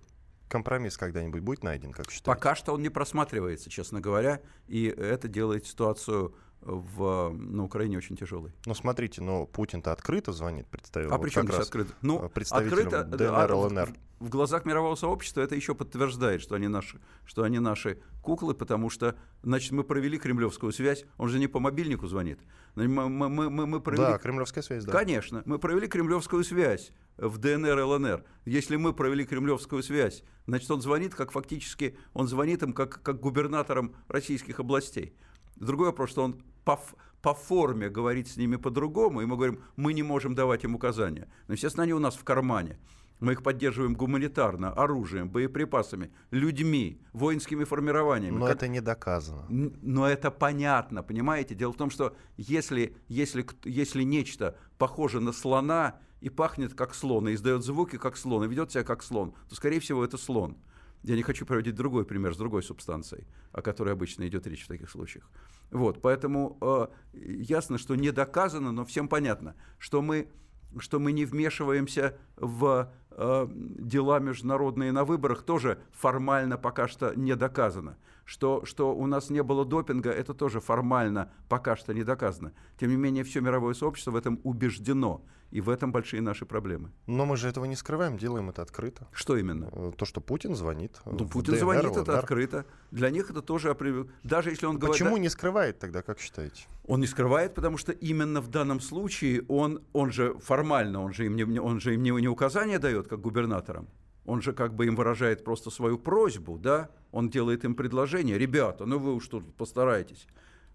Компромисс 0.49 0.97
когда-нибудь 0.97 1.41
будет 1.41 1.63
найден, 1.63 1.91
как 1.91 2.09
считаете? 2.09 2.25
Пока 2.25 2.55
что 2.55 2.73
он 2.73 2.81
не 2.81 2.89
просматривается, 2.89 3.69
честно 3.69 4.01
говоря, 4.01 4.41
и 4.65 4.85
это 4.85 5.27
делает 5.27 5.67
ситуацию 5.67 6.33
в, 6.65 7.29
на 7.33 7.63
Украине 7.63 7.97
очень 7.97 8.15
тяжелый. 8.15 8.53
Ну, 8.65 8.73
смотрите, 8.73 9.21
но 9.21 9.45
Путин-то 9.45 9.91
открыто 9.91 10.31
звонит 10.31 10.67
представителям. 10.67 11.15
А 11.15 11.19
при 11.19 11.29
чем 11.29 11.47
здесь 11.47 11.59
открыто? 11.59 11.93
Ну, 12.01 12.19
открыто, 12.23 13.03
ДНР, 13.03 13.53
ЛНР. 13.53 13.93
В, 14.19 14.25
в 14.25 14.29
глазах 14.29 14.65
мирового 14.65 14.95
сообщества 14.95 15.41
это 15.41 15.55
еще 15.55 15.75
подтверждает, 15.75 16.41
что 16.41 16.55
они 16.55 16.67
наши, 16.67 16.99
что 17.25 17.43
они 17.43 17.59
наши 17.59 17.99
куклы, 18.21 18.53
потому 18.53 18.89
что, 18.89 19.15
значит, 19.41 19.71
мы 19.71 19.83
провели 19.83 20.17
кремлевскую 20.17 20.71
связь. 20.71 21.05
Он 21.17 21.29
же 21.29 21.39
не 21.39 21.47
по 21.47 21.59
мобильнику 21.59 22.07
звонит. 22.07 22.39
Мы, 22.75 22.87
мы, 22.87 23.29
мы, 23.29 23.49
мы 23.49 23.81
провели... 23.81 24.03
Да, 24.03 24.17
кремлевская 24.17 24.63
связь, 24.63 24.85
да. 24.85 24.91
Конечно, 24.91 25.43
мы 25.45 25.59
провели 25.59 25.87
кремлевскую 25.87 26.43
связь 26.43 26.91
в 27.17 27.37
ДНР, 27.37 27.79
ЛНР. 27.79 28.23
Если 28.45 28.77
мы 28.77 28.93
провели 28.93 29.25
кремлевскую 29.25 29.83
связь, 29.83 30.23
значит, 30.47 30.71
он 30.71 30.81
звонит, 30.81 31.13
как 31.13 31.31
фактически, 31.31 31.97
он 32.13 32.27
звонит 32.27 32.63
им 32.63 32.73
как, 32.73 33.01
как 33.03 33.19
губернаторам 33.19 33.93
российских 34.07 34.59
областей. 34.59 35.13
Другой 35.55 35.87
вопрос, 35.87 36.09
что 36.09 36.23
он 36.23 36.41
по, 36.63 36.79
по 37.21 37.33
форме 37.33 37.89
говорит 37.89 38.27
с 38.27 38.37
ними 38.37 38.57
по-другому, 38.57 39.21
и 39.21 39.25
мы 39.25 39.35
говорим, 39.35 39.59
мы 39.75 39.93
не 39.93 40.03
можем 40.03 40.35
давать 40.35 40.63
им 40.63 40.75
указания. 40.75 41.27
Но, 41.47 41.53
естественно, 41.53 41.83
они 41.83 41.93
у 41.93 41.99
нас 41.99 42.15
в 42.15 42.23
кармане. 42.23 42.77
Мы 43.19 43.33
их 43.33 43.43
поддерживаем 43.43 43.93
гуманитарно, 43.93 44.73
оружием, 44.73 45.29
боеприпасами, 45.29 46.11
людьми, 46.31 46.99
воинскими 47.13 47.63
формированиями. 47.63 48.37
Но 48.37 48.47
как... 48.47 48.57
это 48.57 48.67
не 48.67 48.81
доказано. 48.81 49.45
Но 49.47 50.09
это 50.09 50.29
понятно, 50.29 51.03
понимаете? 51.03 51.55
Дело 51.55 51.71
в 51.71 51.77
том, 51.77 51.89
что 51.89 52.17
если, 52.35 52.97
если, 53.07 53.47
если 53.63 54.03
нечто 54.03 54.57
похоже 54.77 55.21
на 55.21 55.31
слона 55.31 55.99
и 56.19 56.29
пахнет 56.29 56.73
как 56.73 56.93
слон, 56.93 57.29
и 57.29 57.35
издает 57.35 57.63
звуки 57.63 57.97
как 57.97 58.17
слон, 58.17 58.43
и 58.43 58.47
ведет 58.49 58.71
себя 58.71 58.83
как 58.83 59.01
слон, 59.03 59.33
то, 59.47 59.55
скорее 59.55 59.79
всего, 59.79 60.03
это 60.03 60.17
слон. 60.17 60.57
Я 61.03 61.15
не 61.15 61.21
хочу 61.21 61.45
приводить 61.45 61.75
другой 61.75 62.05
пример 62.05 62.33
с 62.33 62.37
другой 62.37 62.63
субстанцией, 62.63 63.25
о 63.51 63.61
которой 63.61 63.93
обычно 63.93 64.25
идет 64.27 64.47
речь 64.47 64.63
в 64.63 64.67
таких 64.67 64.89
случаях. 64.89 65.29
Вот, 65.69 66.01
поэтому 66.01 66.57
э, 66.61 66.87
ясно, 67.13 67.77
что 67.77 67.95
не 67.95 68.11
доказано, 68.11 68.71
но 68.71 68.85
всем 68.85 69.07
понятно, 69.07 69.55
что 69.79 70.01
мы, 70.01 70.29
что 70.77 70.99
мы 70.99 71.11
не 71.11 71.25
вмешиваемся 71.25 72.17
в 72.37 72.89
э, 73.11 73.47
дела 73.49 74.19
международные 74.19 74.91
на 74.91 75.03
выборах, 75.03 75.43
тоже 75.43 75.79
формально 75.91 76.57
пока 76.57 76.87
что 76.87 77.13
не 77.15 77.35
доказано. 77.35 77.97
Что, 78.25 78.63
что 78.65 78.95
у 78.95 79.05
нас 79.05 79.29
не 79.29 79.43
было 79.43 79.65
допинга, 79.65 80.11
это 80.11 80.33
тоже 80.33 80.59
формально 80.59 81.31
пока 81.49 81.75
что 81.75 81.93
не 81.93 82.03
доказано. 82.03 82.53
Тем 82.79 82.89
не 82.89 82.95
менее, 82.95 83.23
все 83.23 83.41
мировое 83.41 83.73
сообщество 83.73 84.11
в 84.11 84.15
этом 84.15 84.39
убеждено. 84.43 85.21
И 85.51 85.61
в 85.61 85.69
этом 85.69 85.91
большие 85.91 86.19
наши 86.19 86.47
проблемы. 86.47 86.91
Но 87.05 87.27
мы 87.27 87.37
же 87.37 87.47
этого 87.47 87.65
не 87.65 87.75
скрываем, 87.75 88.17
делаем 88.17 88.49
это 88.49 88.63
открыто. 88.63 89.07
Что 89.11 89.37
именно? 89.37 89.69
Э, 89.71 89.91
то, 89.95 90.03
что 90.03 90.19
Путин 90.19 90.55
звонит. 90.55 90.99
Ну, 91.05 91.27
Путин 91.27 91.53
ДНР, 91.53 91.59
звонит, 91.59 91.91
ЛНР. 91.91 92.01
это 92.01 92.17
открыто. 92.17 92.65
Для 92.89 93.11
них 93.11 93.29
это 93.29 93.43
тоже... 93.43 93.77
Даже 94.23 94.49
если 94.49 94.65
он 94.65 94.79
говорит... 94.79 94.99
Почему 94.99 95.17
не 95.17 95.29
скрывает 95.29 95.77
тогда, 95.77 96.01
как 96.01 96.19
считаете? 96.19 96.63
Он 96.87 97.01
не 97.01 97.05
скрывает, 97.05 97.53
потому 97.53 97.77
что 97.77 97.91
именно 97.91 98.41
в 98.41 98.47
данном 98.47 98.79
случае 98.79 99.43
он, 99.47 99.83
он 99.93 100.11
же 100.11 100.33
формально, 100.39 101.03
он 101.03 101.13
же 101.13 101.27
им 101.27 101.35
не, 101.35 101.59
он 101.59 101.79
же 101.79 101.93
им 101.93 102.01
не, 102.01 102.09
не 102.09 102.27
указания 102.27 102.79
дает, 102.79 103.07
как 103.07 103.21
губернаторам. 103.21 103.87
Он 104.25 104.41
же 104.41 104.53
как 104.53 104.73
бы 104.73 104.85
им 104.85 104.95
выражает 104.95 105.43
просто 105.43 105.69
свою 105.69 105.97
просьбу, 105.97 106.57
да? 106.57 106.89
Он 107.11 107.29
делает 107.29 107.65
им 107.65 107.75
предложение. 107.75 108.37
Ребята, 108.37 108.85
ну 108.85 108.99
вы 108.99 109.13
уж 109.13 109.27
тут 109.27 109.53
постарайтесь. 109.55 110.27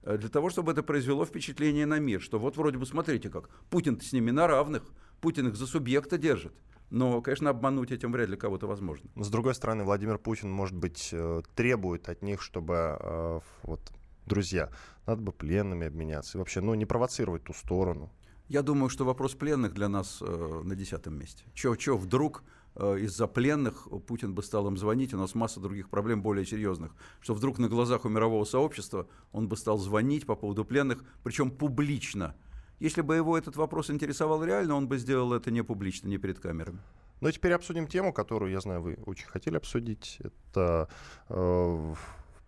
Э, 0.03 0.19
для 0.19 0.29
того, 0.29 0.51
чтобы 0.51 0.73
это 0.73 0.83
произвело 0.83 1.25
впечатление 1.25 1.87
на 1.87 1.99
мир, 1.99 2.21
что 2.21 2.39
вот 2.39 2.57
вроде 2.57 2.79
бы 2.79 2.87
смотрите 2.87 3.31
как, 3.31 3.49
Путин 3.71 4.01
с 4.01 4.13
ними 4.13 4.31
на 4.31 4.47
равных, 4.47 4.83
Путин 5.21 5.49
их 5.49 5.57
за 5.57 5.67
субъекта 5.67 6.19
держит. 6.19 6.53
Но, 6.91 7.21
конечно, 7.21 7.51
обмануть 7.51 7.91
этим 7.91 8.13
вряд 8.13 8.31
ли 8.31 8.37
кого-то 8.37 8.67
возможно. 8.67 9.11
С 9.17 9.29
другой 9.29 9.55
стороны, 9.55 9.85
Владимир 9.85 10.19
Путин, 10.19 10.51
может 10.51 10.77
быть, 10.77 11.11
э, 11.13 11.43
требует 11.55 12.09
от 12.09 12.23
них, 12.23 12.43
чтобы 12.43 12.99
э, 12.99 13.41
вот, 13.63 13.81
друзья, 14.27 14.71
надо 15.07 15.23
бы 15.23 15.33
пленными 15.33 15.87
обменяться. 15.87 16.37
И 16.37 16.39
вообще, 16.39 16.61
ну, 16.61 16.75
не 16.75 16.87
провоцировать 16.87 17.45
ту 17.45 17.53
сторону. 17.53 18.11
Я 18.49 18.63
думаю, 18.63 18.89
что 18.89 19.05
вопрос 19.05 19.35
пленных 19.35 19.75
для 19.75 19.89
нас 19.89 20.23
э, 20.23 20.61
на 20.65 20.75
десятом 20.75 21.19
месте. 21.19 21.45
Чего 21.55 21.99
вдруг 21.99 22.43
Э, 22.43 22.58
из-за 22.79 23.27
пленных 23.27 23.89
Путин 24.07 24.35
бы 24.35 24.43
стал 24.43 24.69
им 24.69 24.77
звонить, 24.77 25.15
у 25.15 25.19
нас 25.19 25.35
масса 25.35 25.61
других 25.61 25.89
проблем 25.89 26.23
более 26.23 26.47
серьезных, 26.47 26.93
что 27.21 27.35
вдруг 27.35 27.59
на 27.59 27.69
глазах 27.69 28.05
у 28.05 28.09
мирового 28.09 28.45
сообщества 28.45 29.09
он 29.33 29.49
бы 29.49 29.57
стал 29.57 29.79
звонить 29.79 30.27
по 30.27 30.37
поводу 30.37 30.65
пленных, 30.65 31.05
причем 31.25 31.51
публично. 31.51 32.37
Если 32.81 33.01
бы 33.01 33.17
его 33.17 33.37
этот 33.37 33.57
вопрос 33.57 33.91
интересовал 33.91 34.45
реально, 34.45 34.77
он 34.77 34.87
бы 34.87 34.99
сделал 34.99 35.33
это 35.33 35.51
не 35.51 35.63
публично, 35.63 36.09
не 36.09 36.19
перед 36.19 36.39
камерами. 36.39 36.79
Ну 37.21 37.29
и 37.29 37.33
теперь 37.33 37.53
обсудим 37.53 37.89
тему, 37.89 38.13
которую, 38.13 38.53
я 38.53 38.61
знаю, 38.61 38.81
вы 38.81 38.99
очень 39.07 39.27
хотели 39.27 39.57
обсудить. 39.57 40.19
Это 40.21 40.89
э, 41.29 41.95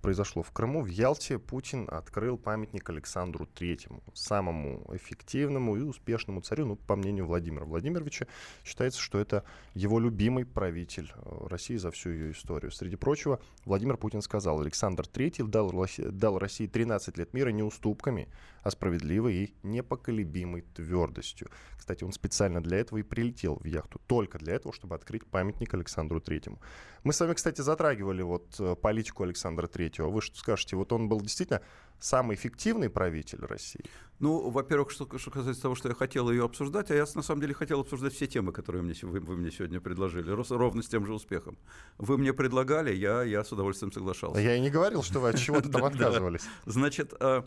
произошло 0.01 0.43
в 0.43 0.51
Крыму. 0.53 0.83
В 0.83 0.87
Ялте 0.87 1.39
Путин 1.39 1.89
открыл 1.91 2.39
памятник 2.39 2.89
Александру 2.91 3.47
Третьему, 3.47 4.03
самому 4.15 4.87
эффективному 4.93 5.77
и 5.77 5.81
успешному 5.81 6.41
царю, 6.41 6.67
ну, 6.67 6.77
по 6.77 6.97
мнению 6.97 7.27
Владимира 7.27 7.65
Владимировича. 7.65 8.27
Считается, 8.65 9.01
что 9.01 9.19
это 9.19 9.45
его 9.75 9.99
любимый 9.99 10.45
правитель 10.45 11.13
э, 11.15 11.47
России 11.49 11.77
за 11.77 11.91
всю 11.91 12.11
ее 12.11 12.33
историю. 12.33 12.71
Среди 12.73 12.97
прочего, 12.97 13.41
Владимир 13.65 13.97
Путин 13.97 14.23
сказал, 14.23 14.61
Александр 14.61 15.07
Третий 15.07 15.43
дал, 15.43 15.73
дал 15.99 16.39
России 16.39 16.67
13 16.67 17.19
лет 17.19 17.35
мира 17.35 17.51
не 17.51 17.63
уступками, 17.63 18.29
а 18.63 18.71
справедливой 18.71 19.35
и 19.35 19.55
непоколебимой 19.63 20.63
твердостью. 20.63 21.49
Кстати, 21.77 22.05
он 22.05 22.13
специально 22.13 22.63
для 22.63 22.79
этого 22.79 22.99
и 22.99 23.03
прилетел 23.03 23.57
в 23.57 23.65
яхту, 23.65 24.01
только 24.07 24.39
для 24.39 24.55
этого, 24.55 24.75
чтобы 24.75 24.95
открыть 24.95 25.27
памятник 25.27 25.73
Александру 25.75 26.21
Третьему. 26.21 26.61
Мы 27.03 27.13
с 27.13 27.21
вами, 27.21 27.35
кстати, 27.35 27.63
затрагивали 27.63 28.23
вот 28.23 28.57
э, 28.61 28.77
политику 28.77 29.23
Александра 29.23 29.67
Третьего. 29.67 30.11
Вы 30.11 30.21
что 30.21 30.37
скажете? 30.37 30.77
Вот 30.77 30.93
он 30.93 31.09
был 31.09 31.21
действительно 31.21 31.63
самый 31.99 32.37
эффективный 32.37 32.91
правитель 32.91 33.41
России? 33.41 33.85
Ну, 34.19 34.51
во-первых, 34.51 34.91
что, 34.91 35.09
что 35.19 35.31
касается 35.31 35.63
того, 35.63 35.75
что 35.75 35.89
я 35.89 35.95
хотел 35.95 36.31
ее 36.31 36.45
обсуждать, 36.45 36.91
а 36.91 36.95
я 36.95 37.07
на 37.15 37.23
самом 37.23 37.41
деле 37.41 37.55
хотел 37.55 37.81
обсуждать 37.81 38.13
все 38.13 38.27
темы, 38.27 38.53
которые 38.53 38.83
мне, 38.83 38.95
вы, 39.03 39.21
вы 39.21 39.37
мне 39.37 39.51
сегодня 39.51 39.81
предложили, 39.81 40.31
ровно 40.31 40.83
с 40.83 40.89
тем 40.89 41.07
же 41.07 41.15
успехом. 41.15 41.59
Вы 41.97 42.19
мне 42.19 42.33
предлагали, 42.33 42.95
я, 42.95 43.23
я 43.23 43.43
с 43.43 43.53
удовольствием 43.53 43.93
соглашался. 43.93 44.41
Я 44.41 44.57
и 44.57 44.61
не 44.61 44.71
говорил, 44.71 45.03
что 45.03 45.21
вы 45.21 45.31
от 45.31 45.39
чего-то 45.39 45.71
там 45.71 45.85
отказывались. 45.87 46.43
Значит, 46.67 47.15
э, 47.19 47.43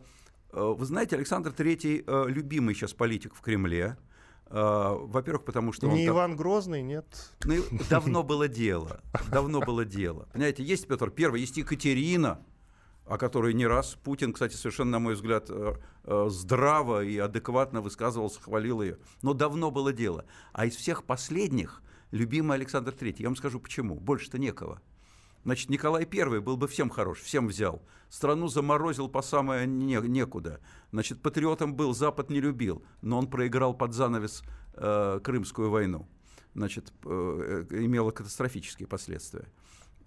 вы 0.54 0.86
знаете, 0.86 1.16
Александр 1.16 1.52
Третий 1.52 2.04
любимый 2.08 2.76
сейчас 2.76 2.94
политик 2.94 3.36
в 3.36 3.42
Кремле. 3.42 3.98
А, 4.56 4.94
во-первых, 4.94 5.46
потому 5.46 5.74
что... 5.74 5.88
Не 5.88 6.08
он 6.08 6.16
Иван 6.16 6.36
Грозный, 6.36 6.84
нет? 6.84 7.06
Ну, 7.44 7.56
давно 7.90 8.22
было 8.22 8.48
дело. 8.48 9.02
Давно 9.32 9.62
было 9.62 9.84
дело. 9.84 10.30
Понимаете, 10.32 10.64
есть 10.64 10.88
Петр 10.88 11.10
Первый, 11.10 11.42
есть 11.42 11.58
Екатерина, 11.58 12.40
о 13.06 13.18
которой 13.18 13.56
не 13.56 13.66
раз 13.66 13.98
Путин, 14.04 14.32
кстати, 14.32 14.56
совершенно, 14.56 14.92
на 14.92 15.00
мой 15.00 15.16
взгляд, 15.16 15.48
э, 15.50 15.74
э, 16.04 16.28
здраво 16.30 17.04
и 17.04 17.18
адекватно 17.18 17.82
высказывался, 17.82 18.40
хвалил 18.40 18.84
ее. 18.84 19.00
Но 19.24 19.34
давно 19.34 19.72
было 19.72 19.92
дело. 19.92 20.26
А 20.52 20.68
из 20.68 20.76
всех 20.76 21.04
последних 21.04 21.82
любимый 22.12 22.56
Александр 22.56 22.92
Третий. 22.92 23.24
Я 23.24 23.30
вам 23.30 23.36
скажу 23.36 23.60
почему. 23.60 23.96
Больше-то 23.96 24.38
некого. 24.38 24.82
Значит, 25.44 25.70
Николай 25.70 26.08
I 26.10 26.40
был 26.40 26.56
бы 26.56 26.68
всем 26.68 26.90
хорош, 26.90 27.20
всем 27.20 27.48
взял. 27.48 27.82
Страну 28.10 28.48
заморозил 28.48 29.10
по 29.10 29.22
самое 29.22 29.68
не, 29.68 29.96
некуда. 29.96 30.62
Значит, 30.92 31.22
патриотом 31.22 31.76
был, 31.76 31.94
Запад 31.94 32.30
не 32.30 32.40
любил, 32.40 32.84
но 33.02 33.18
он 33.18 33.28
проиграл 33.28 33.74
под 33.74 33.94
занавес 33.94 34.44
э, 34.76 35.20
Крымскую 35.22 35.70
войну. 35.70 36.08
Значит, 36.54 36.94
э, 37.04 37.66
э 37.72 37.84
имело 37.84 38.12
катастрофические 38.12 38.88
последствия. 38.88 39.46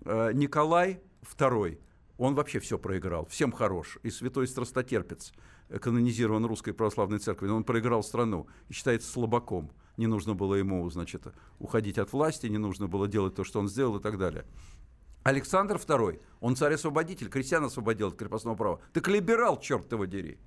Э, 0.05 0.31
Николай 0.33 1.01
II, 1.37 1.81
он 2.17 2.35
вообще 2.35 2.59
все 2.59 2.79
проиграл, 2.79 3.27
всем 3.27 3.53
хорош. 3.53 3.99
И 4.03 4.11
святой 4.11 4.47
страстотерпец, 4.47 5.33
э, 5.69 5.79
канонизирован 5.79 6.47
Русской 6.47 6.73
Православной 6.73 7.19
Церковью, 7.19 7.57
он 7.57 7.65
проиграл 7.65 8.03
страну 8.03 8.47
и 8.69 8.73
считается 8.73 9.11
слабаком. 9.11 9.71
Не 9.99 10.07
нужно 10.07 10.35
было 10.35 10.55
ему, 10.55 10.89
значит, 10.89 11.27
уходить 11.59 11.99
от 11.99 12.13
власти, 12.13 12.47
не 12.47 12.59
нужно 12.59 12.87
было 12.87 13.07
делать 13.09 13.35
то, 13.35 13.45
что 13.45 13.61
он 13.61 13.69
сделал 13.69 13.97
и 13.97 14.03
так 14.03 14.17
далее. 14.17 14.47
Александр 15.27 15.75
II, 15.75 16.21
он 16.41 16.55
царь-освободитель, 16.55 17.29
крестьян 17.29 17.65
освободил 17.65 18.09
от 18.09 18.17
крепостного 18.17 18.55
права. 18.55 18.81
Так 18.93 19.09
либерал, 19.09 19.59
черт 19.59 19.91
его 19.91 20.05
дери. 20.05 20.39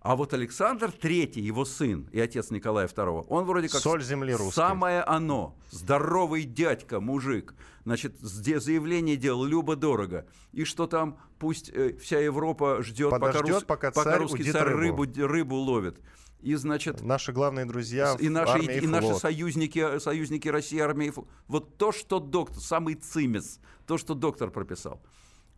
А 0.00 0.14
вот 0.14 0.34
Александр 0.34 0.90
III, 0.90 1.40
его 1.40 1.64
сын 1.64 2.06
и 2.12 2.20
отец 2.20 2.50
Николая 2.50 2.86
II, 2.86 3.24
он 3.30 3.44
вроде 3.46 3.70
как 3.70 3.80
Соль 3.80 4.02
земли 4.02 4.34
русской. 4.34 4.54
самое 4.54 5.00
оно, 5.00 5.56
здоровый 5.70 6.44
дядька, 6.44 7.00
мужик. 7.00 7.54
Значит, 7.84 8.20
заявление 8.20 9.16
делал 9.16 9.44
любо-дорого. 9.44 10.26
И 10.52 10.64
что 10.64 10.86
там, 10.86 11.18
пусть 11.38 11.70
э, 11.70 11.96
вся 11.96 12.20
Европа 12.20 12.82
ждет, 12.82 13.08
пока, 13.08 13.40
рус... 13.40 13.64
пока, 13.64 13.90
пока 13.90 14.18
русский 14.18 14.52
царь 14.52 14.68
рыбу. 14.68 15.04
Рыбу, 15.04 15.26
рыбу 15.26 15.56
ловит. 15.56 15.98
И, 16.44 16.54
значит, 16.56 17.00
наши 17.00 17.32
главные 17.32 17.64
друзья 17.64 18.14
и 18.20 18.28
наши, 18.28 18.58
и, 18.58 18.80
и 18.80 18.86
наши 18.86 19.14
союзники, 19.14 19.98
союзники 19.98 20.46
России, 20.48 20.78
армии. 20.78 21.10
Вот 21.46 21.78
то, 21.78 21.90
что 21.90 22.20
доктор, 22.20 22.60
самый 22.60 22.96
цимес, 22.96 23.60
то, 23.86 23.98
что 23.98 24.14
доктор 24.14 24.50
прописал. 24.50 25.02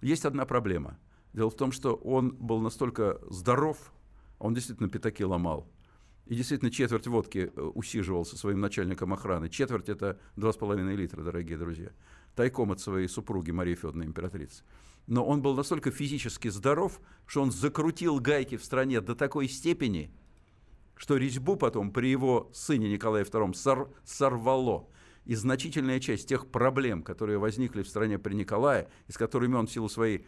Есть 0.01 0.25
одна 0.25 0.45
проблема. 0.45 0.99
Дело 1.33 1.51
в 1.51 1.57
том, 1.57 1.73
что 1.73 1.95
он 1.95 2.31
был 2.31 2.61
настолько 2.61 3.19
здоров, 3.29 3.93
он 4.39 4.55
действительно 4.55 4.89
пятаки 4.89 5.25
ломал. 5.25 5.71
И 6.27 6.35
действительно 6.35 6.71
четверть 6.71 7.07
водки 7.07 7.53
э, 7.55 7.61
усиживал 7.61 8.25
со 8.25 8.37
своим 8.37 8.61
начальником 8.61 9.13
охраны. 9.13 9.49
Четверть 9.49 9.89
это 9.89 10.19
2,5 10.37 10.97
литра, 10.97 11.23
дорогие 11.23 11.57
друзья. 11.57 11.91
Тайком 12.35 12.73
от 12.73 12.81
своей 12.81 13.09
супруги 13.09 13.53
Марии 13.53 13.75
Федоровны, 13.75 14.05
императрицы. 14.05 14.65
но 15.07 15.25
он 15.25 15.41
был 15.41 15.55
настолько 15.55 15.91
физически 15.93 16.49
здоров, 16.49 17.01
что 17.27 17.43
он 17.43 17.53
закрутил 17.53 18.19
гайки 18.19 18.57
в 18.57 18.65
стране 18.65 19.01
до 19.01 19.15
такой 19.15 19.49
степени, 19.49 20.11
что 20.97 21.17
резьбу 21.17 21.57
потом 21.57 21.93
при 21.93 22.09
его 22.09 22.51
сыне 22.53 22.91
Николае 22.91 23.25
II 23.25 23.55
сор 23.55 23.95
сорвало. 24.05 24.89
И 25.27 25.35
значительная 25.35 26.01
часть 26.01 26.29
тех 26.29 26.47
проблем, 26.47 27.03
которые 27.03 27.39
возникли 27.39 27.83
в 27.83 27.89
стране 27.89 28.19
при 28.19 28.35
Николае, 28.35 28.89
и 29.09 29.13
с 29.13 29.19
которыми 29.19 29.57
он 29.57 29.67
в 29.67 29.73
силу 29.73 29.89
своей 29.89 30.25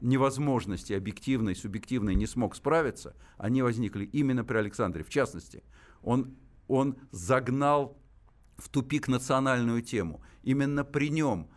невозможности 0.00 0.92
объективной, 0.92 1.54
субъективной 1.54 2.14
не 2.14 2.26
смог 2.26 2.56
справиться, 2.56 3.14
они 3.38 3.62
возникли 3.62 4.04
именно 4.04 4.44
при 4.44 4.56
Александре. 4.58 5.04
В 5.04 5.08
частности, 5.08 5.62
он, 6.02 6.36
он 6.66 6.96
загнал 7.12 7.96
в 8.56 8.68
тупик 8.68 9.08
национальную 9.08 9.82
тему. 9.82 10.22
Именно 10.42 10.84
при 10.84 11.10
нем 11.10 11.48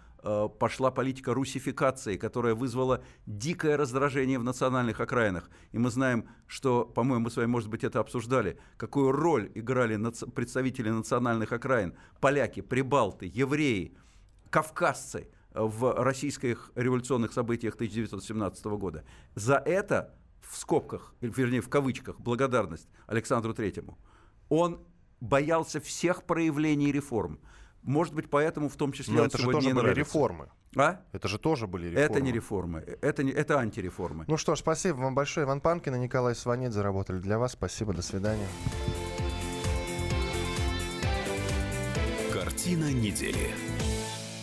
пошла 0.59 0.89
политика 0.91 1.33
русификации, 1.33 2.15
которая 2.17 2.55
вызвала 2.55 3.03
дикое 3.25 3.75
раздражение 3.75 4.39
в 4.39 4.43
национальных 4.43 5.01
окраинах. 5.01 5.49
И 5.73 5.77
мы 5.77 5.89
знаем, 5.89 6.29
что, 6.47 6.85
по-моему, 6.85 7.25
мы 7.25 7.31
с 7.31 7.35
вами, 7.35 7.47
может 7.47 7.69
быть, 7.69 7.83
это 7.83 7.99
обсуждали, 7.99 8.57
какую 8.77 9.11
роль 9.11 9.51
играли 9.53 9.99
представители 10.33 10.89
национальных 10.89 11.51
окраин, 11.51 11.93
поляки, 12.21 12.61
прибалты, 12.61 13.29
евреи, 13.33 13.97
кавказцы 14.49 15.29
в 15.53 15.93
российских 16.01 16.71
революционных 16.75 17.33
событиях 17.33 17.75
1917 17.75 18.65
года. 18.65 19.03
За 19.35 19.55
это, 19.55 20.15
в 20.41 20.55
скобках, 20.57 21.15
вернее, 21.21 21.61
в 21.61 21.69
кавычках, 21.69 22.19
благодарность 22.19 22.87
Александру 23.07 23.53
Третьему, 23.53 23.97
он 24.49 24.79
боялся 25.19 25.79
всех 25.79 26.23
проявлений 26.23 26.91
реформ. 26.91 27.39
Может 27.83 28.13
быть, 28.13 28.29
поэтому 28.29 28.69
в 28.69 28.75
том 28.75 28.91
числе... 28.91 29.15
Но 29.15 29.25
это 29.25 29.37
же 29.37 29.45
тоже 29.45 29.69
были 29.69 29.73
нравится. 29.73 29.99
реформы. 29.99 30.49
А? 30.75 31.01
Это 31.11 31.27
же 31.27 31.37
тоже 31.37 31.67
были 31.67 31.87
реформы. 31.87 32.05
Это 32.05 32.21
не 32.21 32.31
реформы, 32.31 32.79
это, 33.01 33.23
не, 33.23 33.31
это 33.31 33.59
антиреформы. 33.59 34.25
Ну 34.27 34.37
что 34.37 34.55
ж, 34.55 34.59
спасибо 34.59 34.97
вам 34.97 35.13
большое. 35.15 35.45
Иван 35.45 35.61
Панкин 35.61 35.95
и 35.95 35.99
Николай 35.99 36.33
Сванидзе 36.35 36.71
заработали 36.71 37.19
для 37.19 37.37
вас. 37.37 37.51
Спасибо, 37.51 37.93
до 37.93 38.01
свидания. 38.01 38.47
Картина 42.31 42.91
недели. 42.91 43.51